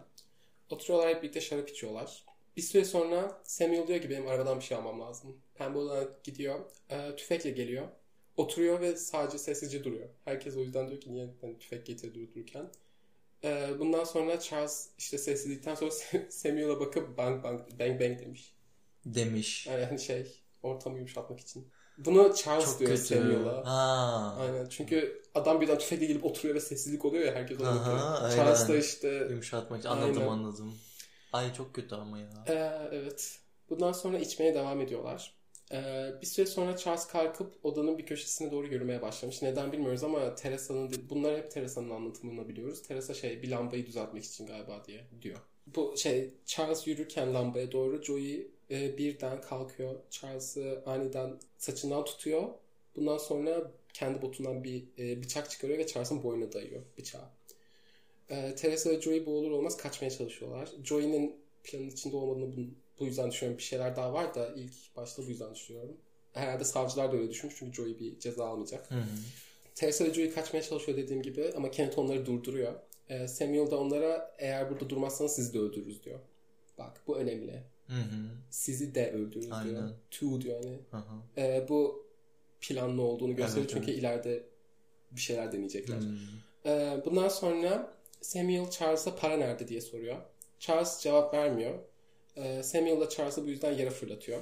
Oturuyorlar 0.70 1.16
hep 1.16 1.24
birlikte 1.24 1.42
şarap 1.42 1.70
içiyorlar. 1.70 2.26
Bir 2.58 2.62
süre 2.62 2.86
sonra 2.86 3.42
Samuel 3.44 3.88
diyor 3.88 4.02
ki 4.02 4.10
benim 4.10 4.28
arabadan 4.28 4.60
bir 4.60 4.64
şey 4.64 4.78
almam 4.78 5.02
lazım. 5.02 5.38
Pembe 5.56 5.78
odana 5.78 6.08
gidiyor. 6.24 6.60
e, 6.90 7.16
tüfekle 7.16 7.50
geliyor. 7.50 7.88
Oturuyor 8.38 8.82
ve 8.82 8.96
sadece 8.96 9.38
sessizce 9.38 9.84
duruyor. 9.84 10.10
Herkes 10.26 10.58
o 10.58 10.60
yüzden 10.60 10.90
diyor 10.90 11.02
ki 11.02 11.14
niye 11.14 11.30
hani 11.42 11.60
tüfek 11.60 11.86
getir 11.86 12.14
durup 12.14 12.36
dururken. 12.36 12.70
E, 13.44 13.80
bundan 13.80 14.04
sonra 14.04 14.40
Charles 14.40 14.90
işte 14.98 15.18
sessizlikten 15.18 15.76
sonra 15.76 15.92
Samuel'a 16.30 16.80
bakıp 16.80 17.18
bang 17.18 17.44
bang 17.44 17.62
bang 17.80 18.02
bang 18.02 18.20
demiş. 18.20 18.55
Demiş. 19.06 19.68
Yani 19.68 20.00
şey 20.00 20.28
ortamı 20.64 20.98
yumuşatmak 20.98 21.40
için. 21.40 21.68
Bunu 21.98 22.36
Charles 22.36 22.66
Çok 22.66 22.80
diyor 22.80 22.92
kötü. 22.92 23.04
Samuel'a. 23.04 23.66
Ha. 23.66 24.36
Aynen 24.40 24.66
çünkü 24.70 25.24
adam 25.36 25.62
birden 25.62 25.78
tüfekle 25.78 26.06
gelip 26.06 26.26
oturuyor 26.26 26.56
ve 26.56 26.60
sessizlik 26.60 27.06
oluyor 27.06 27.26
ya 27.26 27.36
herkes 27.36 27.60
ona 27.60 27.76
bakıyor. 27.76 28.00
Charles 28.36 28.70
da 28.70 28.78
işte 28.78 29.28
Yumuşatmak 29.30 29.80
için. 29.80 29.90
Anladım 29.90 30.22
Aynen. 30.22 30.32
anladım. 30.32 30.74
Ay 31.34 31.54
çok 31.54 31.74
kötü 31.74 31.96
ama 31.96 32.20
ya. 32.20 32.46
Ee, 32.48 32.88
evet. 32.92 33.40
Bundan 33.70 33.92
sonra 33.92 34.20
içmeye 34.20 34.54
devam 34.54 34.82
ediyorlar. 34.82 35.36
Ee, 35.72 36.12
bir 36.22 36.26
süre 36.26 36.46
sonra 36.46 36.78
Charles 36.78 37.08
kalkıp 37.08 37.66
odanın 37.66 37.98
bir 37.98 38.06
köşesine 38.06 38.52
doğru 38.52 38.68
yürümeye 38.68 39.02
başlamış. 39.02 39.42
Neden 39.42 39.72
bilmiyoruz 39.72 40.04
ama 40.04 40.36
Teresa'nın 40.36 40.92
bunlar 41.10 41.38
hep 41.38 41.52
Teresa'nın 41.52 41.90
anlatımını 41.90 42.48
biliyoruz. 42.48 42.82
Teresa 42.82 43.14
şey 43.14 43.42
bir 43.42 43.50
lambayı 43.52 43.86
düzeltmek 43.86 44.24
için 44.24 44.48
galiba 44.48 44.84
diye 44.86 45.08
diyor. 45.22 45.38
Bu 45.68 45.98
şey 45.98 46.34
Charles 46.46 46.88
yürürken 46.88 47.34
lambaya 47.34 47.72
doğru 47.72 48.04
Joey 48.04 48.52
e, 48.72 48.98
birden 48.98 49.42
kalkıyor. 49.42 49.96
Charles'ı 50.10 50.84
aniden 50.86 51.40
saçından 51.58 52.06
tutuyor. 52.06 52.50
Bundan 52.96 53.18
sonra 53.18 53.72
kendi 53.94 54.22
botundan 54.22 54.64
bir 54.64 54.84
e, 55.00 55.22
bıçak 55.22 55.50
çıkarıyor 55.50 55.80
ve 55.80 55.88
Charles'ın 55.88 56.24
boynuna 56.24 56.54
dayıyor 56.54 56.82
bıçağı. 56.98 57.30
E, 58.30 58.56
Teresa 58.56 58.90
ve 58.90 59.02
Joey 59.02 59.26
bu 59.26 59.38
olur 59.38 59.52
olmaz 59.52 59.78
kaçmaya 59.78 60.10
çalışıyorlar. 60.10 60.70
Joey'nin 60.84 61.36
planın 61.64 61.90
içinde 61.90 62.16
olmadığını 62.16 62.58
bu, 62.58 62.62
bu 63.00 63.06
yüzden 63.06 63.32
düşünüyorum. 63.32 63.58
Bir 63.58 63.64
şeyler 63.64 63.96
daha 63.96 64.14
var 64.14 64.36
da 64.36 64.54
ilk 64.56 64.96
başta 64.96 65.24
bu 65.24 65.28
yüzden 65.28 65.56
düşünüyorum. 65.56 65.98
Herhalde 66.34 66.64
savcılar 66.64 67.12
da 67.12 67.18
öyle 67.18 67.30
düşünmüş 67.30 67.56
çünkü 67.60 67.74
Joey 67.74 68.00
bir 68.00 68.20
ceza 68.20 68.46
almayacak. 68.46 68.92
Hı 68.92 68.96
hı. 68.96 69.06
Teresa 69.76 70.06
ve 70.06 70.14
Joey 70.14 70.32
kaçmaya 70.32 70.62
çalışıyor 70.62 70.98
dediğim 70.98 71.22
gibi 71.22 71.54
ama 71.56 71.72
Kenneth 71.72 72.00
onları 72.00 72.26
durduruyor. 72.26 72.74
E, 73.10 73.28
Samuel 73.28 73.72
da 73.72 73.80
onlara 73.80 74.36
eğer 74.38 74.70
burada 74.70 74.90
durmazsanız 74.90 75.36
sizi 75.36 75.54
de 75.54 75.60
öldürürüz 75.60 76.04
diyor. 76.04 76.20
Bak 76.78 77.02
bu 77.08 77.18
önemli. 77.18 77.64
Hı 77.88 77.94
hı. 77.94 78.30
Sizi 78.50 78.96
de 78.96 79.12
öldürürüz 79.12 79.46
diyor. 79.50 79.58
Aynen. 79.84 79.94
To 80.12 80.42
diyor 80.42 80.64
hani. 80.64 80.80
Hı 80.92 80.98
hı. 80.98 81.42
E, 81.42 81.66
bu 81.70 82.06
planlı 82.62 83.02
olduğunu 83.02 83.36
gösteriyor 83.36 83.66
Evet, 83.66 83.74
çünkü 83.74 83.92
evet. 83.92 84.00
ileride 84.00 84.44
bir 85.12 85.22
şeyler 85.22 85.52
deneyecekler. 85.52 86.00
Hmm. 86.00 86.18
Ee, 86.66 87.02
bundan 87.06 87.28
sonra 87.28 87.94
Samuel 88.22 88.70
Charles'a 88.70 89.16
para 89.16 89.38
nerede 89.38 89.68
diye 89.68 89.82
soruyor. 89.82 90.18
Charles 90.60 91.00
cevap 91.00 91.34
vermiyor. 91.34 91.80
Ee, 92.36 92.64
Samuel 92.64 93.00
da 93.02 93.10
Charles'ı 93.10 93.46
bu 93.46 93.50
yüzden 93.50 93.72
yere 93.72 93.90
fırlatıyor. 93.90 94.42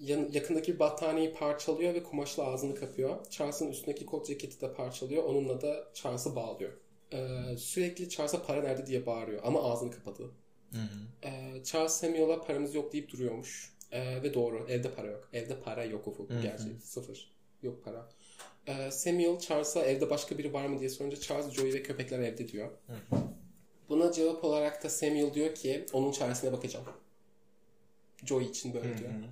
Yan- 0.00 0.28
yakındaki 0.32 0.78
battaniyeyi 0.78 1.32
parçalıyor 1.32 1.94
ve 1.94 2.02
kumaşla 2.02 2.44
ağzını 2.44 2.74
kapıyor. 2.74 3.26
Charles'ın 3.30 3.70
üstündeki 3.70 4.06
kot 4.06 4.26
ceketi 4.26 4.60
de 4.60 4.72
parçalıyor. 4.72 5.24
Onunla 5.24 5.60
da 5.60 5.88
Charles'ı 5.94 6.36
bağlıyor. 6.36 6.72
Ee, 7.12 7.56
sürekli 7.58 8.08
Charles'a 8.08 8.42
para 8.42 8.62
nerede 8.62 8.86
diye 8.86 9.06
bağırıyor 9.06 9.40
ama 9.44 9.62
ağzını 9.72 9.90
kapadı. 9.90 10.30
Hı 10.74 10.78
hı. 10.80 11.28
Ee, 11.28 11.64
Charles 11.64 11.92
Samuel'a 11.92 12.40
paramız 12.40 12.74
yok 12.74 12.92
deyip 12.92 13.12
duruyormuş. 13.12 13.74
Ee, 13.92 14.22
ve 14.22 14.34
doğru. 14.34 14.66
Evde 14.68 14.90
para 14.90 15.06
yok. 15.10 15.28
Evde 15.32 15.60
para 15.60 15.84
yok 15.84 16.06
ufuk. 16.06 16.30
Hı 16.30 16.34
hı. 16.34 16.42
Gerçek. 16.42 16.82
Sıfır. 16.82 17.30
Yok 17.62 17.84
para. 17.84 18.08
Ee, 18.66 18.90
Samuel 18.90 19.38
Charles'a 19.38 19.84
evde 19.84 20.10
başka 20.10 20.38
biri 20.38 20.52
var 20.52 20.66
mı 20.66 20.78
diye 20.80 20.90
sorunca 20.90 21.20
Charles, 21.20 21.50
Joey 21.52 21.74
ve 21.74 21.82
köpekler 21.82 22.18
evde 22.18 22.48
diyor. 22.48 22.70
Buna 23.88 24.12
cevap 24.12 24.44
olarak 24.44 24.84
da 24.84 24.90
Samuel 24.90 25.34
diyor 25.34 25.54
ki 25.54 25.86
onun 25.92 26.12
çaresine 26.12 26.52
bakacağım. 26.52 26.86
Joey 28.24 28.46
için 28.46 28.74
böyle 28.74 28.94
Hı 28.94 28.98
diyor. 28.98 29.10
hı. 29.10 29.24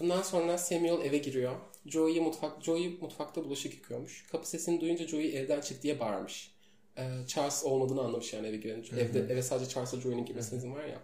Bundan 0.00 0.22
sonra 0.22 0.58
Samuel 0.58 1.04
eve 1.06 1.18
giriyor. 1.18 1.56
Joey 1.86 2.20
mutfak 2.20 2.62
Joey 2.62 2.88
mutfakta 3.00 3.44
bulaşık 3.44 3.74
yıkıyormuş. 3.74 4.26
Kapı 4.32 4.48
sesini 4.48 4.80
duyunca 4.80 5.06
Joey 5.06 5.38
evden 5.38 5.60
çık 5.60 5.82
diye 5.82 6.00
bağırmış. 6.00 6.53
Ee, 6.98 7.26
Charles 7.26 7.64
olmadığını 7.64 8.00
anlamış 8.00 8.32
yani 8.32 8.46
eve 8.46 8.56
giren. 8.56 8.84
Evde 8.98 9.18
eve 9.18 9.42
sadece 9.42 9.70
Charles'la 9.70 10.00
Joey'nin 10.00 10.24
girmesine 10.26 10.58
izin 10.58 10.74
var 10.74 10.84
ya. 10.84 11.02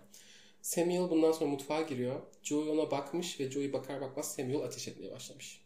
Samuel 0.63 1.11
bundan 1.11 1.33
sonra 1.33 1.51
mutfağa 1.51 1.83
giriyor. 1.83 2.21
Joey 2.43 2.71
ona 2.71 2.91
bakmış 2.91 3.41
ve 3.41 3.51
Joey 3.51 3.73
bakar 3.73 4.01
bakmaz 4.01 4.35
Samuel 4.35 4.61
ateş 4.63 4.89
etmeye 4.89 5.11
başlamış. 5.13 5.65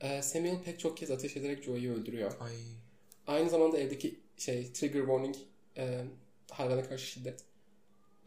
Ee, 0.00 0.22
Samuel 0.22 0.62
pek 0.62 0.80
çok 0.80 0.96
kez 0.96 1.10
ateş 1.10 1.36
ederek 1.36 1.62
Joey'yi 1.64 1.92
öldürüyor. 1.92 2.32
Ay. 2.40 2.56
Aynı 3.26 3.50
zamanda 3.50 3.78
evdeki 3.78 4.20
şey 4.38 4.72
trigger 4.72 5.00
warning 5.00 5.36
e, 5.76 6.04
hayvana 6.50 6.82
karşı 6.88 7.06
şiddet. 7.06 7.44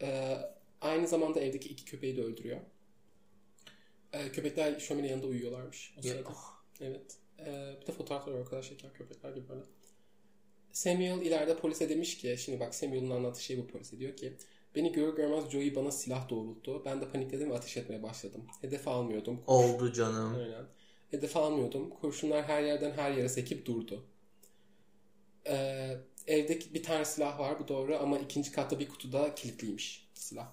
E, 0.02 0.38
aynı 0.82 1.08
zamanda 1.08 1.40
evdeki 1.40 1.70
iki 1.70 1.86
köpeği 1.86 2.18
de 2.18 2.24
öldürüyor. 2.24 2.60
E, 4.14 4.32
köpekler 4.32 4.80
şömine 4.80 5.08
yanında 5.08 5.28
uyuyorlarmış 5.28 5.94
o 6.00 6.02
sırada. 6.02 6.30
oh. 6.30 6.56
Evet. 6.82 7.18
E, 7.40 7.76
bir 7.82 7.88
de 7.88 7.92
fotoğraflar 7.92 8.34
var 8.34 8.40
o 8.40 8.46
kadar 8.46 8.62
şeker 8.62 8.94
köpekler 8.94 9.32
gibi 9.34 9.50
böyle. 9.50 9.62
Samuel 10.76 11.22
ileride 11.22 11.58
polise 11.58 11.90
demiş 11.90 12.18
ki 12.18 12.36
şimdi 12.40 12.60
bak 12.60 12.76
Samuel'ın 12.76 13.10
anlattığı 13.10 13.44
şey 13.44 13.58
bu 13.58 13.68
polise 13.68 14.00
diyor 14.00 14.16
ki 14.16 14.38
beni 14.76 14.92
görür 14.92 15.16
görmez 15.16 15.50
Joey 15.50 15.76
bana 15.76 15.92
silah 15.92 16.30
doğrulttu. 16.30 16.86
Ben 16.86 17.02
de 17.02 17.10
panikledim 17.10 17.50
ve 17.50 17.56
ateş 17.56 17.78
etmeye 17.78 18.04
başladım. 18.04 18.46
Hedef 18.62 18.88
almıyordum. 18.88 19.42
Oldu 19.48 19.94
canım. 19.94 20.36
Aynen. 20.36 20.66
Hedef 21.12 21.38
almıyordum. 21.38 21.90
Kurşunlar 21.90 22.44
her 22.44 22.64
yerden 22.64 22.92
her 22.92 23.12
yere 23.12 23.30
sekip 23.30 23.66
durdu. 23.66 24.06
Ee, 25.48 25.98
evdeki 26.28 26.74
bir 26.74 26.84
tane 26.84 27.06
silah 27.06 27.40
var 27.40 27.60
bu 27.60 27.68
doğru 27.68 27.98
ama 27.98 28.20
ikinci 28.20 28.52
katta 28.52 28.80
bir 28.80 28.90
kutuda 28.90 29.36
kilitliymiş 29.36 30.10
silah. 30.14 30.48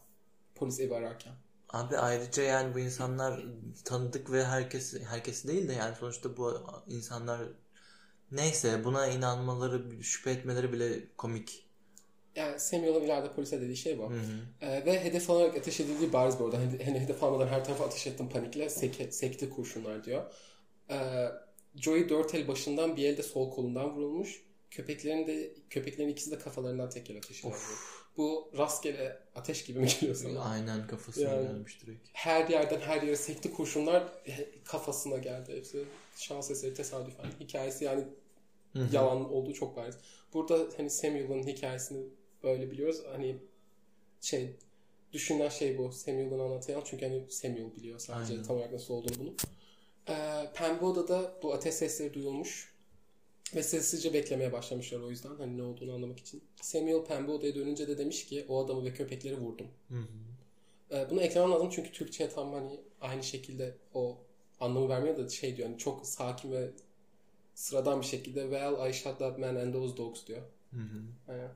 Polis 0.55 0.81
evi 0.81 0.95
ararken. 0.95 1.33
Abi 1.69 1.99
ayrıca 1.99 2.43
yani 2.43 2.75
bu 2.75 2.79
insanlar 2.79 3.45
tanıdık 3.85 4.33
ve 4.33 4.45
herkes 4.45 4.95
herkes 5.05 5.47
değil 5.47 5.69
de 5.69 5.73
yani 5.73 5.97
sonuçta 5.97 6.37
bu 6.37 6.61
insanlar 6.89 7.41
neyse 8.33 8.85
buna 8.85 9.07
inanmaları, 9.07 10.03
şüphe 10.03 10.31
etmeleri 10.31 10.73
bile 10.73 11.01
komik. 11.17 11.67
Yani 12.37 12.61
Samuel'ın 12.61 13.03
ileride 13.03 13.33
polise 13.33 13.61
dediği 13.61 13.77
şey 13.77 13.99
bu. 13.99 14.11
Hı 14.11 14.15
hı. 14.15 14.21
Ee, 14.61 14.85
ve 14.87 15.05
hedef 15.05 15.31
alarak 15.31 15.57
ateş 15.57 15.81
edildiği 15.81 16.13
bariz 16.13 16.39
bu 16.39 16.45
arada. 16.45 16.57
Hani, 16.59 17.01
hedef 17.01 17.23
almadan 17.23 17.49
her 17.49 17.65
tarafa 17.65 17.85
ateş 17.85 18.07
ettim 18.07 18.29
panikle. 18.29 18.69
Seke, 18.69 19.13
sekti 19.13 19.51
kurşunlar 19.51 20.05
diyor. 20.05 20.23
Ee, 20.91 21.29
Joey 21.77 22.09
dört 22.09 22.35
el 22.35 22.49
başından 22.49 22.97
bir 22.97 23.05
elde 23.05 23.23
sol 23.23 23.51
kolundan 23.51 23.91
vurulmuş. 23.97 24.43
Köpeklerin 24.71 25.27
de 25.27 25.55
köpeklerin 25.71 26.09
ikisi 26.09 26.31
de 26.31 26.39
kafalarından 26.39 26.91
tek 26.91 27.11
el 27.11 27.17
ateşiyle 27.17 27.49
vurulmuş. 27.55 28.03
Bu 28.17 28.51
rastgele 28.59 29.19
ateş 29.35 29.65
gibi 29.65 29.79
mi 29.79 29.87
geliyor 30.01 30.17
sana? 30.17 30.41
Aynen 30.41 30.87
kafasına 30.87 31.29
Yani. 31.29 31.47
gelmiş 31.49 31.83
direkt. 31.83 32.09
her 32.13 32.49
yerden 32.49 32.81
her 32.81 33.03
yere 33.03 33.17
sekti 33.17 33.53
kurşunlar 33.53 34.05
kafasına 34.65 35.19
geldi 35.19 35.57
hepsi. 35.57 35.85
Şans 36.17 36.51
eseri 36.51 36.75
tesadüfen. 36.75 37.27
Hikayesi 37.41 37.85
yani 37.85 38.05
Hı 38.73 38.79
hı. 38.79 38.95
yalan 38.97 39.33
olduğu 39.33 39.53
çok 39.53 39.77
bariz. 39.77 39.99
Burada 40.35 40.69
hani 40.77 40.91
Samuel'ın 40.91 41.47
hikayesini 41.47 42.07
böyle 42.43 42.71
biliyoruz. 42.71 43.03
Hani 43.13 43.37
şey 44.21 44.57
düşünülen 45.13 45.49
şey 45.49 45.79
bu. 45.79 45.93
Samuel'ın 45.93 46.39
anlatan 46.39 46.83
çünkü 46.85 47.07
hani 47.07 47.25
Samuel 47.31 47.77
biliyor 47.77 47.99
sadece 47.99 48.33
Aynen. 48.33 48.45
tam 48.45 48.57
olarak 48.57 48.73
nasıl 48.73 48.95
olduğunu 48.95 49.19
bunu. 49.19 49.35
Ee, 50.09 50.51
Pembe 50.55 50.85
Oda'da 50.85 51.39
bu 51.43 51.55
ateş 51.55 51.75
sesleri 51.75 52.15
duyulmuş. 52.15 52.73
Ve 53.55 53.63
sessizce 53.63 54.13
beklemeye 54.13 54.53
başlamışlar 54.53 55.01
o 55.01 55.11
yüzden. 55.11 55.37
Hani 55.37 55.59
ne 55.59 55.63
olduğunu 55.63 55.93
anlamak 55.93 56.19
için. 56.19 56.43
Samuel 56.63 57.05
Pembe 57.05 57.33
Oda'ya 57.33 57.55
dönünce 57.55 57.89
de 57.89 57.99
demiş 57.99 58.27
ki 58.27 58.45
o 58.49 58.65
adamı 58.65 58.85
ve 58.85 58.93
köpekleri 58.95 59.37
vurdum. 59.37 59.67
Hı 59.89 59.95
hı. 59.95 60.07
Ee, 60.97 61.11
bunu 61.11 61.21
eklemem 61.21 61.51
lazım 61.51 61.71
çünkü 61.71 61.93
Türkçe 61.93 62.29
tam 62.29 62.53
hani 62.53 62.81
aynı 63.01 63.23
şekilde 63.23 63.77
o 63.95 64.19
anlamı 64.61 64.89
vermiyor 64.89 65.17
da 65.17 65.29
şey 65.29 65.57
diyor 65.57 65.69
hani 65.69 65.79
çok 65.79 66.07
sakin 66.07 66.53
ve 66.53 66.71
sıradan 67.55 68.01
bir 68.01 68.07
şekilde 68.07 68.41
well 68.43 68.91
I 68.91 68.93
shot 68.93 69.19
that 69.19 69.39
man 69.39 69.55
and 69.57 69.75
those 69.75 69.97
dogs 69.97 70.27
diyor. 70.27 70.43
Hı 70.71 70.81
hı. 70.81 71.03
Aynen. 71.33 71.51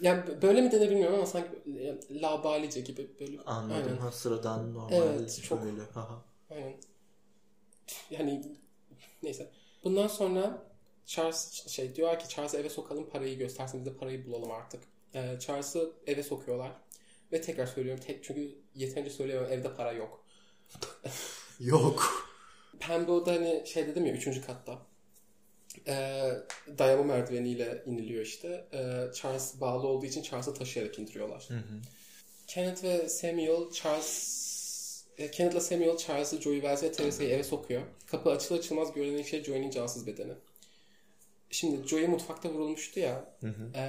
Yani 0.00 0.42
böyle 0.42 0.60
mi 0.60 0.72
denir 0.72 0.90
bilmiyorum 0.90 1.14
ama 1.14 1.26
sanki 1.26 1.48
yani 1.66 2.22
labalice 2.22 2.80
gibi 2.80 3.10
böyle. 3.20 3.40
Anladım. 3.46 3.82
Aynen. 3.88 3.96
Ha, 3.96 4.12
sıradan 4.12 4.74
normal 4.74 4.92
Evet, 4.92 5.42
çok- 5.42 5.64
öyle. 5.64 5.82
Haha. 5.94 6.22
Aynen. 6.50 6.74
yani 8.10 8.42
neyse. 9.22 9.50
Bundan 9.84 10.06
sonra 10.06 10.62
Charles 11.06 11.66
şey 11.68 11.94
diyor 11.96 12.18
ki 12.18 12.28
Charles'ı 12.28 12.56
eve 12.56 12.68
sokalım 12.68 13.10
parayı 13.10 13.38
göstersin 13.38 13.80
biz 13.80 13.86
de 13.86 13.96
parayı 13.96 14.26
bulalım 14.26 14.50
artık. 14.50 14.82
Ee, 15.14 15.38
Charles'ı 15.40 15.92
eve 16.06 16.22
sokuyorlar. 16.22 16.72
Ve 17.32 17.40
tekrar 17.40 17.66
söylüyorum 17.66 18.02
tek 18.06 18.24
çünkü 18.24 18.54
yeterince 18.74 19.10
söylüyorum 19.10 19.48
evde 19.52 19.74
para 19.74 19.92
yok. 19.92 20.24
Yok. 21.60 22.28
Pembe 22.80 23.10
oda 23.12 23.32
hani 23.32 23.62
şey 23.66 23.86
dedim 23.86 24.06
ya 24.06 24.12
üçüncü 24.14 24.46
katta. 24.46 24.78
Ee, 25.86 26.32
dayama 26.78 27.02
merdiveniyle 27.02 27.82
iniliyor 27.86 28.22
işte. 28.22 28.64
Ee, 28.72 29.12
Charles 29.14 29.60
bağlı 29.60 29.86
olduğu 29.86 30.06
için 30.06 30.22
Charles'ı 30.22 30.54
taşıyarak 30.54 30.98
indiriyorlar. 30.98 31.44
Hı 31.48 31.54
hı. 31.54 31.80
Kenneth 32.46 32.84
ve 32.84 33.08
Samuel 33.08 33.70
Charles 33.72 34.44
e, 35.18 35.30
Kenneth'la 35.30 35.60
Samuel 35.60 35.96
Charles'ı 35.96 36.40
Joey 36.40 36.56
Wells 36.60 36.82
ve 36.82 36.92
Teresa'yı 36.92 37.30
eve 37.30 37.44
sokuyor. 37.44 37.82
Kapı 38.06 38.30
açılır 38.30 38.58
açılmaz 38.58 38.92
görünen 38.92 39.22
şey 39.22 39.44
Joey'nin 39.44 39.70
cansız 39.70 40.06
bedeni. 40.06 40.32
Şimdi 41.50 41.88
Joey 41.88 42.06
mutfakta 42.06 42.48
vurulmuştu 42.48 43.00
ya. 43.00 43.36
Hı 43.40 43.46
hı. 43.48 43.78
e, 43.78 43.82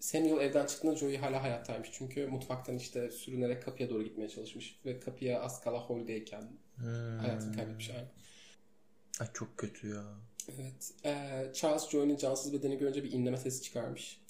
Samuel 0.00 0.40
evden 0.44 0.66
çıktığında 0.66 0.96
Joey 0.96 1.16
hala 1.16 1.42
hayattaymış. 1.42 1.88
Çünkü 1.92 2.26
mutfaktan 2.26 2.76
işte 2.76 3.10
sürünerek 3.10 3.62
kapıya 3.62 3.90
doğru 3.90 4.02
gitmeye 4.02 4.28
çalışmış. 4.28 4.80
Ve 4.86 5.00
kapıya 5.00 5.40
az 5.40 5.60
kala 5.60 5.78
holdeyken 5.78 6.42
Hmm. 6.76 7.18
hayatını 7.18 7.56
kaybetmiş 7.56 7.88
yani. 7.88 8.06
Ay 9.20 9.26
çok 9.34 9.58
kötü 9.58 9.88
ya. 9.88 10.04
Evet. 10.48 10.92
Ee, 11.04 11.52
Charles 11.54 11.88
Joy'nin 11.90 12.16
cansız 12.16 12.52
bedeni 12.52 12.78
görünce 12.78 13.04
bir 13.04 13.12
inleme 13.12 13.36
sesi 13.36 13.62
çıkarmış. 13.62 14.20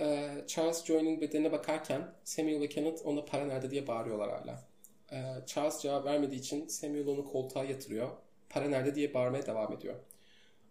Ee, 0.00 0.44
Charles 0.46 0.84
Joy'nin 0.84 1.20
bedenine 1.20 1.52
bakarken 1.52 2.14
Samuel 2.24 2.60
ve 2.60 2.68
Kenneth 2.68 3.06
ona 3.06 3.24
para 3.24 3.46
nerede 3.46 3.70
diye 3.70 3.86
bağırıyorlar 3.86 4.30
hala. 4.30 4.64
Ee, 5.12 5.46
Charles 5.46 5.82
cevap 5.82 6.04
vermediği 6.04 6.40
için 6.40 6.66
Samuel 6.68 7.06
onu 7.06 7.24
koltuğa 7.24 7.64
yatırıyor. 7.64 8.08
Para 8.48 8.68
nerede 8.68 8.94
diye 8.94 9.14
bağırmaya 9.14 9.46
devam 9.46 9.72
ediyor. 9.72 9.94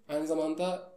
Aynı 0.09 0.27
zamanda 0.27 0.93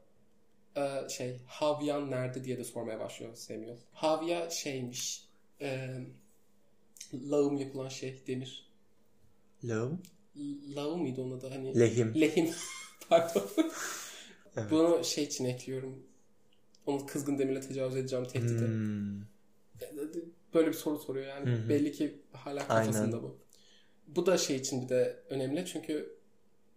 e, 0.77 1.09
şey 1.09 1.37
Havyan 1.47 2.11
nerede 2.11 2.45
diye 2.45 2.59
de 2.59 2.65
sormaya 2.65 3.01
başlıyor 3.01 3.35
Samuel. 3.35 3.77
Havya 3.93 4.51
şeymiş 4.51 5.25
e, 5.61 5.89
lağım 7.15 7.57
yapılan 7.57 7.89
şey 7.89 8.23
demir. 8.27 8.71
Lağım? 9.65 10.03
Lağım 10.77 11.01
mıydı 11.01 11.23
onun 11.23 11.39
adı? 11.39 11.49
Hani 11.49 11.81
Lehim. 11.81 12.21
Lehim. 12.21 12.51
Pardon. 13.09 13.43
Evet. 14.57 14.71
Bunu 14.71 15.05
şey 15.05 15.25
için 15.25 15.45
ekliyorum. 15.45 16.07
Onu 16.87 17.07
kızgın 17.07 17.39
demirle 17.39 17.61
tecavüz 17.61 17.97
edeceğim 17.97 18.25
tehdidi. 18.25 18.67
Hmm. 18.67 19.23
Böyle 20.55 20.69
bir 20.69 20.73
soru 20.75 20.99
soruyor 20.99 21.27
yani. 21.27 21.51
Hı 21.51 21.55
hı. 21.55 21.69
Belli 21.69 21.93
ki 21.93 22.23
hala 22.33 22.69
kafasında 22.69 23.17
Aynen. 23.17 23.23
bu. 23.23 23.39
Bu 24.07 24.27
da 24.27 24.39
şey 24.39 24.57
için 24.57 24.83
bir 24.83 24.89
de 24.89 25.25
önemli 25.31 25.67
çünkü 25.67 26.17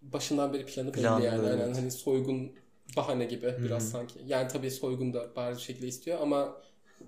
başından 0.01 0.53
beri 0.53 0.65
planı 0.65 0.95
belli 0.97 1.01
Planlı, 1.01 1.25
yani. 1.25 1.47
evet. 1.47 1.61
Aynen 1.61 1.73
hani 1.73 1.91
soygun 1.91 2.53
bahane 2.97 3.25
gibi 3.25 3.55
biraz 3.63 3.83
hı. 3.83 3.87
sanki. 3.87 4.19
Yani 4.27 4.47
tabii 4.47 4.71
soygun 4.71 5.13
da 5.13 5.35
bariz 5.35 5.57
bir 5.57 5.63
şekilde 5.63 5.87
istiyor 5.87 6.19
ama 6.21 6.61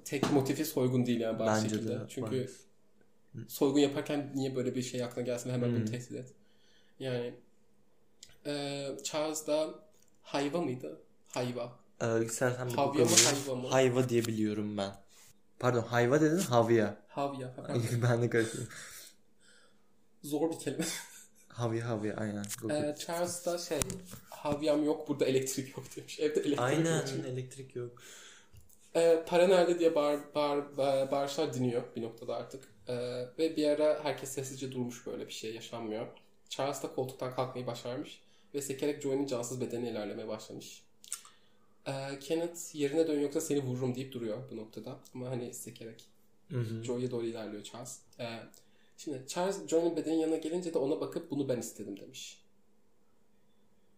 tek 0.05 0.31
motifi 0.31 0.65
soygun 0.65 1.05
değil 1.05 1.19
yani 1.19 1.39
bariz 1.39 1.63
Bence 1.63 1.69
şekilde. 1.69 1.89
de. 1.89 1.99
Çünkü 2.09 2.31
bariz. 2.31 2.67
soygun 3.47 3.79
yaparken 3.79 4.31
niye 4.35 4.55
böyle 4.55 4.75
bir 4.75 4.81
şey 4.81 5.03
aklına 5.03 5.25
gelsin 5.25 5.49
hemen 5.49 5.75
bunu 5.75 5.79
Hmm. 5.79 5.85
tehdit 5.85 6.11
et. 6.11 6.33
Yani 6.99 7.33
e, 8.45 8.85
Charles 9.03 9.47
da 9.47 9.69
hayva 10.23 10.61
mıydı? 10.61 11.01
Hayva. 11.33 11.71
Ee, 12.01 12.25
istersen 12.25 12.69
bir 12.69 12.73
Havya 12.73 13.05
mı, 13.05 13.11
bakalım. 13.11 13.35
hayva 13.47 13.55
mı? 13.61 13.67
Hayva 13.67 14.09
diye 14.09 14.25
biliyorum 14.25 14.77
ben. 14.77 14.91
Pardon 15.59 15.81
hayva 15.81 16.21
dedin 16.21 16.37
havya. 16.37 16.97
Havya. 17.07 17.53
ben 18.03 18.21
de 18.21 18.29
karıştırdım. 18.29 18.67
Zor 20.23 20.51
bir 20.51 20.59
kelime. 20.59 20.85
Havya 21.47 21.89
havya 21.89 22.15
aynen. 22.17 22.45
Ee, 22.69 22.95
Charles 22.99 23.45
da 23.45 23.57
şey 23.57 23.79
havyam 24.29 24.83
yok 24.83 25.07
burada 25.09 25.25
elektrik 25.25 25.77
yok 25.77 25.85
demiş. 25.95 26.19
Evde 26.19 26.39
elektrik 26.39 26.59
aynen 26.59 26.97
yok. 26.97 27.07
çünkü. 27.07 27.27
elektrik 27.27 27.75
yok. 27.75 27.91
Ee, 28.95 29.23
para 29.27 29.47
nerede 29.47 29.79
diye 29.79 29.95
bağır, 29.95 30.19
bağır, 30.35 30.77
bağır, 30.77 31.11
bağırışlar 31.11 31.53
diniyor 31.53 31.83
bir 31.95 32.01
noktada 32.01 32.35
artık. 32.35 32.63
Ee, 32.87 32.95
ve 33.39 33.55
bir 33.55 33.67
ara 33.69 34.03
herkes 34.03 34.29
sessizce 34.29 34.71
durmuş 34.71 35.05
böyle 35.07 35.27
bir 35.27 35.33
şey 35.33 35.55
yaşanmıyor. 35.55 36.07
Charles 36.49 36.83
da 36.83 36.91
koltuktan 36.95 37.35
kalkmayı 37.35 37.67
başarmış. 37.67 38.21
Ve 38.53 38.61
sekerek 38.61 39.01
Joey'nin 39.01 39.25
cansız 39.25 39.61
bedeni 39.61 39.89
ilerlemeye 39.89 40.27
başlamış. 40.27 40.83
Ee, 41.87 42.19
Kenneth 42.19 42.75
yerine 42.75 43.07
dön 43.07 43.19
yoksa 43.19 43.41
seni 43.41 43.63
vururum 43.63 43.95
deyip 43.95 44.13
duruyor 44.13 44.37
bu 44.51 44.57
noktada. 44.57 44.99
Ama 45.15 45.29
hani 45.29 45.53
sekerek. 45.53 46.05
Joey'e 46.83 47.11
doğru 47.11 47.25
ilerliyor 47.25 47.63
Charles. 47.63 47.99
Ee, 48.19 48.39
şimdi 48.97 49.23
Charles 49.27 49.67
Joey'nin 49.67 49.95
bedenin 49.95 50.17
yanına 50.17 50.37
gelince 50.37 50.73
de 50.73 50.77
ona 50.77 51.01
bakıp 51.01 51.31
bunu 51.31 51.49
ben 51.49 51.57
istedim 51.57 51.99
demiş. 51.99 52.41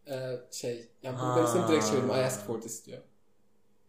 Ee, 0.07 0.39
şey, 0.51 0.87
yani 1.03 1.17
bunu 1.21 1.35
ben 1.37 1.45
istedim 1.45 1.67
direkt 1.69 1.85
çevirdim. 1.87 2.09
I 2.09 2.13
asked 2.13 2.45
for 2.45 2.61
this 2.61 2.85
diyor. 2.85 3.01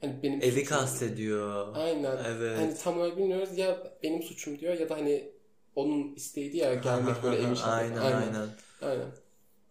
Hani 0.01 0.23
benim 0.23 0.43
Evi 0.43 0.65
kastediyor. 0.65 1.77
Aynen. 1.77 2.19
Evet. 2.27 2.59
Hani 2.59 2.75
tam 2.75 2.99
olarak 2.99 3.17
bilmiyoruz 3.17 3.59
ya 3.59 3.93
benim 4.03 4.23
suçum 4.23 4.59
diyor 4.59 4.75
ya 4.75 4.89
da 4.89 4.95
hani 4.95 5.31
onun 5.75 6.15
isteğiydi 6.15 6.57
ya 6.57 6.75
gelmek 6.85 7.23
böyle 7.23 7.43
evin 7.43 7.55
şarkı. 7.55 7.71
aynen, 8.01 8.17
aynen 8.17 8.49
Aynen. 8.83 9.07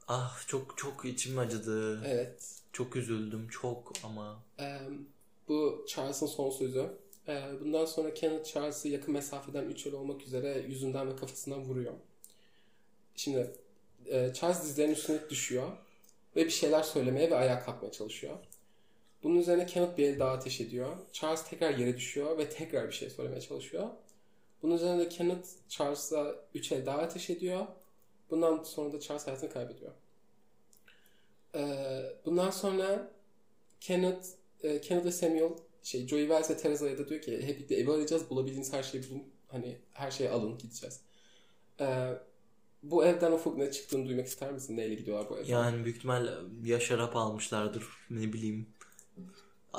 Ah 0.08 0.48
çok 0.48 0.78
çok 0.78 1.06
içim 1.06 1.40
acıdı. 1.40 2.04
Evet. 2.06 2.60
Çok 2.74 2.96
üzüldüm 2.96 3.48
çok 3.48 3.94
ama. 4.04 4.44
Ee, 4.60 4.78
bu 5.48 5.86
Charles'ın 5.88 6.28
son 6.28 6.50
sözü. 6.50 6.88
Ee, 7.28 7.44
bundan 7.62 7.86
sonra 7.86 8.14
Kenneth 8.14 8.54
Charles'ı 8.54 8.90
yakın 8.90 9.14
mesafeden 9.14 9.64
3 9.64 9.86
yıl 9.86 9.94
olmak 9.94 10.22
üzere 10.22 10.66
yüzünden 10.68 11.10
ve 11.10 11.16
kafasından 11.16 11.64
vuruyor. 11.64 11.94
Şimdi 13.16 13.52
e, 14.06 14.34
Charles 14.34 14.64
dizlerinin 14.64 14.94
üstüne 14.94 15.30
düşüyor 15.30 15.68
ve 16.36 16.46
bir 16.46 16.50
şeyler 16.50 16.84
söylemeye 16.84 17.32
ve 17.32 17.36
ayağa 17.36 17.60
kalkmaya 17.60 17.92
çalışıyor. 17.92 18.38
Bunun 19.24 19.40
üzerine 19.40 19.66
Kenneth 19.66 19.98
bir 19.98 20.04
el 20.04 20.20
daha 20.20 20.32
ateş 20.32 20.62
ediyor. 20.62 20.98
Charles 21.12 21.44
tekrar 21.44 21.78
yere 21.78 21.98
düşüyor 21.98 22.38
ve 22.38 22.50
tekrar 22.50 22.88
bir 22.88 22.94
şey 22.94 23.10
söylemeye 23.10 23.42
çalışıyor. 23.42 23.88
Bunun 24.64 24.76
üzerine 24.76 25.00
de 25.00 25.10
Kenneth 25.10 25.48
Charles'a 25.70 26.36
3 26.54 26.72
el 26.72 26.86
daha 26.86 26.98
ateş 26.98 27.30
ediyor. 27.30 27.66
Bundan 28.30 28.64
sonra 28.64 28.94
da 28.94 29.00
Charles 29.00 29.28
hayatını 29.28 29.50
kaybediyor. 29.50 29.92
Ee, 31.56 32.04
bundan 32.26 32.50
sonra 32.50 33.12
Kenneth, 33.80 34.28
e, 34.64 34.82
Kenneth 34.82 35.12
Samuel 35.12 35.52
şey 35.84 36.08
Joey 36.08 36.22
Wells 36.22 36.50
ve 36.50 36.58
Teresa'ya 36.58 36.98
da 36.98 37.10
diyor 37.10 37.22
ki 37.22 37.42
hep 37.42 37.56
birlikte 37.56 37.76
evi 37.76 37.92
arayacağız. 37.92 38.30
Bulabildiğiniz 38.30 38.74
her 38.74 38.84
şeyi 38.84 39.10
bulun. 39.10 39.24
Hani 39.48 39.78
her 39.92 40.12
şeyi 40.12 40.30
alın 40.30 40.58
gideceğiz. 40.58 41.00
Ee, 41.80 42.10
bu 42.84 43.06
evden 43.06 43.32
ufuk 43.32 43.58
ne 43.58 43.72
çıktığını 43.72 44.08
duymak 44.08 44.28
ister 44.28 44.52
misin? 44.52 44.78
Neyle 44.78 44.96
gidiyorlar 44.96 45.30
bu 45.30 45.38
evden? 45.38 45.48
Yani 45.48 45.86
büyük 45.86 45.98
ihtimal 45.98 46.28
ya 46.64 46.80
şarap 46.80 47.16
almışlardır 47.16 47.84
ne 48.10 48.34
bileyim. 48.34 48.68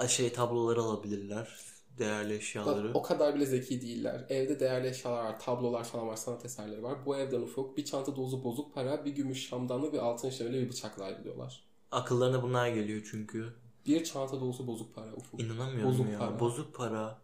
Şey 0.09 0.33
tabloları 0.33 0.81
alabilirler. 0.81 1.59
Değerli 1.99 2.35
eşyaları. 2.35 2.91
o 2.95 3.03
kadar 3.03 3.35
bile 3.35 3.47
zeki 3.47 3.81
değiller. 3.83 4.27
Evde 4.29 4.61
değerli 4.61 4.89
eşyalar 4.89 5.25
var, 5.25 5.41
tablolar 5.41 5.85
falan 5.85 6.07
var, 6.09 6.17
sanat 6.17 6.45
eserleri 6.45 6.83
var. 6.83 7.07
Bu 7.07 7.17
evden 7.17 7.41
ufuk 7.41 7.77
bir 7.77 7.85
çanta 7.85 8.17
dolusu 8.17 8.45
bozuk 8.45 8.75
para, 8.75 9.05
bir 9.05 9.11
gümüş 9.15 9.49
şamdanlık, 9.49 9.93
bir 9.93 9.99
altın 9.99 10.31
şöyle 10.31 10.61
bir 10.61 10.69
bıçakla 10.69 11.05
ayrılıyorlar. 11.05 11.65
Akıllarına 11.91 12.43
bunlar 12.43 12.69
geliyor 12.69 13.09
çünkü. 13.11 13.53
Bir 13.87 14.05
çanta 14.05 14.41
dolusu 14.41 14.67
bozuk 14.67 14.95
para 14.95 15.13
ufuk. 15.15 15.41
İnanamıyorum 15.41 15.91
Bozuk 15.91 16.09
ya. 16.13 16.19
para. 16.19 16.41
Bozuk 16.41 16.75
para. 16.75 17.19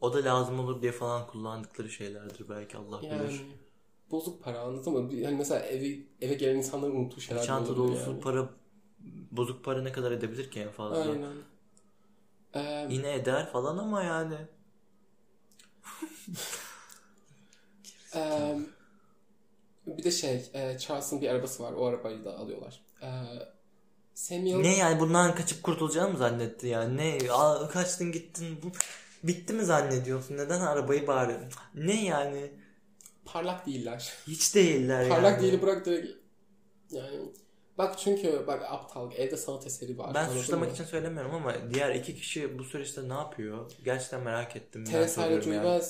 O 0.00 0.12
da 0.14 0.24
lazım 0.24 0.60
olur 0.60 0.82
diye 0.82 0.92
falan 0.92 1.26
kullandıkları 1.26 1.90
şeylerdir 1.90 2.48
belki 2.48 2.76
Allah 2.76 3.00
Yani 3.02 3.28
bilir. 3.28 3.42
bozuk 4.10 4.42
para 4.42 4.60
anladın 4.60 4.92
mı? 4.92 5.14
Yani 5.14 5.36
mesela 5.36 5.60
evi, 5.60 6.06
eve 6.20 6.34
gelen 6.34 6.56
insanların 6.56 6.96
unuttuğu 6.96 7.20
şeyler 7.20 7.42
Bir 7.42 7.46
çanta 7.46 7.76
dolusu 7.76 8.10
yani. 8.10 8.20
para 8.20 8.50
bozuk 9.30 9.64
para 9.64 9.82
ne 9.82 9.92
kadar 9.92 10.12
edebilir 10.12 10.50
ki 10.50 10.60
en 10.60 10.70
fazla? 10.70 10.96
Aynen. 11.12 11.32
Ee, 12.54 12.86
Yine 12.90 13.14
eder 13.14 13.52
falan 13.52 13.78
ama 13.78 14.02
yani. 14.02 14.36
Ee, 18.14 18.58
bir 19.86 20.04
de 20.04 20.10
şey, 20.10 20.50
e, 20.54 20.78
Charles'ın 20.78 21.20
bir 21.20 21.28
arabası 21.28 21.62
var. 21.62 21.72
O 21.72 21.86
arabayı 21.86 22.24
da 22.24 22.38
alıyorlar. 22.38 22.80
Ee, 23.02 23.08
Samuel 24.14 24.56
Ne 24.56 24.76
yani 24.76 25.00
bundan 25.00 25.34
kaçıp 25.34 25.62
kurtulacağını 25.62 26.12
mı 26.12 26.18
zannetti 26.18 26.66
yani? 26.66 26.96
Ne? 26.96 27.32
Aa, 27.32 27.68
kaçtın 27.68 28.12
gittin. 28.12 28.58
Bu... 28.62 28.72
Bitti 29.22 29.52
mi 29.52 29.64
zannediyorsun? 29.64 30.36
Neden 30.36 30.60
arabayı 30.60 31.06
bari? 31.06 31.36
Ne 31.74 32.04
yani? 32.04 32.50
parlak 33.24 33.66
değiller. 33.66 34.12
Hiç 34.26 34.54
değiller 34.54 35.08
parlak 35.08 35.32
yani. 35.32 35.42
değili 35.42 35.62
bırak 35.62 35.86
direkt. 35.86 36.08
Yani 36.90 37.20
bak 37.80 37.98
çünkü 37.98 38.44
bak 38.46 38.62
aptal 38.68 39.12
evde 39.12 39.36
sanat 39.36 39.66
eseri 39.66 39.98
var. 39.98 40.14
Ben 40.14 40.28
suçlamak 40.28 40.68
mı? 40.68 40.74
için 40.74 40.84
söylemiyorum 40.84 41.34
ama 41.34 41.54
diğer 41.74 41.94
iki 41.94 42.14
kişi 42.14 42.58
bu 42.58 42.64
süreçte 42.64 43.08
ne 43.08 43.12
yapıyor? 43.12 43.70
Gerçekten 43.84 44.22
merak 44.22 44.56
ettim. 44.56 44.84
Teresa 44.84 45.26
ile 45.26 45.46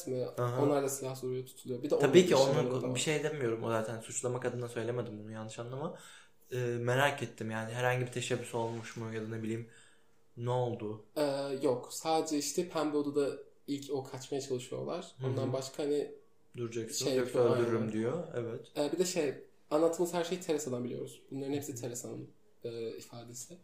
mi? 0.06 0.26
Aha. 0.38 0.62
Onlar 0.62 0.82
da 0.82 0.88
silah 0.88 1.16
soruyor 1.16 1.46
tutuluyor. 1.46 1.82
Bir 1.82 1.90
de 1.90 1.98
Tabii 1.98 2.26
ki 2.26 2.36
onun 2.36 2.94
bir 2.94 3.00
şey 3.00 3.24
demiyorum. 3.24 3.64
O 3.64 3.70
zaten 3.70 4.00
suçlamak 4.00 4.44
adına 4.44 4.68
söylemedim 4.68 5.18
bunu 5.18 5.32
yanlış 5.32 5.58
anlama. 5.58 5.98
Ee, 6.52 6.56
merak 6.56 7.22
ettim 7.22 7.50
yani 7.50 7.72
herhangi 7.72 8.06
bir 8.06 8.12
teşebbüs 8.12 8.54
olmuş 8.54 8.96
mu 8.96 9.14
ya 9.14 9.22
da 9.22 9.28
ne 9.28 9.42
bileyim 9.42 9.68
ne 10.36 10.50
oldu? 10.50 11.04
Ee, 11.16 11.22
yok 11.62 11.88
sadece 11.90 12.38
işte 12.38 12.68
pembe 12.68 12.96
odada 12.96 13.30
ilk 13.66 13.90
o 13.92 14.04
kaçmaya 14.04 14.40
çalışıyorlar. 14.40 15.06
Ondan 15.24 15.52
başka 15.52 15.82
hani 15.82 16.20
Duracaksın 16.56 17.04
Şey 17.04 17.16
yoksa 17.16 17.38
öldürürüm 17.38 17.92
diyor. 17.92 18.24
Evet. 18.34 18.60
e, 18.76 18.92
bir 18.92 18.98
de 18.98 19.04
şey 19.04 19.34
anlattığımız 19.70 20.14
her 20.14 20.24
şeyi 20.24 20.40
Teresa'dan 20.40 20.84
biliyoruz. 20.84 21.22
Bunların 21.30 21.52
hepsi 21.52 21.74
Teresa'nın 21.74 22.30
e, 22.64 22.96
ifadesi. 22.96 23.58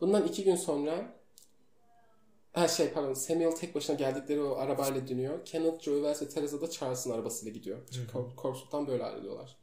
Bundan 0.00 0.26
iki 0.26 0.44
gün 0.44 0.56
sonra 0.56 1.22
her 2.52 2.68
şey 2.68 2.90
pardon 2.90 3.14
Samuel 3.14 3.50
tek 3.52 3.74
başına 3.74 3.96
geldikleri 3.96 4.42
o 4.42 4.56
arabayla 4.56 5.08
dönüyor. 5.08 5.44
Kenneth, 5.44 5.82
Joey 5.82 5.96
Wells 5.96 6.22
ve 6.22 6.28
Teresa 6.28 6.60
da 6.60 6.70
Charles'ın 6.70 7.10
arabasıyla 7.10 7.52
gidiyor. 7.52 7.78
Corpswood'dan 8.12 8.86
böyle 8.86 9.04
ayrılıyorlar. 9.04 9.56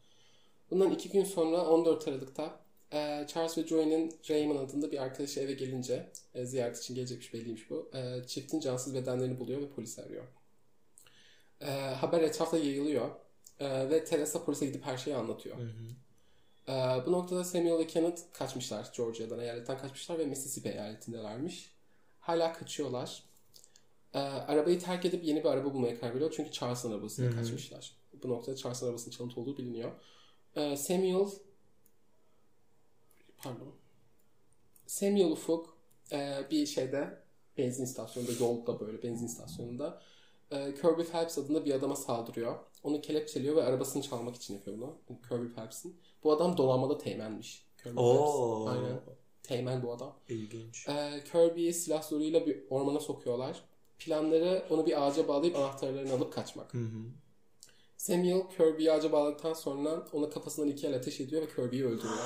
Bundan 0.71 0.91
iki 0.91 1.09
gün 1.09 1.23
sonra 1.23 1.65
14 1.65 2.07
Aralık'ta 2.07 2.59
e, 2.93 3.25
Charles 3.27 3.57
ve 3.57 3.67
Joey'nin 3.67 4.19
Raymond 4.30 4.59
adında 4.59 4.91
bir 4.91 5.03
arkadaşı 5.03 5.39
eve 5.39 5.53
gelince 5.53 6.11
e, 6.34 6.45
ziyaret 6.45 6.77
için 6.77 6.95
gelecekmiş 6.95 7.34
belliymiş 7.34 7.69
bu. 7.69 7.91
E, 7.93 8.27
çiftin 8.27 8.59
cansız 8.59 8.95
bedenlerini 8.95 9.39
buluyor 9.39 9.61
ve 9.61 9.69
polis 9.69 9.99
arıyor. 9.99 10.23
E, 11.61 11.65
haber 11.71 12.21
etrafta 12.21 12.57
yayılıyor. 12.57 13.09
E, 13.60 13.89
ve 13.89 14.05
Teresa 14.05 14.45
polise 14.45 14.66
gidip 14.66 14.86
her 14.86 14.97
şeyi 14.97 15.16
anlatıyor. 15.16 15.57
E, 16.68 16.72
bu 17.05 17.12
noktada 17.12 17.43
Samuel 17.43 17.78
ve 17.80 17.88
Kenneth 17.88 18.22
kaçmışlar 18.34 18.91
Georgia'dan, 18.97 19.39
eyaletten 19.39 19.78
kaçmışlar 19.78 20.20
ve 20.20 20.26
Mississippi 20.26 20.70
eyaletindelermiş. 20.70 21.72
Hala 22.20 22.53
kaçıyorlar. 22.53 23.24
E, 24.14 24.20
arabayı 24.20 24.80
terk 24.80 25.05
edip 25.05 25.24
yeni 25.24 25.43
bir 25.43 25.49
araba 25.49 25.74
bulmaya 25.74 25.99
karar 25.99 26.16
veriyor. 26.16 26.34
Çünkü 26.36 26.51
Charles'ın 26.51 26.91
arabasıyla 26.91 27.32
kaçmışlar. 27.32 27.91
Bu 28.24 28.30
noktada 28.30 28.55
Charles'ın 28.55 28.86
arabasının 28.86 29.12
çalıntı 29.12 29.41
olduğu 29.41 29.57
biliniyor. 29.57 29.91
E, 30.55 30.78
Samuel 30.78 31.30
pardon. 33.38 33.74
Samuel 34.88 35.32
Ufuk 35.32 35.78
e, 36.12 36.43
bir 36.51 36.66
şeyde 36.66 37.20
benzin 37.57 37.84
istasyonunda 37.84 38.32
yolda 38.39 38.80
böyle 38.80 39.03
benzin 39.03 39.26
istasyonunda 39.26 40.01
e, 40.51 40.76
Kirby 40.76 41.01
Phelps 41.01 41.38
adında 41.38 41.66
bir 41.66 41.74
adama 41.74 41.95
saldırıyor. 41.95 42.55
Onu 42.84 43.01
kelepçeliyor 43.01 43.55
ve 43.55 43.63
arabasını 43.63 44.01
çalmak 44.03 44.36
için 44.36 44.53
yapıyor 44.53 44.77
bunu. 44.77 44.95
Kirby 45.30 45.53
Phelps'in. 45.55 45.97
Bu 46.23 46.32
adam 46.32 46.57
dolanmada 46.57 46.97
teğmenmiş. 46.97 47.65
Kirby 47.84 47.95
Oo. 47.97 48.65
Phelps. 48.65 48.77
Aynen. 48.77 48.99
Teğmen 49.43 49.84
bu 49.84 49.93
adam. 49.93 50.15
İlginç. 50.30 50.88
E, 50.89 51.23
Kirby'yi 51.32 51.73
silah 51.73 52.03
zoruyla 52.03 52.45
bir 52.45 52.59
ormana 52.69 52.99
sokuyorlar. 52.99 53.63
Planları 53.99 54.65
onu 54.69 54.86
bir 54.86 55.07
ağaca 55.07 55.27
bağlayıp 55.27 55.55
anahtarlarını 55.55 56.13
alıp 56.13 56.34
kaçmak. 56.34 56.73
Hı 56.73 56.77
hı. 56.77 56.99
Samuel 57.97 58.41
Kirby'yi 58.57 58.91
ağaca 58.91 59.11
bağladıktan 59.11 59.53
sonra 59.53 60.05
ona 60.13 60.30
kafasından 60.30 60.67
iki 60.69 60.88
el 60.88 60.95
ateş 60.95 61.21
ediyor 61.21 61.41
ve 61.41 61.47
Kirby'yi 61.47 61.86
öldürüyor. 61.86 62.17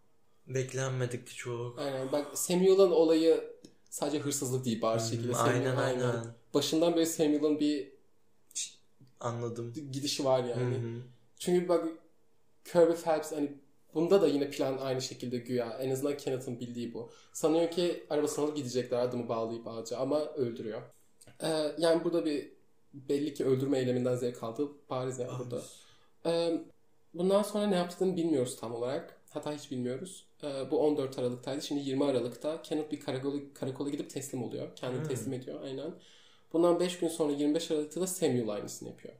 Beklenmedik 0.46 1.28
çok. 1.36 1.78
Aynen 1.78 2.12
bak 2.12 2.38
Samuel'ın 2.38 2.90
olayı 2.90 3.44
sadece 3.90 4.18
hırsızlık 4.18 4.64
değil 4.64 4.82
bariz 4.82 5.10
şekilde. 5.10 5.32
Samuel- 5.32 5.54
Aynen 5.54 5.76
aynen. 5.76 6.14
Başından 6.54 6.96
beri 6.96 7.06
Samuel'ın 7.06 7.60
bir 7.60 7.92
Anladım. 9.20 9.72
gidişi 9.92 10.24
var 10.24 10.44
Hı 10.44 10.48
yani. 10.48 10.74
hı. 10.74 11.02
Çünkü 11.38 11.68
bak 11.68 11.84
Kirby 12.64 12.92
Phelps 12.92 13.32
hani 13.32 13.52
bunda 13.94 14.22
da 14.22 14.26
yine 14.28 14.50
plan 14.50 14.78
aynı 14.78 15.02
şekilde 15.02 15.38
güya. 15.38 15.78
En 15.80 15.90
azından 15.90 16.16
Kenneth'ın 16.16 16.60
bildiği 16.60 16.94
bu. 16.94 17.10
Sanıyor 17.32 17.70
ki 17.70 18.06
arabasını 18.10 18.44
alıp 18.44 18.56
gidecekler 18.56 18.98
adamı 18.98 19.28
bağlayıp 19.28 19.68
ağaca 19.68 19.96
ama 19.98 20.20
öldürüyor. 20.24 20.82
Ee, 21.42 21.72
yani 21.78 22.04
burada 22.04 22.24
bir 22.24 22.52
belli 22.94 23.34
ki 23.34 23.44
öldürme 23.44 23.78
eyleminden 23.78 24.14
zevk 24.16 24.42
aldı. 24.42 24.68
Bariz 24.90 25.18
yani 25.18 25.30
burada. 25.38 25.62
Ee, 26.26 26.60
bundan 27.14 27.42
sonra 27.42 27.66
ne 27.66 27.76
yaptığını 27.76 28.16
bilmiyoruz 28.16 28.56
tam 28.60 28.74
olarak. 28.74 29.20
Hatta 29.30 29.52
hiç 29.52 29.70
bilmiyoruz. 29.70 30.26
Ee, 30.44 30.70
bu 30.70 30.78
14 30.78 31.18
Aralık'taydı. 31.18 31.62
Şimdi 31.62 31.80
20 31.80 32.04
Aralık'ta 32.04 32.62
Kenneth 32.62 32.92
bir 32.92 33.00
karakola, 33.00 33.36
karakola 33.54 33.90
gidip 33.90 34.10
teslim 34.10 34.42
oluyor. 34.42 34.76
Kendini 34.76 35.00
Hmm. 35.00 35.08
teslim 35.08 35.32
ediyor. 35.32 35.60
Aynen. 35.62 35.94
Bundan 36.52 36.80
5 36.80 36.98
gün 36.98 37.08
sonra 37.08 37.32
25 37.32 37.70
Aralık'ta 37.70 38.00
da 38.00 38.06
Samuel 38.06 38.48
aynısını 38.48 38.88
yapıyor. 38.88 39.14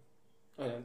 Aynen. 0.58 0.82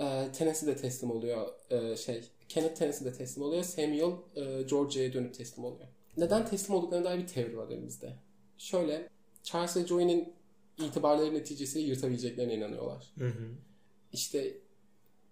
Ee, 0.00 0.32
Tennessee 0.32 0.66
de 0.66 0.76
teslim 0.76 1.10
oluyor. 1.10 1.48
Ee, 1.70 1.96
şey, 1.96 2.24
Kenneth 2.48 2.74
Tennessee 2.74 3.12
de 3.12 3.16
teslim 3.16 3.44
oluyor. 3.44 3.62
Samuel 3.62 4.12
e, 4.36 4.62
Georgia'ya 4.62 5.12
dönüp 5.12 5.34
teslim 5.34 5.64
oluyor. 5.64 5.88
Neden 6.16 6.46
teslim 6.46 6.76
olduklarına 6.76 7.04
dair 7.04 7.18
bir 7.18 7.26
teori 7.26 7.58
var 7.58 7.68
elimizde. 7.68 8.12
Şöyle, 8.58 9.08
Charles 9.42 9.76
ve 9.76 9.86
Joey'nin 9.86 10.32
itibarları 10.78 11.34
neticesiyle 11.34 11.88
yırtabileceklerine 11.88 12.54
inanıyorlar. 12.54 13.12
Hı 13.18 13.26
hı. 13.26 13.48
İşte 14.12 14.54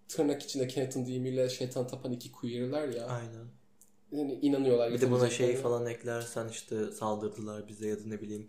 tırnak 0.08 0.42
içinde 0.42 0.68
Kenneth'ın 0.68 1.06
deyimiyle 1.06 1.48
şeytan 1.48 1.86
tapan 1.86 2.12
iki 2.12 2.32
queer'lar 2.32 2.88
ya. 2.88 3.06
Aynen. 3.06 3.46
Yani 4.12 4.38
inanıyorlar. 4.42 4.92
Bir 4.92 5.00
de 5.00 5.10
buna 5.10 5.30
şey 5.30 5.56
falan 5.56 5.86
eklersen 5.86 6.48
işte 6.48 6.90
saldırdılar 6.90 7.68
bize 7.68 7.88
ya 7.88 7.98
da 7.98 8.02
ne 8.06 8.20
bileyim 8.20 8.48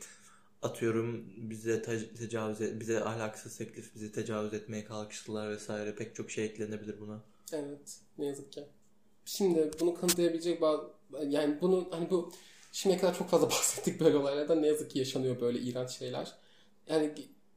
atıyorum 0.62 1.26
bize 1.38 1.82
te- 1.82 2.14
tecavüz 2.14 2.62
et, 2.62 2.80
bize 2.80 3.04
ahlaksız 3.04 3.58
teklif 3.58 3.96
bize 3.96 4.12
tecavüz 4.12 4.54
etmeye 4.54 4.86
kalkıştılar 4.86 5.50
vesaire 5.50 5.96
pek 5.96 6.16
çok 6.16 6.32
şey 6.32 6.46
eklenebilir 6.46 7.00
buna. 7.00 7.22
Evet. 7.54 8.00
Ne 8.18 8.26
yazık 8.26 8.52
ki. 8.52 8.64
Şimdi 9.26 9.72
bunu 9.80 9.96
kanıtlayabilecek 9.96 10.62
bazı 10.62 10.84
yani 11.28 11.62
bunu 11.62 11.88
hani 11.92 12.10
bu 12.10 12.32
şimdiye 12.72 13.02
kadar 13.02 13.18
çok 13.18 13.30
fazla 13.30 13.50
bahsettik 13.50 14.00
böyle 14.00 14.18
olaylardan. 14.18 14.62
Ne 14.62 14.68
yazık 14.68 14.92
ki 14.92 15.00
yaşanıyor 15.00 15.42
böyle 15.42 15.60
iğrenç 15.60 15.90
şeyler. 15.90 16.34
Yani 16.88 17.14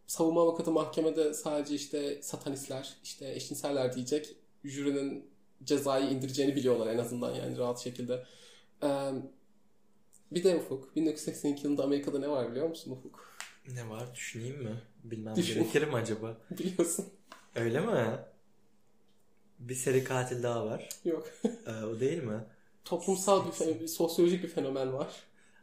savunma 0.07 0.43
avukatı 0.43 0.71
mahkemede 0.71 1.35
sadece 1.35 1.75
işte 1.75 2.23
satanistler, 2.23 2.97
işte 3.05 3.35
eşcinseller 3.35 3.95
diyecek. 3.95 4.37
Jürinin 4.65 5.31
cezayı 5.65 6.11
indireceğini 6.11 6.57
biliyorlar 6.57 6.87
en 6.87 6.99
azından 6.99 7.35
yani 7.35 7.59
rahat 7.59 7.79
şekilde. 7.79 8.25
Ee, 8.83 9.13
bir 10.33 10.45
de 10.45 10.57
Ufuk. 10.57 10.97
1982 10.97 11.65
yılında 11.65 11.85
Amerika'da 11.85 12.19
ne 12.19 12.29
var 12.29 12.51
biliyor 12.51 12.69
musun 12.69 12.91
Ufuk? 12.93 13.31
Ne 13.75 13.89
var 13.91 14.15
düşüneyim 14.15 14.63
mi? 14.63 14.81
Bilmem 15.05 15.37
Düşün. 15.37 15.55
gerekir 15.55 15.83
mi 15.89 15.95
acaba? 15.97 16.37
Biliyorsun. 16.51 17.07
Öyle 17.57 17.81
mi? 17.81 18.05
Bir 19.59 19.75
seri 19.75 20.05
katil 20.05 20.43
daha 20.43 20.67
var. 20.67 20.89
Yok. 21.05 21.27
Ee, 21.67 21.85
o 21.85 22.01
değil 22.01 22.23
mi? 22.23 22.39
Toplumsal 22.85 23.47
bir, 23.47 23.53
fen- 23.53 23.81
bir 23.81 23.89
sosyolojik 23.89 24.43
bir 24.43 24.49
fenomen 24.49 24.93
var. 24.93 25.07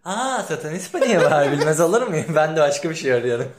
Aa 0.06 0.44
satanist 0.44 0.94
mi 0.94 1.02
niye 1.02 1.22
var 1.22 1.52
bilmez 1.60 1.80
olur 1.80 2.02
muyum? 2.02 2.26
Ben 2.36 2.56
de 2.56 2.60
başka 2.60 2.90
bir 2.90 2.96
şey 2.96 3.14
arıyorum. 3.14 3.52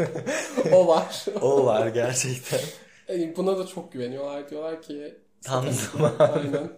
O 0.73 0.87
var. 0.89 1.25
o 1.41 1.65
var 1.67 1.87
gerçekten. 1.87 2.61
Yani 3.09 3.35
buna 3.37 3.59
da 3.59 3.67
çok 3.67 3.93
güveniyorlar. 3.93 4.51
Diyorlar 4.51 4.83
ki 4.83 5.19
Tam 5.43 5.65
satanist- 5.67 5.93
zaman. 5.93 6.13
Aynen. 6.19 6.71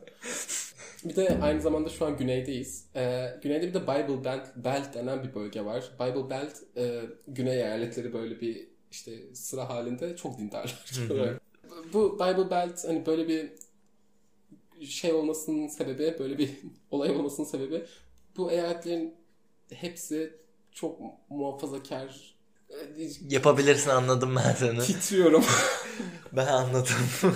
Bir 1.05 1.17
de 1.17 1.39
aynı 1.43 1.61
zamanda 1.61 1.89
şu 1.89 2.07
an 2.07 2.17
güneydeyiz. 2.17 2.87
Ee, 2.97 3.27
güneyde 3.43 3.69
bir 3.69 3.75
de 3.75 3.83
Bible 3.83 4.25
Belt, 4.25 4.57
Belt 4.57 4.95
denen 4.95 5.23
bir 5.23 5.35
bölge 5.35 5.65
var. 5.65 5.91
Bible 6.01 6.31
Belt 6.31 6.53
e, 6.77 7.03
güney 7.29 7.57
eyaletleri 7.57 8.13
böyle 8.13 8.41
bir 8.41 8.69
işte 8.91 9.35
sıra 9.35 9.69
halinde 9.69 10.17
çok 10.17 10.39
dindarlar. 10.39 10.85
Bu 11.93 12.15
Bible 12.15 12.51
Belt 12.51 12.85
hani 12.85 13.07
böyle 13.07 13.29
bir 13.29 13.53
şey 14.87 15.13
olmasının 15.13 15.69
sebebi, 15.69 16.17
böyle 16.19 16.39
bir 16.39 16.51
olay 16.91 17.11
olmasının 17.11 17.47
sebebi 17.47 17.85
bu 18.37 18.51
eyaletlerin 18.51 19.15
hepsi 19.73 20.35
çok 20.73 21.01
muhafazakar 21.29 22.35
Yapabilirsin 23.29 23.91
anladım 23.91 24.37
ben 24.37 24.53
seni. 24.55 24.81
titriyorum. 24.81 25.45
Ben 26.33 26.47
anladım. 26.47 26.95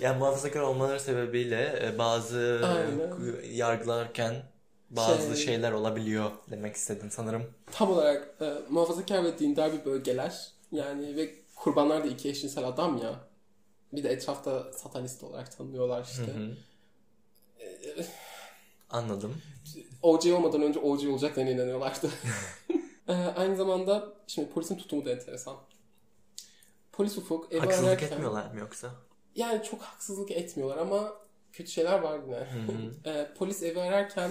yani 0.00 0.18
muhafazakar 0.18 0.60
olmaları 0.60 1.00
sebebiyle 1.00 1.82
e, 1.86 1.98
bazı 1.98 2.60
Aynen. 2.64 3.12
yargılarken 3.52 4.34
bazı 4.90 5.36
Şey- 5.36 5.46
şeyler 5.46 5.72
olabiliyor 5.72 6.30
demek 6.50 6.76
istedin 6.76 7.08
sanırım. 7.08 7.42
tam 7.72 7.90
olarak 7.90 8.34
e, 8.40 8.52
muhafazakar 8.68 9.24
ve 9.24 9.38
dindar 9.38 9.72
bir 9.72 9.84
bölgeler. 9.84 10.48
Yani 10.72 11.16
ve 11.16 11.34
kurbanlar 11.56 12.04
da 12.04 12.08
iki 12.08 12.28
eşcinsel 12.28 12.64
adam 12.64 12.98
ya. 13.02 13.14
Bir 13.92 14.02
de 14.04 14.08
etrafta 14.08 14.72
satanist 14.72 15.22
olarak 15.24 15.56
tanınıyorlar 15.56 16.04
işte. 16.04 16.22
Hı 16.32 16.38
hı. 18.00 18.04
Anladım. 18.90 19.34
OJ 20.02 20.26
olmadan 20.26 20.62
önce 20.62 20.78
OJ 20.80 21.06
olacaklarına 21.06 21.50
inanıyorlardı. 21.50 22.10
E, 23.08 23.12
aynı 23.12 23.56
zamanda 23.56 24.14
şimdi 24.26 24.50
polisin 24.50 24.76
tutumu 24.76 25.04
da 25.04 25.10
enteresan. 25.10 25.56
Polis 26.92 27.18
ufuk 27.18 27.52
evi 27.52 27.60
Haksızlık 27.60 27.88
ararken... 27.88 28.06
etmiyorlar 28.06 28.50
mı 28.50 28.60
yoksa? 28.60 28.90
Yani 29.34 29.62
çok 29.62 29.82
haksızlık 29.82 30.30
etmiyorlar 30.30 30.78
ama 30.78 31.12
kötü 31.52 31.70
şeyler 31.70 31.98
var 31.98 32.20
yine. 32.26 32.48
E, 33.04 33.34
polis 33.34 33.62
evi 33.62 33.80
ararken 33.80 34.30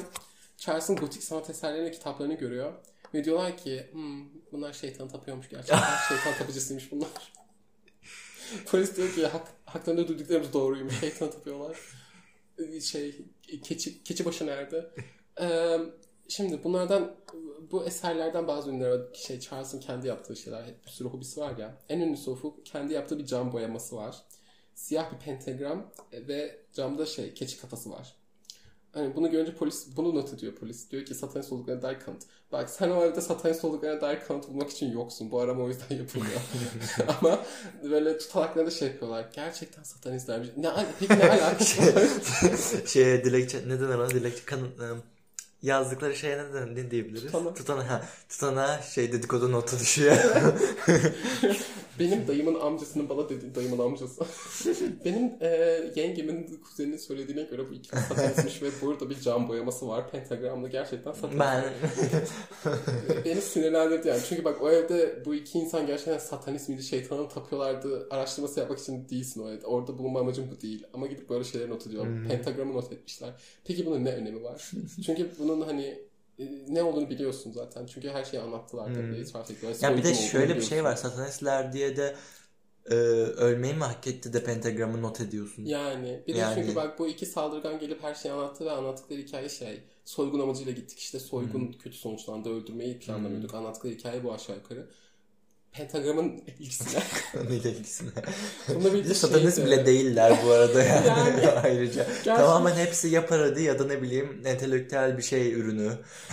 Charles'ın 0.57 0.95
gotik 0.95 1.23
sanat 1.23 1.49
eserlerini 1.49 1.85
ve 1.85 1.91
kitaplarını 1.91 2.33
görüyor. 2.33 2.73
Ve 3.13 3.23
diyorlar 3.23 3.57
ki 3.57 3.89
hmm, 3.91 4.25
bunlar 4.51 4.73
şeytan 4.73 5.07
tapıyormuş 5.07 5.49
gerçekten. 5.49 5.97
şeytan 6.09 6.37
tapıcısıymış 6.37 6.91
bunlar. 6.91 7.33
polis 8.65 8.97
diyor 8.97 9.11
ki 9.11 9.27
Hak, 9.27 9.47
haklarında 9.65 10.07
duyduklarımız 10.07 10.53
doğruymuş. 10.53 10.99
Şeytan 10.99 11.31
tapıyorlar. 11.31 11.77
E, 12.57 12.81
Şey, 12.81 13.25
keçi, 13.63 14.03
keçi 14.03 14.25
başı 14.25 14.47
nerede? 14.47 14.91
E, 15.41 15.77
şimdi 16.27 16.63
bunlardan 16.63 17.15
bu 17.71 17.85
eserlerden 17.85 18.47
bazı 18.47 18.71
ünlüler 18.71 18.89
var. 18.89 19.01
Şey, 19.13 19.39
Charles'ın 19.39 19.79
kendi 19.79 20.07
yaptığı 20.07 20.35
şeyler. 20.35 20.63
Hep 20.63 20.85
bir 20.85 20.91
sürü 20.91 21.07
hobisi 21.07 21.41
var 21.41 21.57
ya. 21.57 21.77
En 21.89 21.99
ünlüsü 21.99 22.31
Ufuk 22.31 22.65
kendi 22.65 22.93
yaptığı 22.93 23.19
bir 23.19 23.25
cam 23.25 23.53
boyaması 23.53 23.95
var. 23.95 24.15
Siyah 24.75 25.13
bir 25.13 25.17
pentagram 25.17 25.91
ve 26.13 26.59
camda 26.73 27.05
şey 27.05 27.33
keçi 27.33 27.61
kafası 27.61 27.91
var. 27.91 28.15
Hani 28.93 29.15
bunu 29.15 29.31
görünce 29.31 29.55
polis 29.55 29.87
bunu 29.97 30.15
not 30.15 30.33
ediyor 30.33 30.55
polis. 30.55 30.91
Diyor 30.91 31.05
ki 31.05 31.15
satanist 31.15 31.51
olduklarına 31.51 31.81
dair 31.81 31.99
kanıt. 31.99 32.23
Bak 32.51 32.69
sen 32.69 32.89
o 32.89 33.03
evde 33.03 33.21
satanist 33.21 33.65
olduklarına 33.65 34.01
dair 34.01 34.19
kanıt 34.19 34.47
bulmak 34.47 34.69
için 34.69 34.91
yoksun. 34.91 35.31
Bu 35.31 35.39
arama 35.39 35.63
o 35.63 35.67
yüzden 35.67 35.95
yapılıyor. 35.95 36.41
Ama 37.19 37.45
böyle 37.83 38.17
tutanaklarında 38.17 38.71
şey 38.71 38.87
yapıyorlar. 38.87 39.29
Gerçekten 39.35 39.83
satanistlermiş. 39.83 40.49
Ne, 40.57 40.69
peki 40.99 41.19
ne 41.19 41.29
alakası 41.29 41.81
var? 41.81 42.03
Şeye 42.87 43.25
dilekçe 43.25 43.57
ne 43.67 43.79
denir 43.79 43.95
ona 43.95 44.09
dilekçe 44.09 44.45
kanın 44.45 44.77
ım, 44.79 45.03
yazdıkları 45.63 46.15
şeye 46.15 46.37
ne, 46.37 46.75
ne 46.75 46.91
diyebiliriz? 46.91 47.31
Tutana. 47.31 47.53
Tutana. 47.53 47.89
Ha, 47.89 48.01
tutana 48.29 48.81
şey 48.81 49.11
dedikodu 49.11 49.51
notu 49.51 49.79
düşüyor. 49.79 50.17
Benim 51.99 52.27
dayımın 52.27 52.59
amcasının 52.59 53.09
bana 53.09 53.29
dediği 53.29 53.55
dayımın 53.55 53.79
amcası. 53.79 54.25
Benim 55.05 55.31
e, 55.41 55.47
yengemin 55.95 56.59
kuzeninin 56.63 56.97
söylediğine 56.97 57.43
göre 57.43 57.69
bu 57.69 57.73
ikisi 57.73 57.95
satanistmiş 57.95 58.61
ve 58.61 58.67
burada 58.81 59.09
bir 59.09 59.19
cam 59.19 59.49
boyaması 59.49 59.87
var. 59.87 60.11
Pentagramda 60.11 60.67
gerçekten 60.67 61.11
satanist. 61.11 61.39
ben 61.39 61.63
Beni 63.25 63.41
sinirlendirdi 63.41 64.07
yani. 64.07 64.21
Çünkü 64.29 64.43
bak 64.43 64.61
o 64.61 64.71
evde 64.71 65.25
bu 65.25 65.35
iki 65.35 65.59
insan 65.59 65.87
gerçekten 65.87 66.17
satanist 66.17 66.69
miydi, 66.69 66.83
şeytana 66.83 67.21
mı 67.21 67.29
tapıyorlardı 67.29 68.07
araştırması 68.09 68.59
yapmak 68.59 68.79
için 68.79 69.09
değilsin 69.09 69.41
o 69.43 69.49
evde. 69.49 69.67
Orada 69.67 69.97
bulunma 69.97 70.19
amacım 70.19 70.45
bu 70.57 70.61
değil. 70.61 70.83
Ama 70.93 71.07
gidip 71.07 71.29
böyle 71.29 71.43
şeyleri 71.43 71.69
not 71.69 71.87
ediyor. 71.87 72.07
Pentagramı 72.27 72.73
not 72.73 72.91
etmişler. 72.93 73.29
Peki 73.65 73.85
bunun 73.85 74.05
ne 74.05 74.11
önemi 74.11 74.43
var? 74.43 74.71
Çünkü 75.05 75.29
bunun 75.39 75.61
hani 75.61 75.99
ne 76.67 76.83
olduğunu 76.83 77.09
biliyorsun 77.09 77.51
zaten. 77.51 77.85
Çünkü 77.85 78.09
her 78.09 78.23
şeyi 78.23 78.43
anlattılar 78.43 78.93
tabii. 78.93 79.17
itiraf 79.17 79.51
ettiler. 79.51 79.75
ya 79.81 79.97
bir 79.97 80.03
de 80.03 80.13
şöyle 80.13 80.55
bir 80.55 80.61
şey 80.61 80.83
var. 80.83 80.95
Satanistler 80.95 81.73
diye 81.73 81.97
de 81.97 82.15
e, 82.85 82.95
ölmeyi 82.95 83.73
mi 83.73 83.83
hak 83.83 84.07
etti 84.07 84.33
de 84.33 84.43
pentagramı 84.43 85.01
not 85.01 85.21
ediyorsun. 85.21 85.65
Yani 85.65 86.23
bir 86.27 86.33
de 86.33 86.37
Yani- 86.37 86.55
çünkü 86.55 86.75
bak 86.75 86.99
bu 86.99 87.07
iki 87.07 87.25
saldırgan 87.25 87.79
gelip 87.79 88.03
her 88.03 88.15
şeyi 88.15 88.33
anlattı 88.33 88.65
ve 88.65 88.71
anlattıkları 88.71 89.19
hikaye 89.19 89.49
şey 89.49 89.83
soygun 90.05 90.39
amacıyla 90.39 90.71
gittik 90.71 90.99
işte 90.99 91.19
soygun 91.19 91.71
kötü 91.71 91.97
sonuçlandı 91.97 92.49
öldürmeyi 92.49 92.99
planlamıyorduk 92.99 93.53
anlattıkları 93.53 93.93
hikaye 93.93 94.23
bu 94.23 94.33
aşağı 94.33 94.55
yukarı. 94.55 94.87
Pentagram'ın 95.73 96.41
ilgisine. 96.59 97.03
Neyle 97.49 97.71
ilgisine. 97.71 98.09
Bununla 98.69 98.85
Bir 98.85 98.93
birlikte 98.93 99.13
satanist 99.13 99.55
şeydi. 99.57 99.67
bile 99.71 99.85
değiller 99.85 100.33
bu 100.45 100.51
arada 100.51 100.83
yani, 100.83 101.07
Yani. 101.07 101.47
ayrıca. 101.63 102.07
Tamamen 102.23 102.75
hepsi 102.75 103.07
ya 103.07 103.25
parodi 103.25 103.63
ya 103.63 103.79
da 103.79 103.85
ne 103.85 104.01
bileyim 104.01 104.41
entelektüel 104.45 105.17
bir 105.17 105.23
şey 105.23 105.53
ürünü. 105.53 105.91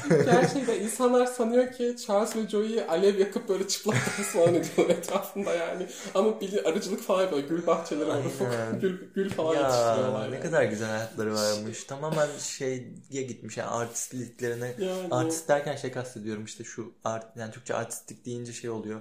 Gerçekten 0.08 0.80
insanlar 0.80 1.26
sanıyor 1.26 1.72
ki 1.72 1.96
Charles 2.06 2.36
ve 2.36 2.48
Joey'i 2.48 2.82
alev 2.84 3.18
yakıp 3.18 3.48
böyle 3.48 3.68
çıplak 3.68 3.96
dans 3.96 4.26
falan 4.26 4.54
ediyorlar 4.54 4.94
etrafında 4.94 5.54
yani. 5.54 5.86
Ama 6.14 6.40
bili 6.40 6.62
arıcılık 6.62 7.02
falan 7.02 7.22
yapıyor. 7.22 7.42
Gül 7.48 7.66
bahçeleri. 7.66 8.12
Aynen. 8.12 8.80
Gül, 8.80 8.98
gül 9.14 9.30
falan 9.30 9.54
Ya 9.54 9.60
yetiştiriyorlar. 9.60 10.30
ne 10.30 10.34
yani. 10.34 10.44
kadar 10.44 10.64
güzel 10.64 10.88
hayatları 10.90 11.34
varmış. 11.34 11.84
Tamamen 11.84 12.28
şeye 12.38 12.78
gitmiş 13.22 13.56
yani 13.56 13.70
artistliklerine. 13.70 14.74
Yani. 14.78 15.08
Artist 15.10 15.48
derken 15.48 15.76
şey 15.76 15.92
kastediyorum 15.92 16.44
işte 16.44 16.64
şu 16.64 16.92
art 17.04 17.36
yani 17.36 17.52
Türkçe 17.52 17.74
artistlik 17.74 18.26
deyince 18.26 18.52
şey 18.52 18.70
oluyor. 18.70 19.00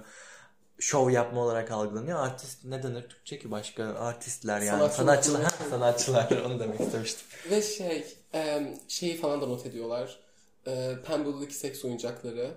Şov 0.80 1.10
yapma 1.10 1.40
olarak 1.40 1.70
algılanıyor. 1.70 2.18
Artist 2.18 2.64
ne 2.64 2.82
denir 2.82 3.02
Türkçe 3.08 3.38
ki 3.38 3.50
başka? 3.50 3.84
Artistler 3.84 4.60
yani. 4.60 4.78
Sanatçı 4.78 4.96
Sanatçılar. 4.96 5.42
Ha, 5.42 5.50
sanatçılar. 5.70 6.42
Onu 6.46 6.60
demek 6.60 6.80
istemiştim. 6.80 7.26
Ve 7.50 7.62
şey 7.62 8.06
şeyi 8.88 9.16
falan 9.16 9.40
da 9.40 9.46
not 9.46 9.66
ediyorlar. 9.66 10.18
E, 10.66 10.92
Pembe'deki 11.06 11.54
seks 11.54 11.84
oyuncakları. 11.84 12.50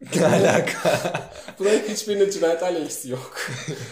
Ne 0.16 0.26
alaka? 0.26 1.00
Bunların 1.58 1.78
hiçbirinin 1.88 2.30
cinayetlerle 2.30 2.80
ilgisi 2.80 3.10
yok. 3.10 3.36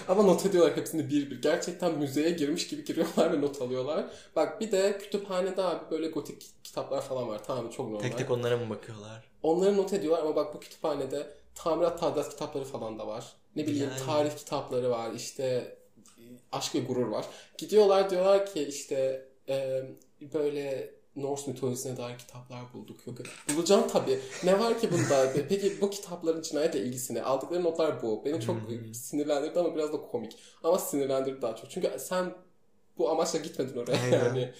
Ama 0.08 0.22
not 0.22 0.46
ediyorlar 0.46 0.76
hepsini 0.76 1.10
bir 1.10 1.30
bir. 1.30 1.42
Gerçekten 1.42 1.98
müzeye 1.98 2.30
girmiş 2.30 2.68
gibi 2.68 2.84
giriyorlar 2.84 3.32
ve 3.32 3.40
not 3.40 3.62
alıyorlar. 3.62 4.04
Bak 4.36 4.60
bir 4.60 4.72
de 4.72 4.98
kütüphanede 4.98 5.62
abi 5.62 5.90
böyle 5.90 6.08
gotik 6.08 6.50
kitaplar 6.64 7.02
falan 7.02 7.28
var. 7.28 7.40
Tamam 7.46 7.70
çok 7.70 7.86
normal. 7.86 8.00
tek 8.00 8.18
tek 8.18 8.30
onlara 8.30 8.56
mı 8.56 8.70
bakıyorlar? 8.70 9.24
Onları 9.42 9.76
not 9.76 9.92
ediyorlar 9.92 10.22
ama 10.22 10.36
bak 10.36 10.54
bu 10.54 10.60
kütüphanede 10.60 11.26
tamirat 11.56 12.00
tadilat 12.00 12.30
kitapları 12.30 12.64
falan 12.64 12.98
da 12.98 13.06
var. 13.06 13.32
Ne 13.56 13.66
bileyim 13.66 13.90
Yani. 13.90 14.06
tarih 14.06 14.36
kitapları 14.36 14.90
var 14.90 15.12
işte 15.12 15.44
e, 16.18 16.24
aşk 16.52 16.74
ve 16.74 16.78
gurur 16.80 17.06
var. 17.06 17.26
Gidiyorlar 17.58 18.10
diyorlar 18.10 18.46
ki 18.46 18.62
işte 18.62 19.28
e, 19.48 19.82
böyle 20.20 20.96
Norse 21.16 21.50
mitolojisine 21.50 21.96
dair 21.96 22.18
kitaplar 22.18 22.60
bulduk. 22.74 23.06
Yok. 23.06 23.18
Bulacağım 23.54 23.88
tabii. 23.92 24.20
Ne 24.44 24.60
var 24.60 24.80
ki 24.80 24.92
bunda? 24.92 25.32
Peki 25.48 25.80
bu 25.80 25.90
kitapların 25.90 26.42
cinayetle 26.42 26.80
ilgisine 26.80 27.22
aldıkları 27.22 27.64
notlar 27.64 28.02
bu. 28.02 28.24
Beni 28.24 28.40
çok 28.40 28.56
sinirlendirdi 28.92 29.58
ama 29.58 29.74
biraz 29.74 29.92
da 29.92 29.96
komik. 30.02 30.36
Ama 30.62 30.78
sinirlendirdi 30.78 31.42
daha 31.42 31.56
çok. 31.56 31.70
Çünkü 31.70 31.92
sen 31.98 32.34
bu 32.98 33.10
amaçla 33.10 33.38
gitmedin 33.38 33.76
oraya 33.76 34.02
Aynen. 34.02 34.24
yani. 34.24 34.52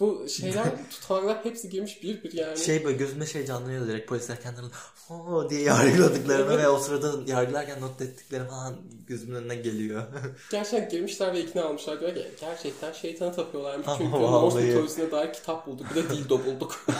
Bu 0.00 0.28
şeyler, 0.28 0.64
tutanaklar 0.90 1.44
hepsi 1.44 1.70
girmiş 1.70 2.02
bir 2.02 2.22
bir 2.24 2.32
yani. 2.32 2.58
Şey 2.58 2.84
böyle 2.84 2.96
gözümde 2.96 3.26
şey 3.26 3.46
canlanıyor 3.46 3.86
direkt 3.86 4.08
polisler 4.08 4.40
kendilerini 4.40 4.70
o 5.12 5.50
diye 5.50 5.62
yargıladıklarını 5.62 6.58
ve 6.62 6.68
o 6.68 6.78
sırada 6.78 7.30
yargılarken 7.30 7.80
not 7.80 8.00
ettikleri 8.00 8.44
falan 8.44 8.74
gözümün 9.06 9.34
önüne 9.34 9.54
geliyor. 9.54 10.02
Gerçekten 10.50 10.88
girmişler 10.88 11.32
ve 11.32 11.40
ikna 11.40 11.64
almışlar. 11.64 12.00
Diyor 12.00 12.14
ki 12.14 12.26
gerçekten 12.40 12.92
şeytanı 12.92 13.34
tapıyorlarmış. 13.34 13.86
Çünkü. 13.98 14.10
Norse 14.10 14.60
mitolojisine 14.60 15.10
dair 15.10 15.32
kitap 15.32 15.66
bulduk. 15.66 15.86
Bir 15.90 15.94
de 15.94 16.10
dildo 16.10 16.44
bulduk. 16.44 16.86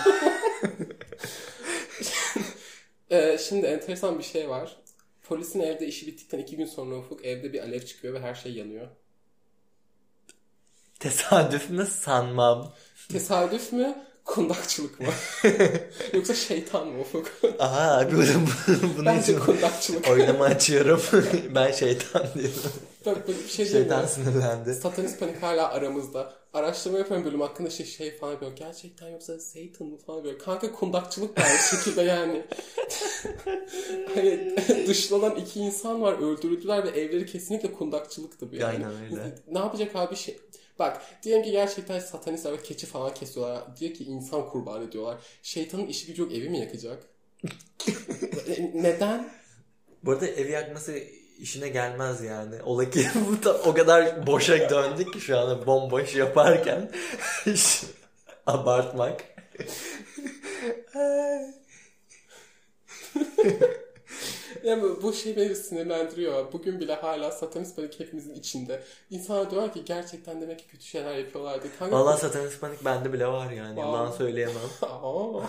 Ee, 3.10 3.38
şimdi 3.38 3.66
enteresan 3.66 4.18
bir 4.18 4.24
şey 4.24 4.48
var. 4.48 4.76
Polisin 5.22 5.60
evde 5.60 5.86
işi 5.86 6.06
bittikten 6.06 6.38
iki 6.38 6.56
gün 6.56 6.66
sonra 6.66 6.96
Ufuk 6.96 7.24
evde 7.24 7.52
bir 7.52 7.60
alev 7.60 7.80
çıkıyor 7.80 8.14
ve 8.14 8.20
her 8.20 8.34
şey 8.34 8.52
yanıyor. 8.52 8.86
Tesadüf 11.00 11.70
mü 11.70 11.86
sanmam. 11.86 12.72
Tesadüf 13.08 13.72
mü? 13.72 14.04
Kundakçılık 14.24 15.00
mı? 15.00 15.06
Yoksa 16.12 16.34
şeytan 16.34 16.88
mı 16.88 17.00
Ufuk? 17.00 17.26
Aha 17.58 18.08
bunu, 18.12 18.22
bunu, 18.22 18.78
bunun 18.96 19.06
Bence 19.06 19.32
için 19.32 19.38
kundakçılık. 19.44 20.08
oylama 20.08 20.44
açıyorum. 20.44 21.02
ben 21.54 21.72
şeytan 21.72 22.26
diyorum. 22.34 22.72
Bak 23.06 23.28
bir 23.28 23.48
şey 23.48 23.66
Şeytan 23.66 24.06
sinirlendi. 24.06 24.74
Satanist 24.74 25.20
panik 25.20 25.42
hala 25.42 25.68
aramızda. 25.72 26.32
Araştırma 26.52 26.98
yapıyorum 26.98 27.26
bölüm 27.26 27.40
hakkında 27.40 27.70
şey, 27.70 27.86
şey 27.86 28.16
falan 28.18 28.32
yapıyor. 28.32 28.52
Gerçekten 28.56 29.08
yoksa 29.08 29.38
Satan 29.38 29.86
mı 29.86 29.98
falan 30.06 30.24
diyor. 30.24 30.38
Kanka 30.38 30.72
kundakçılık 30.72 31.36
da 31.36 31.42
aynı 31.42 31.58
şekilde 31.58 32.02
yani. 32.02 32.42
hani 34.14 34.56
dışlanan 34.86 35.36
iki 35.36 35.60
insan 35.60 36.02
var 36.02 36.12
öldürüldüler 36.12 36.84
ve 36.84 37.00
evleri 37.00 37.26
kesinlikle 37.26 37.72
kundakçılıktı 37.72 38.50
bu 38.52 38.56
yani. 38.56 38.86
Aynen 38.86 39.04
öyle. 39.04 39.34
Ne 39.50 39.58
yapacak 39.58 39.96
abi 39.96 40.16
şey? 40.16 40.40
Bak 40.82 41.02
diyelim 41.22 41.44
ki 41.44 41.50
gerçekten 41.50 41.98
satanistler 41.98 42.52
ve 42.52 42.62
keçi 42.62 42.86
falan 42.86 43.14
kesiyorlar. 43.14 43.76
Diyor 43.76 43.94
ki 43.94 44.04
insan 44.04 44.48
kurban 44.48 44.82
ediyorlar. 44.82 45.18
Şeytanın 45.42 45.86
işi 45.86 46.06
gücü 46.06 46.22
yok 46.22 46.32
evi 46.32 46.48
mi 46.48 46.58
yakacak? 46.58 47.02
Neden? 48.74 49.28
Bu 50.04 50.12
arada 50.12 50.26
evi 50.26 50.50
yakması 50.50 50.98
işine 51.38 51.68
gelmez 51.68 52.22
yani. 52.22 52.62
Ola 52.62 52.90
ki 52.90 53.06
bu 53.28 53.44
da 53.44 53.54
o 53.54 53.74
kadar 53.74 54.26
boşa 54.26 54.70
döndük 54.70 55.12
ki 55.12 55.20
şu 55.20 55.38
an 55.38 55.66
bomboş 55.66 56.14
yaparken 56.14 56.90
abartmak. 58.46 59.24
Yani 64.64 64.82
bu- 65.02 65.12
şey 65.12 65.36
beni 65.36 65.56
sinirlendiriyor. 65.56 66.52
Bugün 66.52 66.80
bile 66.80 66.94
hala 66.94 67.30
satanist 67.30 67.76
panik 67.76 68.00
hepimizin 68.00 68.34
içinde. 68.34 68.82
İnsanlar 69.10 69.50
diyorlar 69.50 69.72
ki 69.72 69.84
gerçekten 69.84 70.40
demek 70.40 70.58
ki 70.58 70.66
kötü 70.68 70.84
şeyler 70.84 71.16
yapıyorlardı. 71.18 71.66
Kanka, 71.78 71.96
Vallahi 71.96 72.20
satanist 72.20 72.60
panik 72.60 72.84
bende 72.84 73.12
bile 73.12 73.26
var 73.26 73.50
yani. 73.52 73.80
Yalan 73.80 73.92
Vallahi. 73.92 74.16
söyleyemem. 74.18 74.56
Aa. 74.82 75.42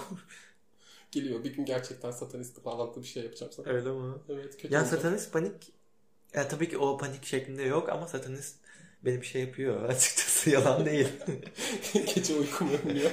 Geliyor. 1.11 1.43
Bir 1.43 1.53
gün 1.53 1.66
gerçekten 1.66 2.11
satanist 2.11 2.66
bağlantılı 2.66 3.03
bir 3.03 3.07
şey 3.07 3.24
yapacağım 3.24 3.51
sana. 3.55 3.68
Öyle 3.70 3.89
mi? 3.89 4.14
Evet 4.30 4.57
kötü 4.57 4.74
Ya 4.74 4.80
olacak. 4.82 4.95
satanist 4.95 5.34
panik 5.34 5.74
ya 6.34 6.47
tabii 6.47 6.70
ki 6.70 6.78
o 6.78 6.97
panik 6.97 7.26
şeklinde 7.26 7.64
yok 7.64 7.89
ama 7.89 8.07
satanist 8.07 8.55
beni 9.05 9.22
bir 9.22 9.26
şey 9.26 9.41
yapıyor. 9.41 9.84
Açıkçası 9.89 10.49
yalan 10.49 10.86
değil. 10.86 11.07
Gece 12.16 12.34
uykum 12.36 12.70
ölmüyor. 12.74 13.11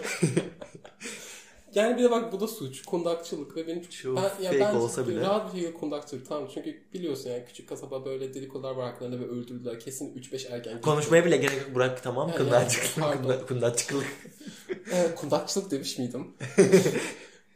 Yani 1.75 1.99
bir 1.99 2.03
de 2.03 2.11
bak 2.11 2.33
bu 2.33 2.41
da 2.41 2.49
suç. 2.49 2.83
Kundakçılık 2.85 3.57
ve 3.57 3.67
benim 3.67 3.83
çok... 3.83 3.93
Şu 3.93 4.15
ya 4.15 4.23
fake 4.29 4.61
ben 4.61 4.75
olsa 4.75 5.09
bile. 5.09 5.21
Rahat 5.21 5.55
bir 5.55 5.61
şekilde 5.61 5.79
kundakçılık 5.79 6.29
tamam. 6.29 6.49
Çünkü 6.55 6.83
biliyorsun 6.95 7.31
yani 7.31 7.45
küçük 7.45 7.69
kasaba 7.69 8.05
böyle 8.05 8.35
dedikodular 8.35 8.75
var 8.75 8.91
haklarında 8.93 9.21
ve 9.21 9.25
öldürdüler. 9.29 9.81
Kesin 9.81 10.15
3-5 10.15 10.49
ergen. 10.49 10.73
gitti. 10.73 10.85
Konuşmaya 10.85 11.25
bile 11.25 11.37
gerek 11.37 11.59
yok 11.63 11.75
Burak 11.75 12.03
tamam 12.03 12.29
Ya, 12.29 12.37
kundakçılık. 12.37 12.97
ya, 12.99 13.05
pardon. 13.05 13.23
kunda- 13.23 13.47
Kundakçılık. 13.47 14.07
Evet, 14.93 15.15
kundakçılık 15.15 15.71
demiş 15.71 15.99
miydim? 15.99 16.35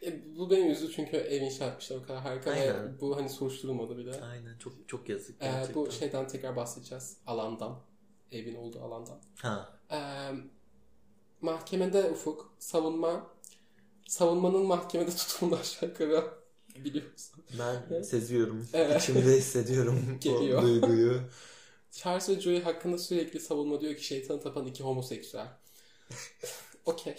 E, 0.07 0.37
bu 0.39 0.51
beni 0.51 0.67
üzdü 0.71 0.93
çünkü 0.93 1.17
ev 1.17 1.41
inşa 1.43 1.65
etmişler 1.67 1.97
o 1.97 2.03
kadar 2.03 2.21
harika 2.23 2.51
ve 2.51 2.55
Aynen. 2.61 3.01
bu 3.01 3.17
hani 3.17 3.29
soruşturulmadı 3.29 3.97
bile. 3.99 4.21
Aynen 4.21 4.59
çok 4.59 4.73
çok 4.89 5.09
yazık 5.09 5.43
Ee, 5.43 5.75
bu 5.75 5.91
şeyden 5.91 6.29
tekrar 6.29 6.57
bahsedeceğiz. 6.57 7.17
Alandan. 7.27 7.79
Evin 8.33 8.55
olduğu 8.55 8.81
alandan. 8.81 9.21
Ha. 9.43 9.79
Ee, 9.91 9.97
mahkemede 11.41 12.11
Ufuk 12.11 12.55
savunma 12.59 13.27
savunmanın 14.09 14.67
mahkemede 14.67 15.11
tutumunu 15.11 15.57
aşağı 15.61 15.89
yukarı 15.89 16.25
biliyorsun. 16.77 17.45
Ben 17.59 18.03
seziyorum. 18.03 18.69
Evet. 18.73 19.03
İçimde 19.03 19.37
hissediyorum 19.37 20.19
Geliyor. 20.21 20.63
o 20.63 20.67
duyguyu. 20.67 21.21
Charles 21.91 22.29
ve 22.29 22.41
Joey 22.41 22.63
hakkında 22.63 22.99
sürekli 22.99 23.41
savunma 23.41 23.81
diyor 23.81 23.95
ki 23.95 24.05
şeytanı 24.05 24.41
tapan 24.41 24.67
iki 24.67 24.83
homoseksüel. 24.83 25.47
Okey. 26.87 27.15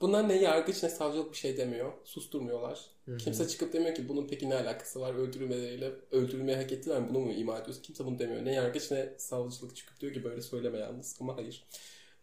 Bunlar 0.00 0.28
ne 0.28 0.42
yargıç 0.42 0.82
ne 0.82 0.88
savcılık 0.88 1.32
bir 1.32 1.36
şey 1.36 1.56
demiyor. 1.56 1.92
Susturmuyorlar. 2.04 2.80
Kimse 3.18 3.48
çıkıp 3.48 3.72
demiyor 3.72 3.94
ki 3.94 4.08
bunun 4.08 4.26
peki 4.28 4.50
ne 4.50 4.54
alakası 4.54 5.00
var 5.00 5.14
öldürülmeleriyle 5.14 5.92
öldürülmeyi 6.10 6.58
hak 6.58 6.72
ettiler 6.72 7.00
mi 7.00 7.08
bunu 7.08 7.20
mu 7.20 7.32
ima 7.32 7.58
ediyorsun? 7.58 7.82
Kimse 7.82 8.04
bunu 8.04 8.18
demiyor. 8.18 8.44
Ne 8.44 8.52
yargıç 8.54 8.90
ne 8.90 9.14
savcılık 9.18 9.76
çıkıp 9.76 10.00
diyor 10.00 10.14
ki 10.14 10.24
böyle 10.24 10.42
söyleme 10.42 10.78
yalnız 10.78 11.16
ama 11.20 11.36
hayır. 11.36 11.64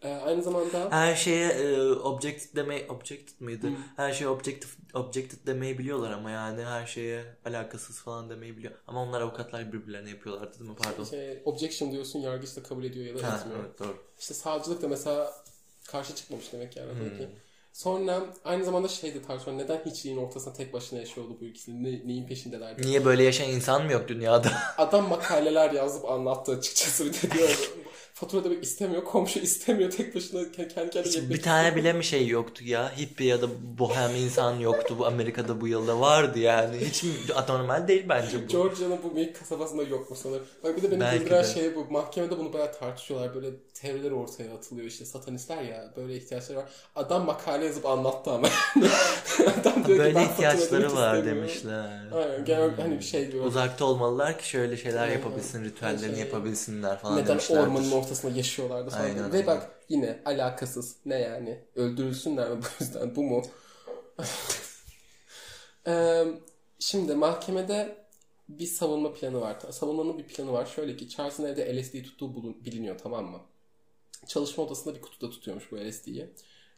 Ee, 0.04 0.14
aynı 0.14 0.44
zamanda 0.44 0.92
Her 0.92 1.16
şeye 1.16 1.48
e, 1.50 1.82
objective 1.92 2.56
deme 2.56 2.88
objective 2.90 3.46
mıydı? 3.46 3.68
Her 3.96 4.14
şeye 4.14 4.28
objective 4.28 4.72
objective 4.94 5.46
demeyi 5.46 5.78
biliyorlar 5.78 6.12
ama 6.12 6.32
yani 6.32 6.64
her 6.66 6.86
şeye 6.86 7.24
alakasız 7.46 8.00
falan 8.00 8.30
demeyi 8.30 8.58
biliyor. 8.58 8.74
Ama 8.88 9.02
onlar 9.02 9.22
avukatlar 9.22 9.74
birbirlerine 9.74 10.10
yapıyorlardı 10.10 10.60
değil 10.60 10.70
mi? 10.70 10.76
Pardon. 10.84 11.04
şey, 11.04 11.42
objection 11.46 11.92
diyorsun 11.92 12.20
yargıç 12.20 12.58
da 12.58 12.64
kabul 12.64 12.84
ediyor 12.84 13.06
ya 13.16 13.24
da 13.24 13.32
Ha, 13.32 13.38
etmiyor. 13.38 13.60
evet 13.66 13.80
doğru. 13.80 13.98
İşte 14.20 14.34
savcılık 14.34 14.82
da 14.82 14.88
mesela 14.88 15.34
karşı 15.88 16.16
çıkmamış 16.16 16.54
demek 16.54 16.78
yani. 16.78 16.92
Hmm. 16.92 17.28
Sonra 17.74 18.24
aynı 18.46 18.66
zamanda 18.66 18.88
şey 18.88 19.14
de 19.14 19.22
tartışıyor. 19.22 19.58
Neden 19.58 19.82
hiçliğin 19.86 20.18
ortasında 20.18 20.54
tek 20.54 20.74
başına 20.74 21.00
yaşıyordu 21.00 21.38
bu 21.42 21.46
ikisi? 21.46 21.84
Ne, 21.84 21.90
neyin 21.90 22.28
peşindelerdi? 22.28 22.82
Niye 22.82 23.06
böyle 23.06 23.24
yaşayan 23.24 23.50
insan 23.50 23.86
mı 23.86 23.92
yok 23.92 24.08
dünyada? 24.08 24.52
Adam 24.78 25.10
makaleler 25.10 25.72
yazıp 25.72 26.06
anlattı 26.06 26.52
açıkçası. 26.52 27.06
Bir 27.06 27.14
de 27.14 27.32
diyor 27.32 27.74
fatura 28.14 28.44
demek 28.44 28.64
istemiyor. 28.64 29.04
Komşu 29.04 29.40
istemiyor. 29.40 29.92
Tek 29.92 30.16
başına 30.16 30.42
ke- 30.42 30.68
kendi 30.68 30.90
kendine 30.90 31.14
Hiç 31.14 31.30
bir 31.30 31.42
tane 31.42 31.76
bile 31.76 31.94
mi 31.94 32.04
şey 32.04 32.28
yoktu 32.28 32.64
ya? 32.66 32.98
Hippie 32.98 33.28
ya 33.28 33.42
da 33.42 33.48
bohem 33.78 34.16
insan 34.16 34.60
yoktu 34.60 34.96
bu 35.00 35.06
Amerika'da 35.06 35.62
bu 35.62 35.68
yılda 35.68 36.00
vardı 36.00 36.40
yani. 36.40 36.78
Hiç 36.78 37.04
mi 37.04 37.12
anormal 37.36 37.88
değil 37.88 38.06
bence 38.10 38.44
bu. 38.44 38.48
Georgia'nın 38.48 39.04
bu 39.04 39.12
minik 39.12 39.40
kasabasında 39.40 39.84
yokmuş 39.84 40.20
sanırım. 40.20 40.46
Bak 40.64 40.78
bir 40.78 40.82
de 40.82 40.92
beni 40.92 41.20
güldüren 41.20 41.44
şey 41.44 41.76
bu. 41.76 41.86
Mahkemede 41.86 42.38
bunu 42.38 42.54
bayağı 42.54 42.74
tartışıyorlar. 42.74 43.36
Böyle 43.36 43.48
teoriler 43.74 44.12
ortaya 44.12 44.54
atılıyor. 44.54 44.88
İşte 44.88 45.06
satanistler 45.06 45.62
ya 45.62 45.94
böyle 45.96 46.16
ihtiyaçları 46.18 46.58
var. 46.58 46.66
Adam 46.96 47.26
makale 47.26 47.63
yazıp 47.64 47.86
anlattı 47.86 48.32
ama. 48.32 48.48
Adam 49.62 49.74
diyor 49.76 49.84
ki, 49.86 49.90
Böyle 49.90 50.16
"Ben 50.16 50.28
fatura 50.28 50.34
ihtiyaçları 50.34 50.96
var 50.96 51.16
istemiyorum." 51.18 51.26
demişler. 51.26 52.08
Aynen 52.14 52.46
genel 52.46 52.76
hani 52.76 52.98
bir 53.00 53.04
şey 53.04 53.32
diyor. 53.32 53.46
Uzakta 53.46 53.86
olmalılar 53.86 54.40
ki 54.40 54.50
şöyle 54.50 54.78
şeyler 54.78 55.08
yapabilsin, 55.08 55.64
ritüellerini 55.64 56.16
Şey- 56.16 56.26
yapabilsinler 56.26 57.00
falan 57.00 57.16
Neden 57.18 57.28
demişlerdir. 57.28 57.62
ormanın 57.64 57.92
ortasında 57.92 58.38
yaşıyorlardı 58.38 58.90
falan. 58.90 59.04
Aynen. 59.04 59.34
Ve 59.34 59.48
bak 59.48 59.70
yine 59.90 60.20
alakasız. 60.26 60.96
Ne 61.06 61.16
yani? 61.20 61.60
Öldürülsünler 61.76 62.50
mi 62.52 62.58
bu 62.62 62.84
yüzden? 62.84 63.16
Bu 63.16 63.24
mu? 63.24 63.42
Şimdi 66.80 67.16
mahkemede 67.16 67.96
bir 68.50 68.66
savunma 68.66 69.14
planı 69.14 69.42
var. 69.42 69.58
Savunmanın 69.72 70.18
bir 70.18 70.24
planı 70.24 70.52
var. 70.54 70.66
Şöyle 70.66 70.96
ki 70.98 71.10
Charles'ın 71.10 71.46
evde 71.46 71.82
LSD 71.82 72.04
tuttuğu 72.04 72.56
biliniyor 72.66 72.98
tamam 73.04 73.26
mı? 73.26 73.40
Çalışma 74.28 74.64
odasında 74.64 74.96
bir 74.96 75.02
kutuda 75.02 75.30
tutuyormuş 75.32 75.72
bu 75.72 75.78
LSD'yi. 75.78 76.30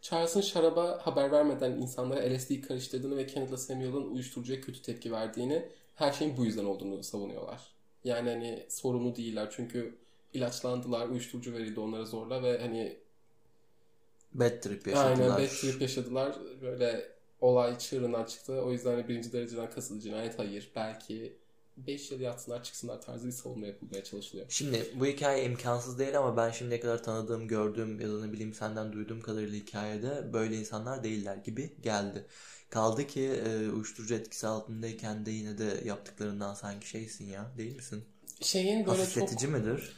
Charles'ın 0.06 0.42
şaraba 0.42 1.00
haber 1.04 1.32
vermeden 1.32 1.72
insanlara 1.72 2.36
LSD 2.36 2.62
karıştırdığını 2.68 3.18
ve 3.18 3.26
Kenneth'la 3.26 3.58
Samuel'ın 3.58 4.12
uyuşturucuya 4.12 4.62
kötü 4.62 4.82
tepki 4.82 5.12
verdiğini 5.12 5.66
her 5.96 6.12
şeyin 6.12 6.38
bu 6.38 6.46
yüzden 6.46 6.66
olduğunu 6.66 7.04
savunuyorlar. 7.04 7.62
Yani 8.04 8.30
hani 8.30 8.66
sorumlu 8.70 9.16
değiller 9.16 9.48
çünkü 9.52 9.96
ilaçlandılar, 10.34 11.08
uyuşturucu 11.08 11.54
verildi 11.54 11.80
onlara 11.80 12.06
zorla 12.06 12.44
ve 12.44 12.62
hani 12.62 12.98
Bad 14.34 14.62
trip 14.62 14.88
yaşadılar. 14.88 15.12
aynen 15.12 15.30
bad 15.30 15.48
trip 15.48 15.82
yaşadılar. 15.82 16.36
Böyle 16.62 17.12
olay 17.42 17.78
çığırından 17.78 18.26
çıktı. 18.26 18.54
O 18.54 18.72
yüzden 18.72 18.92
hani 18.92 19.08
birinci 19.08 19.34
dereceden 19.34 19.70
kasıtlı 19.70 20.00
cinayet 20.00 20.40
hayır. 20.40 20.72
Belki 20.76 21.36
5 21.78 22.12
yıl 22.12 22.20
yatsınlar 22.20 22.64
çıksınlar 22.64 23.02
tarzı 23.02 23.28
bir 23.28 23.32
savunma 23.32 23.68
yapılmaya 23.68 24.04
çalışılıyor. 24.04 24.46
Şimdi 24.50 24.86
bu 25.00 25.06
hikaye 25.06 25.44
imkansız 25.46 26.00
değil 26.00 26.18
ama 26.18 26.38
ben 26.38 26.52
şimdiye 26.52 26.80
kadar 26.80 27.04
tanıdığım, 27.04 27.48
gördüğüm 27.48 28.00
ya 28.00 28.10
da 28.10 28.26
ne 28.26 28.34
bileyim 28.34 28.54
senden 28.54 28.94
duyduğum 28.94 29.22
kadarıyla 29.22 29.60
hikayede 29.60 30.34
böyle 30.34 30.56
insanlar 30.58 31.04
değiller 31.04 31.36
gibi 31.36 31.76
geldi. 31.82 32.26
Kaldı 32.70 33.08
ki 33.08 33.22
e, 33.22 33.70
uyuşturucu 33.70 34.16
etkisi 34.16 34.48
altındayken 34.48 35.26
de 35.26 35.32
yine 35.32 35.58
de 35.58 35.82
yaptıklarından 35.86 36.54
sanki 36.54 36.90
şeysin 36.90 37.26
ya 37.26 37.52
değil 37.58 37.76
misin? 37.76 38.04
Şeyin 38.42 38.86
böyle 38.86 38.98
Hafifletici 38.98 39.52
çok 39.52 39.60
midir? 39.60 39.94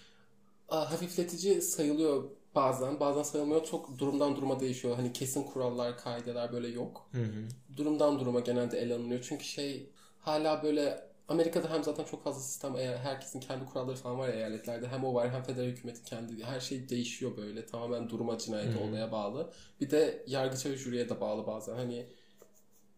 Aa, 0.70 0.92
hafifletici 0.92 1.62
sayılıyor 1.62 2.24
bazen. 2.56 3.00
Bazen 3.00 3.24
sayılmıyor. 3.24 3.66
Çok 3.66 3.98
durumdan 3.98 4.36
duruma 4.36 4.60
değişiyor. 4.60 4.96
Hani 4.96 5.14
kesin 5.14 5.44
kurallar, 5.44 5.98
kaideler 5.98 6.52
böyle 6.52 6.68
yok. 6.68 7.10
Hı 7.12 7.22
hı. 7.24 7.48
Durumdan 7.78 8.20
duruma 8.20 8.40
genelde 8.40 8.80
ele 8.80 8.96
alınıyor. 8.96 9.26
Çünkü 9.30 9.44
şey 9.46 9.90
hala 10.20 10.64
böyle 10.64 11.07
Amerika'da 11.28 11.70
hem 11.70 11.84
zaten 11.84 12.04
çok 12.04 12.24
fazla 12.24 12.42
sistem 12.42 12.76
eğer 12.76 12.98
herkesin 12.98 13.40
kendi 13.40 13.66
kuralları 13.66 13.96
falan 13.96 14.20
var 14.20 14.28
ya 14.28 14.36
eyaletlerde 14.36 14.88
hem 14.88 15.06
o 15.06 15.14
var 15.14 15.32
hem 15.32 15.44
federal 15.44 15.68
hükümetin 15.68 16.04
kendi 16.04 16.44
her 16.44 16.60
şey 16.60 16.90
değişiyor 16.90 17.38
böyle 17.38 17.66
tamamen 17.66 18.10
duruma 18.10 18.38
cinayete 18.38 18.80
olaya 18.80 19.12
bağlı. 19.12 19.54
Bir 19.82 19.92
de 19.92 20.24
yargıça 20.28 20.70
ve 20.70 20.78
jüriye 20.78 21.10
de 21.10 21.22
bağlı 21.22 21.48
bazen 21.48 21.76
hani 21.76 22.06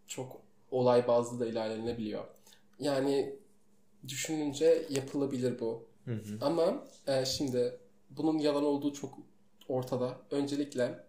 çok 0.07 0.41
olay 0.71 1.07
bazlı 1.07 1.39
da 1.39 1.45
ilerlenebiliyor. 1.45 2.23
Yani 2.79 3.35
düşününce 4.07 4.85
yapılabilir 4.89 5.59
bu. 5.59 5.87
Hı 6.05 6.13
hı. 6.13 6.37
Ama 6.41 6.83
e, 7.07 7.25
şimdi 7.25 7.79
bunun 8.09 8.37
yalan 8.37 8.65
olduğu 8.65 8.93
çok 8.93 9.19
ortada. 9.67 10.17
Öncelikle 10.31 11.03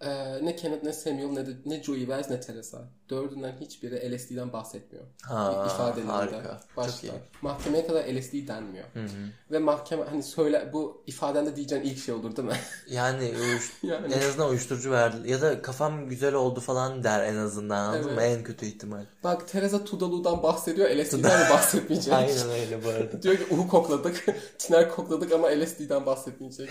e, 0.00 0.08
ne 0.44 0.56
Kenneth 0.56 0.84
ne 0.84 0.92
Samuel 0.92 1.26
ne, 1.28 1.46
de, 1.46 1.50
ne 1.66 1.82
Joey 1.82 1.98
Wells 1.98 2.30
ne 2.30 2.40
Teresa. 2.40 2.78
Dördünden 3.10 3.52
hiçbiri 3.60 4.16
LSD'den 4.16 4.52
bahsetmiyor. 4.52 5.04
Ha, 5.22 5.66
ifadelerinde. 5.66 6.12
harika. 6.12 6.60
Başta. 6.76 7.08
Mahkemeye 7.42 7.86
kadar 7.86 8.04
LSD 8.04 8.48
denmiyor. 8.48 8.84
Hı 8.92 9.02
hı. 9.02 9.08
Ve 9.50 9.58
mahkeme 9.58 10.04
hani 10.04 10.22
söyle 10.22 10.70
bu 10.72 11.02
ifadende 11.06 11.56
diyeceğin 11.56 11.82
ilk 11.82 11.98
şey 11.98 12.14
olur 12.14 12.36
değil 12.36 12.48
mi? 12.48 12.54
Yani 12.90 13.34
Yani. 13.82 14.14
en 14.14 14.28
azından 14.28 14.50
uyuşturucu 14.50 14.90
verdi 14.90 15.30
ya 15.30 15.40
da 15.40 15.62
kafam 15.62 16.08
güzel 16.08 16.34
oldu 16.34 16.60
falan 16.60 17.04
der 17.04 17.24
en 17.24 17.36
azından 17.36 17.76
anladın 17.88 18.14
mı? 18.14 18.20
Evet. 18.22 18.38
En 18.38 18.44
kötü 18.44 18.66
ihtimal. 18.66 19.04
Bak 19.24 19.48
Teresa 19.48 19.84
Tudalu'dan 19.84 20.42
bahsediyor. 20.42 20.90
LSD'den 20.90 21.46
de 21.46 21.50
bahsetmeyecek. 21.50 22.14
Aynen 22.14 22.50
öyle 22.50 22.84
bu 22.84 22.88
arada. 22.88 23.22
Diyor 23.22 23.36
ki 23.36 23.44
uhu 23.50 23.68
kokladık. 23.68 24.24
Tiner 24.58 24.90
kokladık 24.90 25.32
ama 25.32 25.48
LSD'den 25.48 26.06
bahsetmeyecek. 26.06 26.68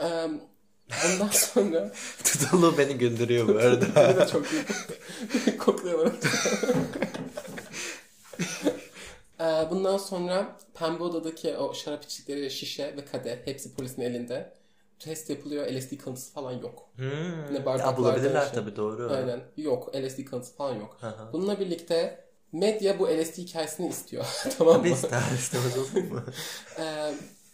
Eee, 0.00 0.30
ondan 1.06 1.28
sonra 1.28 1.92
Tutulu 2.24 2.78
beni 2.78 2.94
güldürüyor 2.94 3.48
bu 3.48 3.52
arada. 3.58 3.86
Beni 3.96 4.16
de 4.16 4.26
çok 4.32 4.46
iyi. 4.52 4.64
Kokluyorlar. 5.58 6.12
Ee, 9.40 9.44
Bundan 9.70 9.98
sonra 9.98 10.56
Pembe 10.74 11.02
Oda'daki 11.04 11.56
o 11.56 11.74
şarap 11.74 12.04
içtikleri 12.04 12.50
şişe 12.50 12.96
ve 12.96 13.04
kadeh 13.04 13.36
hepsi 13.44 13.74
polisin 13.74 14.02
elinde. 14.02 14.52
Test 14.98 15.30
yapılıyor. 15.30 15.66
LSD 15.72 15.96
kanıtısı 15.96 16.32
falan 16.32 16.52
yok. 16.52 16.88
Hmm. 16.96 17.54
Ne 17.54 17.64
bardaklarda 17.66 17.90
Ya 17.90 17.96
bulabilirler 17.96 18.40
şey. 18.42 18.52
tabii 18.54 18.76
doğru. 18.76 19.12
Aynen. 19.14 19.40
Yok. 19.56 19.94
LSD 19.96 20.24
kanıtısı 20.24 20.54
falan 20.56 20.74
yok. 20.74 20.96
Hı. 21.00 21.14
Bununla 21.32 21.60
birlikte 21.60 22.24
medya 22.52 22.98
bu 22.98 23.06
LSD 23.08 23.38
hikayesini 23.38 23.88
istiyor. 23.88 24.24
tamam 24.58 24.74
mı? 24.74 24.80
Tabii 24.82 24.90
ister 24.92 25.22
istemez 25.38 25.78
olur 25.78 26.10
mu? 26.10 26.22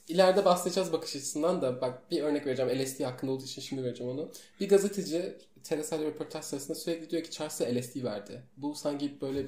İleride 0.09 0.45
bahsedeceğiz 0.45 0.93
bakış 0.93 1.17
açısından 1.17 1.63
da 1.63 1.81
bak 1.81 2.11
bir 2.11 2.23
örnek 2.23 2.47
vereceğim 2.47 2.85
LSD 2.85 3.01
hakkında 3.01 3.33
olduğu 3.33 3.45
için 3.45 3.63
şimdi 3.63 3.85
vereceğim 3.85 4.13
onu. 4.13 4.31
Bir 4.61 4.69
gazeteci 4.69 5.37
Teresa 5.65 5.97
ile 5.97 6.05
röportaj 6.05 6.45
sırasında 6.45 6.75
sürekli 6.75 7.11
diyor 7.11 7.23
ki 7.23 7.31
Charles'a 7.31 7.65
LSD 7.65 8.05
verdi. 8.05 8.43
Bu 8.57 8.75
sanki 8.75 9.21
böyle 9.21 9.47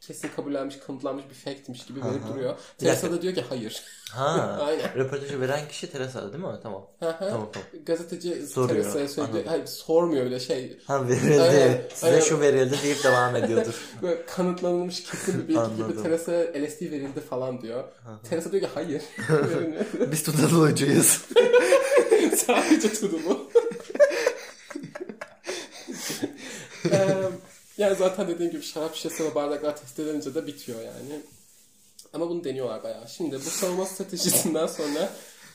kesin 0.00 0.28
kabullenmiş, 0.36 0.76
kanıtlanmış 0.86 1.24
bir 1.30 1.34
factmiş 1.34 1.86
gibi 1.86 2.04
verip 2.04 2.24
Aha. 2.24 2.34
duruyor. 2.34 2.54
Teresa 2.78 3.10
da 3.10 3.22
diyor 3.22 3.34
ki 3.34 3.44
hayır. 3.48 3.82
Ha. 4.12 4.58
Aynen. 4.66 4.94
Röportajı 4.94 5.40
veren 5.40 5.68
kişi 5.68 5.90
Teresa 5.90 6.32
değil 6.32 6.44
mi? 6.44 6.58
Tamam. 6.62 6.86
Hı 7.00 7.10
hı. 7.10 7.18
Tamam 7.30 7.50
tamam. 7.52 7.68
Gazeteci 7.86 8.46
Soruyor, 8.46 8.92
Teresa'ya 8.92 9.26
anladım. 9.26 9.44
hayır 9.46 9.66
sormuyor 9.66 10.26
bile 10.26 10.40
şey. 10.40 10.78
Ha 10.86 11.08
verildi. 11.08 11.40
Aynen, 11.42 11.82
Size 11.94 12.06
aynen. 12.06 12.20
şu 12.20 12.40
verildi 12.40 12.76
deyip 12.82 13.04
devam 13.04 13.36
ediyordur. 13.36 13.74
Böyle 14.02 14.26
kanıtlanılmış 14.26 15.04
kesin 15.04 15.42
bir 15.42 15.48
bilgi 15.48 15.76
gibi. 15.76 16.02
Teresa'ya 16.02 16.40
LSD 16.52 16.80
verildi 16.80 17.20
falan 17.20 17.60
diyor. 17.62 17.84
Teresa 18.30 18.52
diyor 18.52 18.62
ki 18.62 18.68
hayır. 18.74 19.02
Biz 20.12 20.22
tutuluyucuyuz. 20.22 21.22
Sadece 22.36 22.92
tudumu. 22.94 23.48
Eee, 26.92 27.16
yani 27.78 27.96
zaten 27.96 28.28
dediğim 28.28 28.52
gibi 28.52 28.62
şarap 28.62 28.94
şişesi 28.94 29.24
ve 29.24 29.34
bardaklar 29.34 29.76
test 29.76 29.98
edilince 29.98 30.34
de 30.34 30.46
bitiyor 30.46 30.80
yani. 30.80 31.22
Ama 32.12 32.28
bunu 32.30 32.44
deniyorlar 32.44 32.82
bayağı. 32.82 33.08
Şimdi 33.08 33.36
bu 33.36 33.40
savunma 33.50 33.86
stratejisinden 33.86 34.66
sonra 34.66 35.10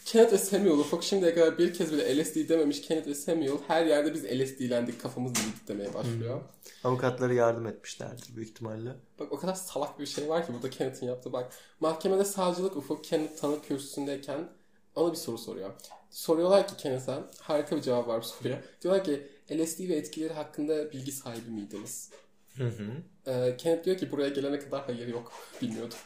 Kenneth 0.05 0.33
ve 0.33 0.37
Samuel 0.37 0.71
ufak 0.71 1.03
şimdiye 1.03 1.33
kadar 1.33 1.57
bir 1.57 1.73
kez 1.73 1.93
bile 1.93 2.23
LSD 2.23 2.49
dememiş 2.49 2.81
Kenneth 2.81 3.07
ve 3.07 3.15
Samuel 3.15 3.57
her 3.67 3.85
yerde 3.85 4.13
biz 4.13 4.23
LSD'lendik 4.23 5.01
kafamız 5.01 5.31
yedik 5.39 5.67
demeye 5.67 5.93
başlıyor. 5.93 6.41
Avukatları 6.83 7.33
yardım 7.33 7.67
etmişlerdir 7.67 8.35
büyük 8.35 8.49
ihtimalle. 8.49 8.89
Bak 9.19 9.31
o 9.31 9.37
kadar 9.37 9.55
salak 9.55 9.99
bir 9.99 10.05
şey 10.05 10.29
var 10.29 10.45
ki 10.45 10.53
burada 10.53 10.69
Kenneth'in 10.69 11.07
yaptığı 11.07 11.33
bak. 11.33 11.53
Mahkemede 11.79 12.25
savcılık 12.25 12.77
Ufuk 12.77 13.03
Kenneth 13.03 13.41
tanık 13.41 13.67
kürsüsündeyken 13.67 14.49
ona 14.95 15.11
bir 15.11 15.17
soru 15.17 15.37
soruyor. 15.37 15.71
Soruyorlar 16.11 16.67
ki 16.67 16.77
Kenneth'e 16.77 17.15
harika 17.39 17.75
bir 17.75 17.81
cevap 17.81 18.07
var 18.07 18.21
bu 18.21 18.25
soruya. 18.25 18.61
Diyorlar 18.81 19.03
ki 19.03 19.27
LSD 19.51 19.89
ve 19.89 19.95
etkileri 19.95 20.33
hakkında 20.33 20.91
bilgi 20.91 21.11
sahibi 21.11 21.49
miydiniz? 21.49 22.09
Hı 22.57 22.67
hı. 22.67 22.83
Ee, 23.27 23.57
Kenneth 23.57 23.85
diyor 23.85 23.97
ki 23.97 24.11
buraya 24.11 24.29
gelene 24.29 24.59
kadar 24.59 24.85
hayır 24.85 25.07
yok 25.07 25.31
bilmiyordum. 25.61 25.97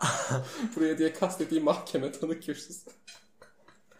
buraya 0.76 0.98
diye 0.98 1.12
kastettiği 1.12 1.60
mahkeme 1.60 2.12
tanık 2.12 2.42
kürsüsü. 2.42 2.90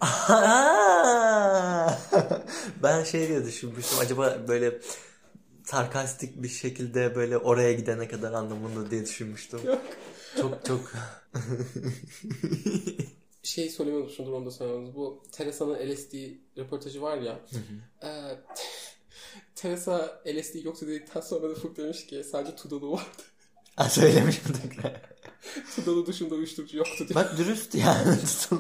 ben 2.83 3.05
şey 3.05 3.29
diye 3.29 3.45
düşünmüştüm. 3.45 3.99
Acaba 4.01 4.39
böyle 4.49 4.81
sarkastik 5.65 6.43
bir 6.43 6.49
şekilde 6.49 7.15
böyle 7.15 7.39
oraya 7.39 7.73
gidene 7.73 8.09
kadar 8.09 8.33
anlamında 8.33 8.91
diye 8.91 9.03
düşünmüştüm. 9.03 9.61
Yok. 9.67 9.83
Çok 10.41 10.65
çok 10.65 10.93
Şey 13.45 13.69
söylemeyi 13.71 14.03
unutmuşumdur 14.03 14.33
onu 14.33 14.47
da 14.47 14.51
söylememiz. 14.51 14.95
Bu 14.95 15.23
Teresa'nın 15.33 15.75
LSD 15.93 16.15
röportajı 16.59 17.03
var 17.03 17.19
ya. 17.19 17.41
e, 18.03 18.09
Teresa 19.55 20.23
LSD 20.27 20.65
yoktu 20.65 20.87
dedikten 20.87 21.21
sonra 21.21 21.51
da 21.51 21.55
Fuk 21.55 21.77
demiş 21.77 22.07
ki 22.07 22.25
sadece 22.25 22.57
Tudalu 22.57 22.93
vardı. 22.93 23.23
Ha, 23.77 23.89
söylemiş 23.89 24.45
miydik? 24.45 24.73
Tudalu 25.77 26.07
dışında 26.07 26.35
uyuşturucu 26.35 26.77
yoktu 26.77 27.09
diye. 27.09 27.15
Bak 27.15 27.39
dürüst 27.39 27.75
yani. 27.75 28.19
Tuzlu 28.51 28.59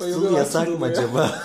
Bayılıyorum 0.00 0.36
yasak 0.36 0.68
mı 0.68 0.84
acaba? 0.86 1.42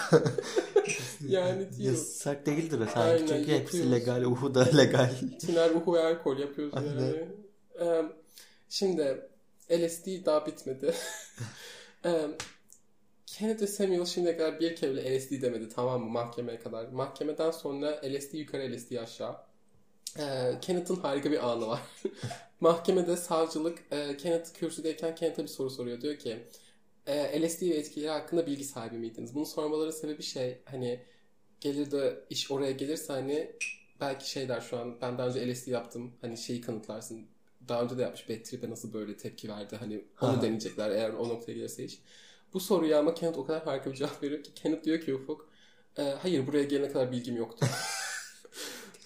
Yani 1.28 1.59
değil. 1.72 1.89
yasak 1.91 2.45
değildir 2.45 2.78
sanki. 2.78 2.99
Aynen, 2.99 3.18
Çünkü 3.28 3.51
hepsi 3.51 3.78
yapıyoruz. 3.78 3.91
legal. 3.91 4.24
Uhu 4.24 4.55
da 4.55 4.63
legal. 4.78 5.09
Tiner 5.39 5.74
ruhu 5.74 5.93
ve 5.93 6.03
alkol 6.03 6.38
yapıyoruz 6.38 6.74
Aynen. 6.78 6.89
yani. 6.89 7.28
Ee, 7.80 8.03
şimdi 8.70 9.30
LSD 9.72 10.26
daha 10.26 10.45
bitmedi. 10.45 10.93
Ee, 12.05 12.28
Kenneth 13.28 13.61
ve 13.61 13.67
Samuel 13.67 14.05
şimdiye 14.05 14.38
kadar 14.38 14.59
bir 14.59 14.75
kere 14.75 14.91
bile 14.91 15.17
LSD 15.19 15.41
demedi 15.41 15.69
tamam 15.69 16.01
mı 16.03 16.09
mahkemeye 16.09 16.59
kadar. 16.59 16.88
Mahkemeden 16.88 17.51
sonra 17.51 18.01
LSD 18.05 18.34
yukarı 18.34 18.71
LSD 18.75 18.95
aşağı. 18.95 19.36
Ee, 20.19 20.53
Kenneth'ın 20.61 20.95
harika 20.95 21.32
bir 21.32 21.49
anı 21.49 21.67
var. 21.67 21.82
Mahkemede 22.59 23.17
savcılık 23.17 23.80
e, 23.91 24.17
Kenneth 24.17 24.53
kürsüdeyken 24.53 25.15
Kenneth'a 25.15 25.43
bir 25.43 25.47
soru 25.47 25.69
soruyor. 25.69 26.01
Diyor 26.01 26.15
ki 26.15 26.38
e, 27.07 27.41
LSD 27.41 27.61
ve 27.61 27.75
etkileri 27.75 28.09
hakkında 28.11 28.45
bilgi 28.47 28.63
sahibi 28.63 28.97
miydiniz? 28.97 29.36
Bunu 29.36 29.45
sormaları 29.45 29.93
sebebi 29.93 30.23
şey 30.23 30.57
hani 30.65 30.99
gelir 31.61 31.91
de 31.91 32.19
iş 32.30 32.51
oraya 32.51 32.71
gelirse 32.71 33.13
hani 33.13 33.51
belki 34.01 34.30
şey 34.30 34.49
der 34.49 34.61
şu 34.61 34.78
an 34.80 35.01
ben 35.01 35.17
daha 35.17 35.28
önce 35.28 35.53
LSD 35.53 35.67
yaptım 35.67 36.13
hani 36.21 36.38
şeyi 36.38 36.61
kanıtlarsın. 36.61 37.28
Daha 37.67 37.82
önce 37.84 37.97
de 37.97 38.01
yapmış 38.01 38.30
Bad 38.30 38.43
Trip'e 38.43 38.69
nasıl 38.69 38.93
böyle 38.93 39.17
tepki 39.17 39.49
verdi 39.49 39.75
hani 39.75 40.01
onu 40.21 40.38
Ha. 40.38 40.41
deneyecekler 40.41 40.89
eğer 40.91 41.09
o 41.09 41.30
noktaya 41.30 41.53
gelirse 41.53 41.84
iş. 41.84 41.99
Bu 42.54 42.60
soruya 42.60 43.00
ama 43.00 43.14
Kenneth 43.14 43.38
o 43.38 43.45
kadar 43.45 43.64
harika 43.64 43.91
bir 43.91 43.95
cevap 43.95 44.24
veriyor 44.24 44.43
ki 44.43 44.54
Kenneth 44.54 44.84
diyor 44.84 45.02
ki 45.02 45.16
Ufuk 45.16 45.50
"E, 45.98 46.02
hayır 46.04 46.48
buraya 46.48 46.64
gelene 46.64 46.91
kadar 46.91 47.12
bilgim 47.12 47.36
yoktu. 47.38 47.66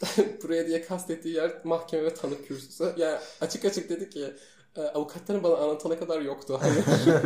buraya 0.43 0.67
diye 0.67 0.81
kastettiği 0.81 1.35
yer 1.35 1.51
mahkeme 1.63 2.03
ve 2.03 2.13
tanık 2.13 2.47
kürsüsü. 2.47 2.93
Yani 2.97 3.19
açık 3.41 3.65
açık 3.65 3.89
dedi 3.89 4.09
ki 4.09 4.33
"E, 4.77 4.81
avukatların 4.81 5.43
bana 5.43 5.55
anlatana 5.57 5.99
kadar 5.99 6.21
yoktu. 6.21 6.59
Hani 6.61 6.83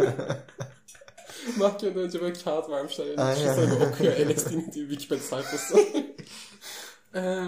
Mahkemeden 1.57 2.01
önce 2.03 2.22
böyle 2.22 2.34
kağıt 2.34 2.70
vermişler. 2.70 3.05
Yani 3.05 3.22
Aynen. 3.22 3.91
okuyor 3.91 4.13
LSD'nin 4.30 4.72
diye 4.72 4.86
Wikipedia 4.89 5.24
sayfası. 5.24 5.78
Eee, 7.16 7.43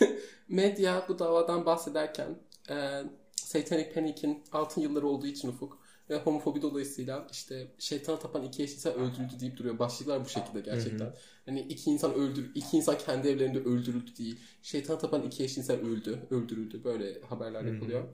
medya 0.48 1.04
bu 1.08 1.18
davadan 1.18 1.66
bahsederken 1.66 2.38
e, 2.70 3.02
Satanic 3.36 3.92
Panic'in 3.94 4.44
altın 4.52 4.80
yılları 4.80 5.06
olduğu 5.06 5.26
için 5.26 5.48
ufuk 5.48 5.78
ve 6.12 6.18
homofobi 6.18 6.62
dolayısıyla 6.62 7.26
işte 7.32 7.66
şeytana 7.78 8.18
tapan 8.18 8.42
iki 8.42 8.62
eşcinsel 8.62 8.92
öldürüldü 8.92 9.40
deyip 9.40 9.56
duruyor. 9.56 9.78
Başlıklar 9.78 10.24
bu 10.24 10.28
şekilde 10.28 10.60
gerçekten. 10.60 11.14
Hani 11.46 11.60
iki 11.60 11.90
insan 11.90 12.14
öldür, 12.14 12.50
iki 12.54 12.76
insan 12.76 12.98
kendi 12.98 13.28
evlerinde 13.28 13.58
öldürüldü 13.58 14.16
değil. 14.18 14.40
Şeytana 14.62 14.98
tapan 14.98 15.22
iki 15.22 15.44
eşcinsel 15.44 15.80
öldü, 15.80 16.18
öldürüldü. 16.30 16.84
Böyle 16.84 17.20
haberler 17.20 17.64
yapılıyor. 17.64 18.04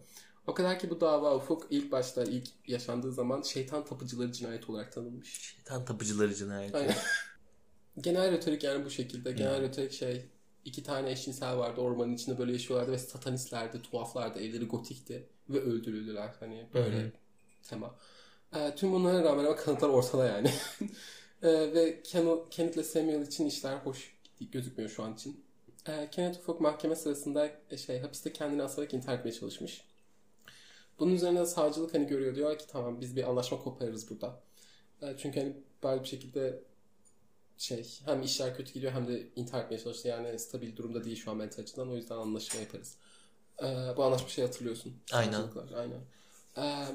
O 0.46 0.54
kadar 0.54 0.78
ki 0.78 0.90
bu 0.90 1.00
dava 1.00 1.36
ufuk 1.36 1.66
ilk 1.70 1.92
başta 1.92 2.24
ilk 2.24 2.48
yaşandığı 2.66 3.12
zaman 3.12 3.42
şeytan 3.42 3.84
tapıcıları 3.84 4.32
cinayet 4.32 4.70
olarak 4.70 4.92
tanınmış. 4.92 5.32
Şeytan 5.32 5.84
tapıcıları 5.84 6.34
cinayeti. 6.34 6.76
Aynen. 6.76 6.94
Genel 8.00 8.32
retorik 8.32 8.64
yani 8.64 8.84
bu 8.84 8.90
şekilde. 8.90 9.32
Genel 9.32 9.60
retorik 9.62 9.92
şey 9.92 10.24
iki 10.64 10.82
tane 10.82 11.10
eşcinsel 11.10 11.56
vardı 11.56 11.80
ormanın 11.80 12.14
içinde 12.14 12.38
böyle 12.38 12.52
yaşıyorlardı 12.52 12.92
ve 12.92 12.98
satanistlerdi, 12.98 13.82
tuhaflardı, 13.82 14.38
evleri 14.38 14.64
gotikti 14.64 15.26
ve 15.50 15.60
öldürüldüler. 15.60 16.34
Hani 16.40 16.66
böyle 16.74 17.02
hı. 17.04 17.12
Tema. 17.68 17.94
Ee, 18.56 18.74
tüm 18.76 18.92
bunlara 18.92 19.24
rağmen 19.24 19.44
ama 19.44 19.56
kanıtlar 19.56 19.88
ortada 19.88 20.26
yani. 20.26 20.50
Ee, 21.42 21.48
ve 21.48 22.02
Ken- 22.02 22.48
Kenneth 22.50 22.74
ile 22.74 22.82
Samuel 22.82 23.26
için 23.26 23.46
işler 23.46 23.76
hoş 23.76 24.16
gözükmüyor 24.52 24.90
şu 24.90 25.02
an 25.02 25.14
için. 25.14 25.44
Ee, 25.88 26.08
Kenneth 26.10 26.38
Ufuk 26.38 26.60
mahkeme 26.60 26.96
sırasında 26.96 27.50
e, 27.70 27.76
şey 27.76 28.00
hapiste 28.00 28.32
kendini 28.32 28.62
asarak 28.62 28.94
intihar 28.94 29.18
etmeye 29.18 29.32
çalışmış. 29.32 29.84
Bunun 30.98 31.14
üzerine 31.14 31.40
de 31.40 31.46
savcılık 31.46 31.94
hani 31.94 32.06
görüyor 32.06 32.34
diyor 32.34 32.58
ki 32.58 32.64
tamam 32.68 33.00
biz 33.00 33.16
bir 33.16 33.28
anlaşma 33.28 33.58
koparırız 33.58 34.10
burada. 34.10 34.40
Ee, 35.02 35.14
çünkü 35.18 35.40
hani 35.40 35.56
bari 35.82 36.02
bir 36.02 36.08
şekilde 36.08 36.62
şey 37.58 37.98
hem 38.04 38.22
işler 38.22 38.56
kötü 38.56 38.72
gidiyor 38.72 38.92
hem 38.92 39.08
de 39.08 39.26
intihar 39.36 39.64
etmeye 39.64 39.78
çalıştı. 39.78 40.08
Yani 40.08 40.38
stabil 40.38 40.76
durumda 40.76 41.04
değil 41.04 41.16
şu 41.16 41.30
an 41.30 41.36
mental 41.36 41.62
açıdan. 41.62 41.90
O 41.90 41.96
yüzden 41.96 42.16
anlaşma 42.16 42.60
yaparız. 42.60 42.96
Ee, 43.62 43.66
bu 43.96 44.04
anlaşma 44.04 44.28
şey 44.28 44.44
hatırlıyorsun. 44.44 44.96
Aynen. 45.12 45.42
Aynen. 45.76 46.00
Ee, 46.56 46.86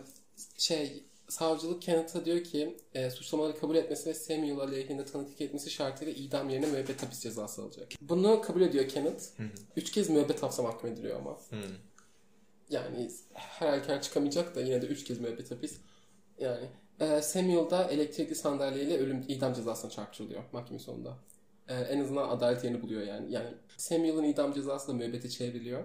şey 0.57 1.03
savcılık 1.29 1.81
Kenneth'a 1.81 2.25
diyor 2.25 2.43
ki 2.43 2.77
e, 2.93 3.09
suçlamaları 3.09 3.59
kabul 3.59 3.75
etmesi 3.75 4.09
ve 4.09 4.13
Samuel 4.13 4.59
aleyhinde 4.59 5.05
tanıklık 5.05 5.41
etmesi 5.41 5.69
şartıyla 5.69 6.13
idam 6.13 6.49
yerine 6.49 6.65
müebbet 6.65 7.03
hapis 7.03 7.19
cezası 7.19 7.61
alacak. 7.61 7.91
Bunu 8.01 8.41
kabul 8.41 8.61
ediyor 8.61 8.87
Kenneth. 8.87 9.39
Hı 9.39 9.43
hı. 9.43 9.47
Üç 9.75 9.91
kez 9.91 10.09
müebbet 10.09 10.43
hapse 10.43 10.61
mahkum 10.61 10.89
ediliyor 10.89 11.19
ama. 11.19 11.31
Hı. 11.31 11.55
Yani 12.69 13.11
her 13.33 13.69
halükarda 13.69 14.01
çıkamayacak 14.01 14.55
da 14.55 14.61
yine 14.61 14.81
de 14.81 14.85
üç 14.85 15.03
kez 15.03 15.19
müebbet 15.19 15.51
hapis. 15.51 15.77
Yani 16.39 16.67
e, 16.99 17.21
Samuel 17.21 17.69
da 17.69 17.83
elektrikli 17.83 18.35
sandalyeyle 18.35 18.97
ölüm 18.97 19.25
idam 19.27 19.53
cezasına 19.53 19.91
çarptırılıyor 19.91 20.43
mahkeme 20.51 20.79
sonunda. 20.79 21.17
E, 21.67 21.73
en 21.73 21.99
azından 21.99 22.29
adalet 22.29 22.63
yerini 22.63 22.81
buluyor 22.81 23.01
yani. 23.01 23.31
Yani 23.31 23.49
Samuel'ın 23.77 24.23
idam 24.23 24.53
cezası 24.53 24.87
da 24.87 24.93
müebbete 24.93 25.29
çevriliyor. 25.29 25.83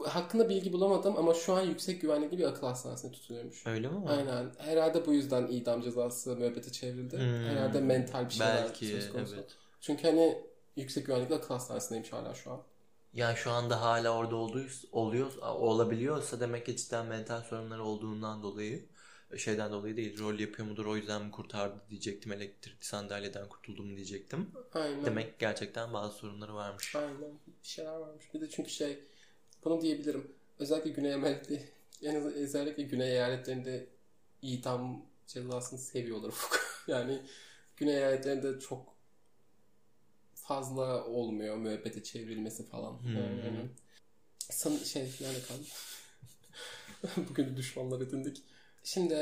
Hakkında 0.00 0.48
bilgi 0.48 0.72
bulamadım 0.72 1.14
ama 1.16 1.34
şu 1.34 1.52
an 1.52 1.60
yüksek 1.60 2.00
güvenlikli 2.00 2.38
bir 2.38 2.44
akıl 2.44 2.66
hastanesinde 2.66 3.12
tutuluyormuş. 3.12 3.66
Öyle 3.66 3.88
mi? 3.88 4.08
Aynen. 4.08 4.50
Herhalde 4.58 5.06
bu 5.06 5.12
yüzden 5.12 5.46
idam 5.46 5.82
cezası 5.82 6.36
müebbete 6.36 6.72
çevrildi. 6.72 7.16
Hmm. 7.16 7.44
Herhalde 7.44 7.80
mental 7.80 8.28
bir 8.28 8.34
şeyler 8.34 8.64
Belki 8.64 8.86
söz 8.86 9.12
konusu. 9.12 9.34
evet. 9.34 9.56
Çünkü 9.80 10.02
hani 10.02 10.42
yüksek 10.76 11.06
güvenlikli 11.06 11.34
akıl 11.34 11.54
hastanesindeymiş 11.54 12.12
hala 12.12 12.34
şu 12.34 12.50
an. 12.52 12.62
Yani 13.12 13.36
şu 13.36 13.50
anda 13.50 13.80
hala 13.80 14.16
orada 14.16 14.36
olduğuysa, 14.36 14.88
oluyor, 14.92 15.36
olabiliyorsa 15.42 16.40
demek 16.40 16.66
ki 16.66 16.76
cidden 16.76 17.06
mental 17.06 17.42
sorunları 17.42 17.84
olduğundan 17.84 18.42
dolayı 18.42 18.88
şeyden 19.38 19.72
dolayı 19.72 19.96
değil 19.96 20.18
rol 20.18 20.38
yapıyor 20.38 20.68
mudur 20.68 20.86
o 20.86 20.96
yüzden 20.96 21.24
mi 21.24 21.30
kurtardı 21.30 21.82
diyecektim 21.90 22.32
elektrikli 22.32 22.84
sandalyeden 22.84 23.48
kurtuldum 23.48 23.96
diyecektim. 23.96 24.50
Aynen. 24.74 25.04
Demek 25.04 25.26
ki 25.26 25.34
gerçekten 25.38 25.92
bazı 25.92 26.16
sorunları 26.16 26.54
varmış. 26.54 26.96
Aynen. 26.96 27.38
Bir 27.62 27.68
şeyler 27.68 27.92
varmış. 27.92 28.34
Bir 28.34 28.40
de 28.40 28.48
çünkü 28.48 28.70
şey 28.70 28.98
bunu 29.64 29.80
diyebilirim. 29.80 30.32
Özellikle 30.58 30.90
Güney 30.90 31.14
Amerika'da 31.14 31.54
az 32.18 32.24
özellikle 32.24 32.82
Güney 32.82 33.10
eyaletlerinde 33.12 33.86
idam 34.42 35.06
cezasını 35.26 35.78
seviyorlar 35.78 36.34
yani 36.86 37.22
Güney 37.76 37.96
eyaletlerinde 37.96 38.60
çok 38.60 38.94
fazla 40.34 41.04
olmuyor 41.04 41.56
müebbete 41.56 42.02
çevrilmesi 42.02 42.66
falan. 42.66 43.02
Hmm. 43.02 43.14
Yani, 43.14 43.68
san, 44.38 44.76
şey 44.76 45.02
yani 45.20 45.38
kaldı. 45.48 45.64
Bugün 47.30 47.56
düşmanlar 47.56 48.00
edindik. 48.00 48.42
Şimdi 48.84 49.14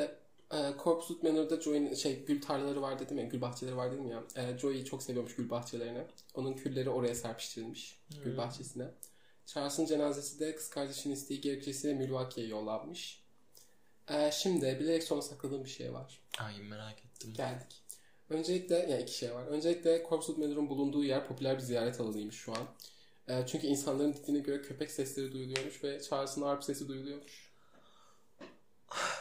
e, 0.53 0.59
Corpus 0.85 1.23
Manor'da 1.23 1.61
Joey'nin 1.61 1.95
şey 1.95 2.25
gül 2.25 2.43
tarlaları 2.43 2.83
var 2.83 2.99
dedim 2.99 3.19
ya, 3.19 3.25
gül 3.25 3.41
bahçeleri 3.41 3.77
var 3.77 3.93
dedim 3.93 4.11
ya. 4.11 4.25
E, 4.37 4.59
Joey 4.59 4.85
çok 4.85 5.03
seviyormuş 5.03 5.35
gül 5.35 5.51
bahçelerini. 5.51 6.03
Onun 6.35 6.53
külleri 6.53 6.91
oraya 6.91 7.15
serpiştirilmiş 7.15 7.99
gül 8.25 8.37
bahçesine. 8.37 8.85
Charles'ın 9.55 9.87
cenazesi 9.87 10.41
de 10.41 10.55
kız 10.55 10.71
kardeşinin 10.71 11.15
isteği 11.15 11.41
gerekçesiyle 11.41 11.95
Milwaukee'ye 11.95 12.49
yollanmış. 12.49 13.25
E, 14.09 14.31
şimdi 14.33 14.77
bilerek 14.81 15.03
sona 15.03 15.23
sakladığım 15.23 15.65
bir 15.65 15.71
şey 15.71 15.93
var. 15.93 16.21
Ay 16.39 16.59
merak 16.63 17.05
ettim. 17.05 17.35
Geldik. 17.35 17.83
Öncelikle 18.29 18.75
yani 18.75 19.03
iki 19.03 19.15
şey 19.15 19.35
var. 19.35 19.47
Öncelikle 19.47 20.07
Corpus 20.09 20.39
Manor'un 20.39 20.69
bulunduğu 20.69 21.05
yer 21.05 21.27
popüler 21.27 21.57
bir 21.57 21.63
ziyaret 21.63 22.01
alanıymış 22.01 22.37
şu 22.37 22.53
an. 22.53 22.67
E, 23.29 23.47
çünkü 23.47 23.67
insanların 23.67 24.13
dediğine 24.13 24.41
göre 24.41 24.63
köpek 24.63 24.91
sesleri 24.91 25.33
duyuluyormuş 25.33 25.85
ve 25.85 26.03
Charles'ın 26.03 26.43
arp 26.43 26.65
sesi 26.65 26.89
duyuluyormuş. 26.89 27.53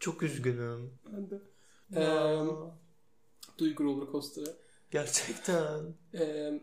Çok 0.00 0.22
üzgünüm. 0.22 0.98
Ben 1.12 1.30
de. 1.30 1.40
Eee, 1.96 2.38
duygu 3.58 3.84
roller 3.84 4.12
coaster'ı. 4.12 4.56
Gerçekten. 4.90 5.94
Eee 6.14 6.60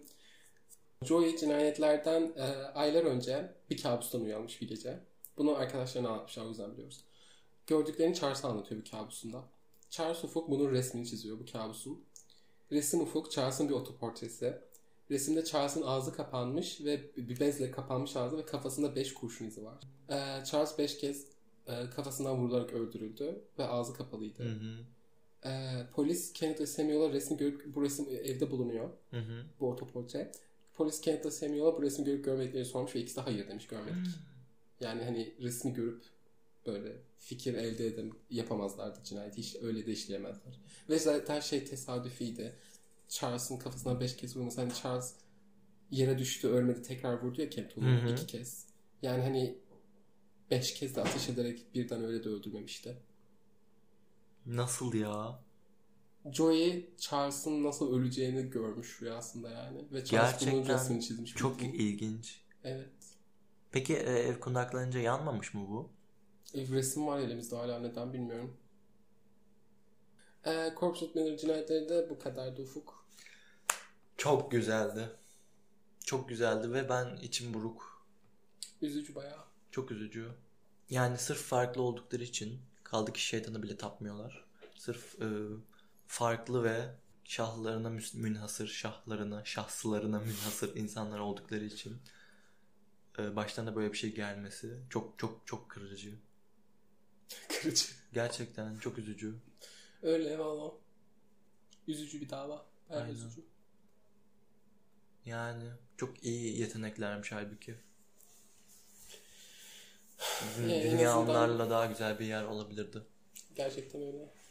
Joey 1.03 1.37
cinayetlerden 1.37 2.33
e, 2.37 2.43
aylar 2.75 3.03
önce 3.03 3.53
bir 3.69 3.81
kabustan 3.81 4.21
uyanmış 4.21 4.61
bir 4.61 4.67
gece. 4.67 4.99
Bunu 5.37 5.55
arkadaşlarına 5.55 6.09
anlatmışlar 6.09 6.45
o 6.45 6.49
yüzden 6.49 6.73
biliyoruz. 6.73 7.03
Gördüklerini 7.67 8.15
Charles'a 8.15 8.49
anlatıyor 8.49 8.81
bir 8.81 8.91
kabusunda. 8.91 9.43
Charles 9.89 10.23
Ufuk 10.23 10.49
bunun 10.49 10.71
resmini 10.71 11.07
çiziyor 11.07 11.39
bu 11.39 11.45
kabusun. 11.51 12.03
Resim 12.71 13.01
Ufuk 13.01 13.31
Charles'ın 13.31 13.69
bir 13.69 13.73
otoportresi. 13.73 14.57
Resimde 15.11 15.43
Charles'ın 15.43 15.81
ağzı 15.81 16.13
kapanmış 16.13 16.81
ve 16.81 17.15
bir 17.17 17.39
bezle 17.39 17.71
kapanmış 17.71 18.15
ağzı 18.15 18.37
ve 18.37 18.45
kafasında 18.45 18.95
5 18.95 19.13
kurşun 19.13 19.45
izi 19.45 19.63
var. 19.63 19.79
Ee, 20.09 20.45
Charles 20.45 20.77
5 20.77 20.97
kez 20.97 21.27
e, 21.67 21.89
kafasından 21.95 22.37
vurularak 22.37 22.73
öldürüldü 22.73 23.41
ve 23.59 23.63
ağzı 23.67 23.93
kapalıydı. 23.93 24.43
Hı 24.43 24.49
hı. 24.49 24.85
Ee, 25.45 25.87
polis 25.93 26.33
Kenneth 26.33 26.65
Samuel'a 26.65 27.13
resmi 27.13 27.37
görüp 27.37 27.75
bu 27.75 27.81
resim 27.81 28.05
evde 28.09 28.51
bulunuyor. 28.51 28.89
Hı 29.11 29.19
hı. 29.19 29.45
Bu 29.59 29.69
otoportre. 29.69 30.31
Polis 30.73 31.01
Kenneth 31.01 31.29
Samuel'a 31.29 31.77
bu 31.77 31.81
resmi 31.81 32.05
görüp 32.05 32.25
görmediklerini 32.25 32.65
sormuş 32.65 32.95
ve 32.95 32.99
ikisi 32.99 33.15
de 33.17 33.21
hayır 33.21 33.47
demiş 33.47 33.67
görmedik. 33.67 34.07
Yani 34.79 35.03
hani 35.03 35.33
resmi 35.39 35.73
görüp 35.73 36.03
böyle 36.65 36.97
fikir 37.19 37.53
elde 37.53 37.87
edem 37.87 38.11
yapamazlardı 38.29 38.99
cinayeti. 39.03 39.37
Hiç 39.37 39.55
öyle 39.61 39.85
de 39.85 39.91
işleyemezler. 39.91 40.59
Ve 40.89 40.99
zaten 40.99 41.39
şey 41.39 41.65
tesadüfiydi. 41.65 42.55
Charles'ın 43.07 43.57
kafasına 43.57 43.99
beş 43.99 44.15
kez 44.15 44.37
vurması. 44.37 44.61
Hani 44.61 44.73
Charles 44.73 45.13
yere 45.91 46.17
düştü 46.17 46.47
ölmedi 46.47 46.81
tekrar 46.81 47.21
vurdu 47.21 47.41
ya 47.41 47.49
Kent 47.49 47.77
Hı 47.77 47.81
hı. 47.81 48.11
iki 48.11 48.27
kez. 48.27 48.67
Yani 49.01 49.23
hani 49.23 49.57
beş 50.51 50.73
kez 50.73 50.95
de 50.95 51.01
ateş 51.01 51.29
ederek 51.29 51.65
birden 51.75 52.03
öyle 52.03 52.23
de 52.23 52.29
öldürmemişti. 52.29 52.97
Nasıl 54.45 54.93
ya? 54.93 55.39
Joey 56.31 56.89
Charles'ın 56.97 57.63
nasıl 57.63 57.99
öleceğini 57.99 58.49
görmüş 58.49 59.01
rüyasında 59.01 59.49
yani. 59.49 59.77
Ve 59.91 60.05
Charles 60.05 60.41
bunun 60.41 60.51
Gerçekten 60.51 60.75
resmini 60.75 61.01
çizmiş. 61.01 61.33
Çok 61.35 61.59
bildiğin. 61.59 61.73
ilginç. 61.73 62.41
Evet. 62.63 62.89
Peki 63.71 63.93
e, 63.95 64.11
ev 64.11 64.39
kundaklanınca 64.39 64.99
yanmamış 64.99 65.53
mı 65.53 65.67
bu? 65.69 65.89
E, 66.53 66.67
resim 66.67 67.07
var 67.07 67.19
elimizde 67.19 67.55
hala 67.55 67.79
neden 67.79 68.13
bilmiyorum. 68.13 68.57
E, 70.45 70.73
Corpse 70.79 71.05
Miller 71.15 71.37
cinayetleri 71.37 71.89
de 71.89 72.09
bu 72.09 72.19
kadardı 72.19 72.61
Ufuk. 72.61 73.05
Çok 74.17 74.51
güzeldi. 74.51 75.09
Çok 76.05 76.29
güzeldi 76.29 76.73
ve 76.73 76.89
ben 76.89 77.17
içim 77.21 77.53
buruk. 77.53 78.05
Üzücü 78.81 79.15
bayağı. 79.15 79.43
Çok 79.71 79.91
üzücü. 79.91 80.31
Yani 80.89 81.17
sırf 81.17 81.41
farklı 81.41 81.81
oldukları 81.81 82.23
için 82.23 82.59
kaldı 82.83 83.13
ki 83.13 83.21
şeytanı 83.25 83.63
bile 83.63 83.77
tapmıyorlar. 83.77 84.45
Sırf 84.75 85.21
e, 85.21 85.27
farklı 86.13 86.63
ve 86.63 86.95
şahlarına 87.23 87.89
münhasır, 88.13 88.67
şahlarına, 88.67 89.45
şahslarına 89.45 90.19
münhasır 90.19 90.75
insanlar 90.75 91.19
oldukları 91.19 91.65
için 91.65 91.97
e, 93.19 93.35
başlarına 93.35 93.75
böyle 93.75 93.93
bir 93.93 93.97
şey 93.97 94.15
gelmesi 94.15 94.79
çok 94.89 95.19
çok 95.19 95.47
çok 95.47 95.69
kırıcı. 95.69 96.15
Kırıcı. 97.49 97.85
Gerçekten 98.13 98.77
çok 98.77 98.97
üzücü. 98.97 99.35
Öyle 100.01 100.39
valla. 100.39 100.71
Üzücü 101.87 102.21
bir 102.21 102.29
dava. 102.29 102.65
Bayağı 102.89 103.03
Aynen. 103.03 103.13
üzücü. 103.13 103.45
Yani 105.25 105.69
çok 105.97 106.23
iyi 106.23 106.59
yeteneklermiş 106.59 107.31
halbuki. 107.31 107.75
Dü- 110.59 110.91
Dünya 110.91 111.19
onlarla 111.19 111.69
daha 111.69 111.85
güzel 111.85 112.19
bir 112.19 112.25
yer 112.25 112.43
olabilirdi. 112.43 113.01
Gerçekten 113.55 114.01
öyle. 114.01 114.42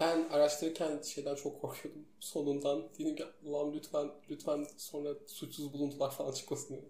Ben 0.00 0.28
araştırırken 0.28 1.02
şeyden 1.02 1.34
çok 1.34 1.60
korkuyordum. 1.60 2.04
Sonundan 2.20 2.88
dedim 2.98 3.16
ki 3.16 3.24
Allah'ım 3.46 3.74
lütfen 3.74 4.10
lütfen 4.30 4.66
sonra 4.76 5.14
suçsuz 5.26 5.72
buluntular 5.72 6.10
falan 6.10 6.32
çıkmasın 6.32 6.68
diye. 6.68 6.84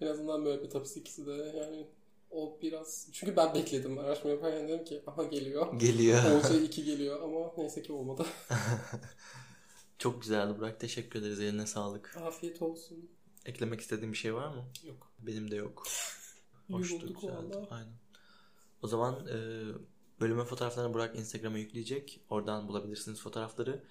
En 0.00 0.06
azından 0.06 0.44
böyle 0.44 0.62
bir 0.62 0.70
tapısı 0.70 1.00
ikisi 1.00 1.26
de 1.26 1.32
yani 1.32 1.86
o 2.30 2.58
biraz 2.62 3.08
çünkü 3.12 3.36
ben 3.36 3.54
bekledim 3.54 3.98
araştırma 3.98 4.30
yaparken 4.30 4.68
dedim 4.68 4.84
ki 4.84 5.02
aha 5.06 5.24
geliyor. 5.24 5.80
Geliyor. 5.80 6.30
Olcay 6.30 6.64
2 6.64 6.84
geliyor 6.84 7.22
ama 7.22 7.52
neyse 7.58 7.82
ki 7.82 7.92
olmadı. 7.92 8.26
Çok 9.98 10.22
güzeldi 10.22 10.58
Burak. 10.58 10.80
Teşekkür 10.80 11.20
ederiz. 11.20 11.40
Eline 11.40 11.66
sağlık. 11.66 12.16
Afiyet 12.16 12.62
olsun. 12.62 13.10
Eklemek 13.46 13.80
istediğin 13.80 14.12
bir 14.12 14.18
şey 14.18 14.34
var 14.34 14.48
mı? 14.48 14.64
Yok. 14.84 15.12
Benim 15.18 15.50
de 15.50 15.56
yok. 15.56 15.86
Hoştu, 16.70 17.14
güzeldi. 17.14 17.56
Aynen. 17.70 17.92
O 18.82 18.86
zaman 18.86 19.26
e, 19.26 19.36
bölümün 20.20 20.44
fotoğraflarını 20.44 20.94
Burak 20.94 21.16
Instagram'a 21.16 21.58
yükleyecek. 21.58 22.20
Oradan 22.30 22.68
bulabilirsiniz 22.68 23.20
fotoğrafları. 23.20 23.84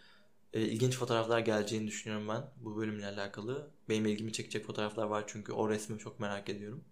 E, 0.53 0.61
ilginç 0.61 0.97
fotoğraflar 0.97 1.39
geleceğini 1.39 1.87
düşünüyorum 1.87 2.27
ben 2.27 2.43
bu 2.57 2.77
bölümle 2.77 3.05
alakalı. 3.05 3.71
Benim 3.89 4.05
ilgimi 4.05 4.33
çekecek 4.33 4.65
fotoğraflar 4.65 5.05
var 5.05 5.23
çünkü 5.27 5.51
o 5.51 5.69
resmi 5.69 5.99
çok 5.99 6.19
merak 6.19 6.49
ediyorum. 6.49 6.83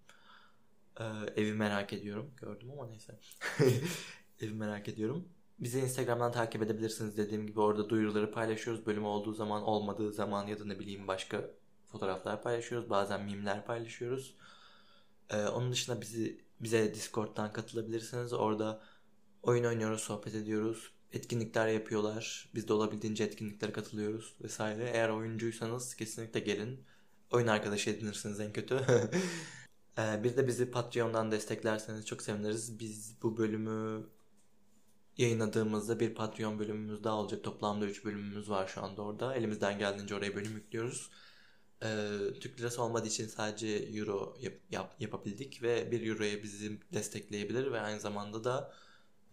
E, 1.00 1.04
evi 1.36 1.52
merak 1.52 1.92
ediyorum. 1.92 2.30
Gördüm 2.36 2.70
ama 2.70 2.86
neyse. 2.86 3.18
evi 4.40 4.52
merak 4.54 4.88
ediyorum. 4.88 5.28
Bizi 5.58 5.80
Instagram'dan 5.80 6.32
takip 6.32 6.62
edebilirsiniz. 6.62 7.16
Dediğim 7.16 7.46
gibi 7.46 7.60
orada 7.60 7.88
duyuruları 7.88 8.32
paylaşıyoruz. 8.32 8.86
Bölüm 8.86 9.04
olduğu 9.04 9.32
zaman, 9.32 9.62
olmadığı 9.62 10.12
zaman 10.12 10.46
ya 10.46 10.58
da 10.58 10.64
ne 10.64 10.78
bileyim 10.78 11.08
başka 11.08 11.50
fotoğraflar 11.86 12.42
paylaşıyoruz. 12.42 12.90
Bazen 12.90 13.24
mimler 13.24 13.66
paylaşıyoruz. 13.66 14.34
Ee, 15.30 15.46
onun 15.46 15.72
dışında 15.72 16.00
bizi 16.00 16.40
bize 16.60 16.94
Discord'dan 16.94 17.52
katılabilirsiniz. 17.52 18.32
Orada 18.32 18.80
oyun 19.42 19.64
oynuyoruz, 19.64 20.00
sohbet 20.00 20.34
ediyoruz. 20.34 20.92
Etkinlikler 21.12 21.68
yapıyorlar. 21.68 22.50
Biz 22.54 22.68
de 22.68 22.72
olabildiğince 22.72 23.24
etkinliklere 23.24 23.72
katılıyoruz 23.72 24.34
vesaire. 24.40 24.90
Eğer 24.94 25.08
oyuncuysanız 25.08 25.94
kesinlikle 25.94 26.40
gelin. 26.40 26.84
Oyun 27.30 27.46
arkadaşı 27.46 27.90
edinirsiniz 27.90 28.40
en 28.40 28.52
kötü. 28.52 28.80
Ee, 29.98 30.24
bir 30.24 30.36
de 30.36 30.46
bizi 30.46 30.70
Patreon'dan 30.70 31.32
desteklerseniz 31.32 32.06
çok 32.06 32.22
seviniriz. 32.22 32.80
Biz 32.80 33.22
bu 33.22 33.36
bölümü 33.36 34.06
yayınladığımızda 35.16 36.00
bir 36.00 36.14
Patreon 36.14 36.58
bölümümüz 36.58 37.04
daha 37.04 37.14
olacak. 37.14 37.44
Toplamda 37.44 37.86
3 37.86 38.04
bölümümüz 38.04 38.50
var 38.50 38.66
şu 38.66 38.82
anda 38.82 39.02
orada. 39.02 39.34
Elimizden 39.34 39.78
geldiğince 39.78 40.14
oraya 40.14 40.34
bölüm 40.34 40.52
yüklüyoruz. 40.52 41.10
Ee, 41.82 42.08
Türk 42.40 42.60
lirası 42.60 42.82
olmadığı 42.82 43.08
için 43.08 43.26
sadece 43.26 43.68
euro 43.68 44.36
yap, 44.40 44.54
yap- 44.70 44.96
yapabildik 45.00 45.62
ve 45.62 45.90
1 45.90 46.06
euroya 46.06 46.42
bizi 46.42 46.80
destekleyebilir 46.92 47.72
ve 47.72 47.80
aynı 47.80 48.00
zamanda 48.00 48.44
da 48.44 48.72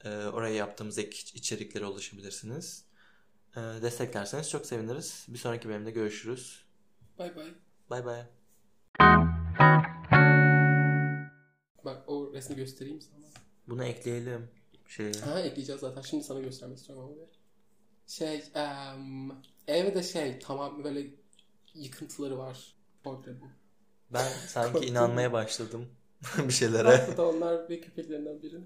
oraya 0.10 0.56
yaptığımız 0.56 0.98
ek 0.98 1.18
içeriklere 1.34 1.86
ulaşabilirsiniz. 1.86 2.86
Ee, 3.56 3.60
desteklerseniz 3.60 4.50
çok 4.50 4.66
seviniriz. 4.66 5.26
Bir 5.28 5.38
sonraki 5.38 5.70
bölümde 5.70 5.92
görüşürüz. 5.92 6.66
Bay 7.20 7.36
bay. 7.36 7.54
Bay 7.90 8.06
bay. 8.06 8.24
Bak 11.86 12.04
o 12.08 12.34
resmi 12.34 12.56
göstereyim 12.56 13.02
sana. 13.02 13.26
Bunu 13.68 13.84
ekleyelim. 13.84 14.50
Şey, 14.88 15.14
Ha 15.14 15.40
ekleyeceğiz 15.40 15.82
zaten. 15.82 16.02
Şimdi 16.02 16.24
sana 16.24 16.40
göstermek 16.40 16.78
istiyorum 16.78 17.04
ama 17.06 17.16
bir. 17.16 17.40
Şey, 18.08 18.44
em, 18.56 19.32
evde 19.68 20.04
şey 20.04 20.40
tamam 20.40 20.84
böyle 20.84 21.08
yıkıntıları 21.74 22.38
var. 22.38 22.76
Portre 23.04 23.42
bu. 23.42 23.46
ben 24.14 24.28
sanki 24.48 24.86
inanmaya 24.86 25.34
başladım 25.34 25.88
bir 26.38 26.54
şeylere. 26.54 26.88
Aslında 26.90 27.28
onlar 27.28 27.70
ve 27.70 27.82
köpeklerinden 27.82 28.42
biri. 28.42 28.60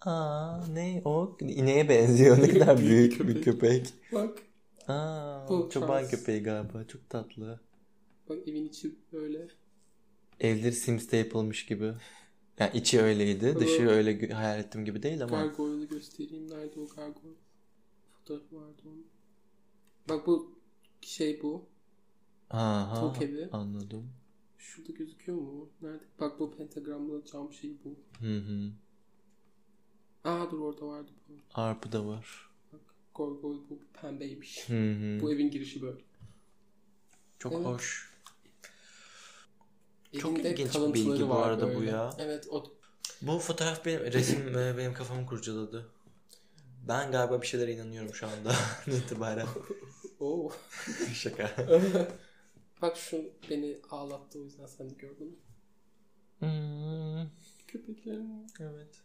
Aa 0.00 0.66
ne 0.66 1.02
o? 1.04 1.36
İneğe 1.40 1.88
benziyor. 1.88 2.38
Ne 2.42 2.48
kadar 2.48 2.78
Büyük 2.78 3.20
büyük 3.20 3.36
bir 3.36 3.42
köpek. 3.42 3.94
Bak. 4.12 4.42
Aa, 4.88 5.48
Bu 5.48 5.68
çoban 5.72 5.86
Charles. 5.88 6.10
köpeği 6.10 6.42
galiba. 6.42 6.84
Çok 6.84 7.10
tatlı. 7.10 7.60
Bak 8.28 8.48
evin 8.48 8.64
içi 8.68 8.94
böyle. 9.12 9.48
Evleri 10.40 10.72
Sims'te 10.72 11.16
yapılmış 11.16 11.66
gibi. 11.66 11.92
Yani 12.58 12.70
içi 12.74 13.00
öyleydi. 13.00 13.56
Dışı 13.60 13.82
Evet. 13.82 13.90
öyle 13.90 14.32
hayal 14.32 14.58
ettiğim 14.60 14.84
gibi 14.84 15.02
değil 15.02 15.22
ama. 15.24 15.36
Gargoyle'ı 15.46 15.88
göstereyim. 15.88 16.50
Nerede 16.50 16.80
o 16.80 16.86
gargoyle? 16.96 17.36
Fotoğrafı 18.18 18.56
vardı 18.56 18.82
onun. 18.86 19.06
Bak 20.08 20.26
bu 20.26 20.58
şey 21.00 21.42
bu. 21.42 21.66
Aha, 22.50 22.94
Tavuk 22.94 23.22
evi. 23.22 23.48
anladım. 23.52 24.10
Şurada 24.58 24.92
gözüküyor 24.92 25.38
mu? 25.38 25.68
Nerede? 25.82 26.04
Bak 26.20 26.40
bu 26.40 26.56
pentagramlı 26.56 27.24
cam 27.32 27.52
şey 27.52 27.72
bu. 27.84 27.94
Hı 28.24 28.38
hı. 28.38 28.70
Aa 30.28 30.50
dur 30.50 30.60
orada 30.60 30.86
vardı 30.86 31.10
bu. 31.28 31.32
Arpı 31.60 31.92
da 31.92 32.06
var. 32.06 32.50
Bak 32.72 32.80
gargoyle 33.18 33.58
bu 33.70 33.78
pembeymiş. 34.00 34.68
Hı 34.68 34.72
hı. 34.92 35.20
Bu 35.20 35.32
evin 35.32 35.50
girişi 35.50 35.82
böyle. 35.82 36.00
Çok 37.38 37.52
Evet. 37.52 37.66
hoş. 37.66 38.12
Çok 40.18 40.32
Evinde 40.32 40.50
ilginç 40.52 40.74
bir 40.74 40.94
bilgi 40.94 41.28
bu 41.28 41.34
arada 41.34 41.74
bu 41.74 41.78
böyle. 41.80 41.90
ya. 41.90 42.10
Evet 42.18 42.46
o 42.50 42.64
Bu 43.22 43.38
fotoğraf 43.38 43.84
benim 43.86 44.00
resim 44.00 44.58
e, 44.58 44.76
benim 44.78 44.94
kafamı 44.94 45.26
kurcaladı. 45.26 45.88
Ben 46.88 47.12
galiba 47.12 47.42
bir 47.42 47.46
şeylere 47.46 47.72
inanıyorum 47.72 48.14
şu 48.14 48.26
anda 48.26 48.52
itibaren. 48.86 49.46
Oo. 50.20 50.52
Şaka. 51.14 51.50
Bak 52.82 52.96
şu 52.96 53.24
beni 53.50 53.78
ağlattı 53.90 54.38
o 54.38 54.42
yüzden 54.44 54.66
sen 54.66 54.90
de 54.90 54.94
gördün 54.94 55.26
mü? 55.26 55.36
Hmm, 56.38 57.28
Köpeklerim. 57.68 58.26
evet. 58.60 59.02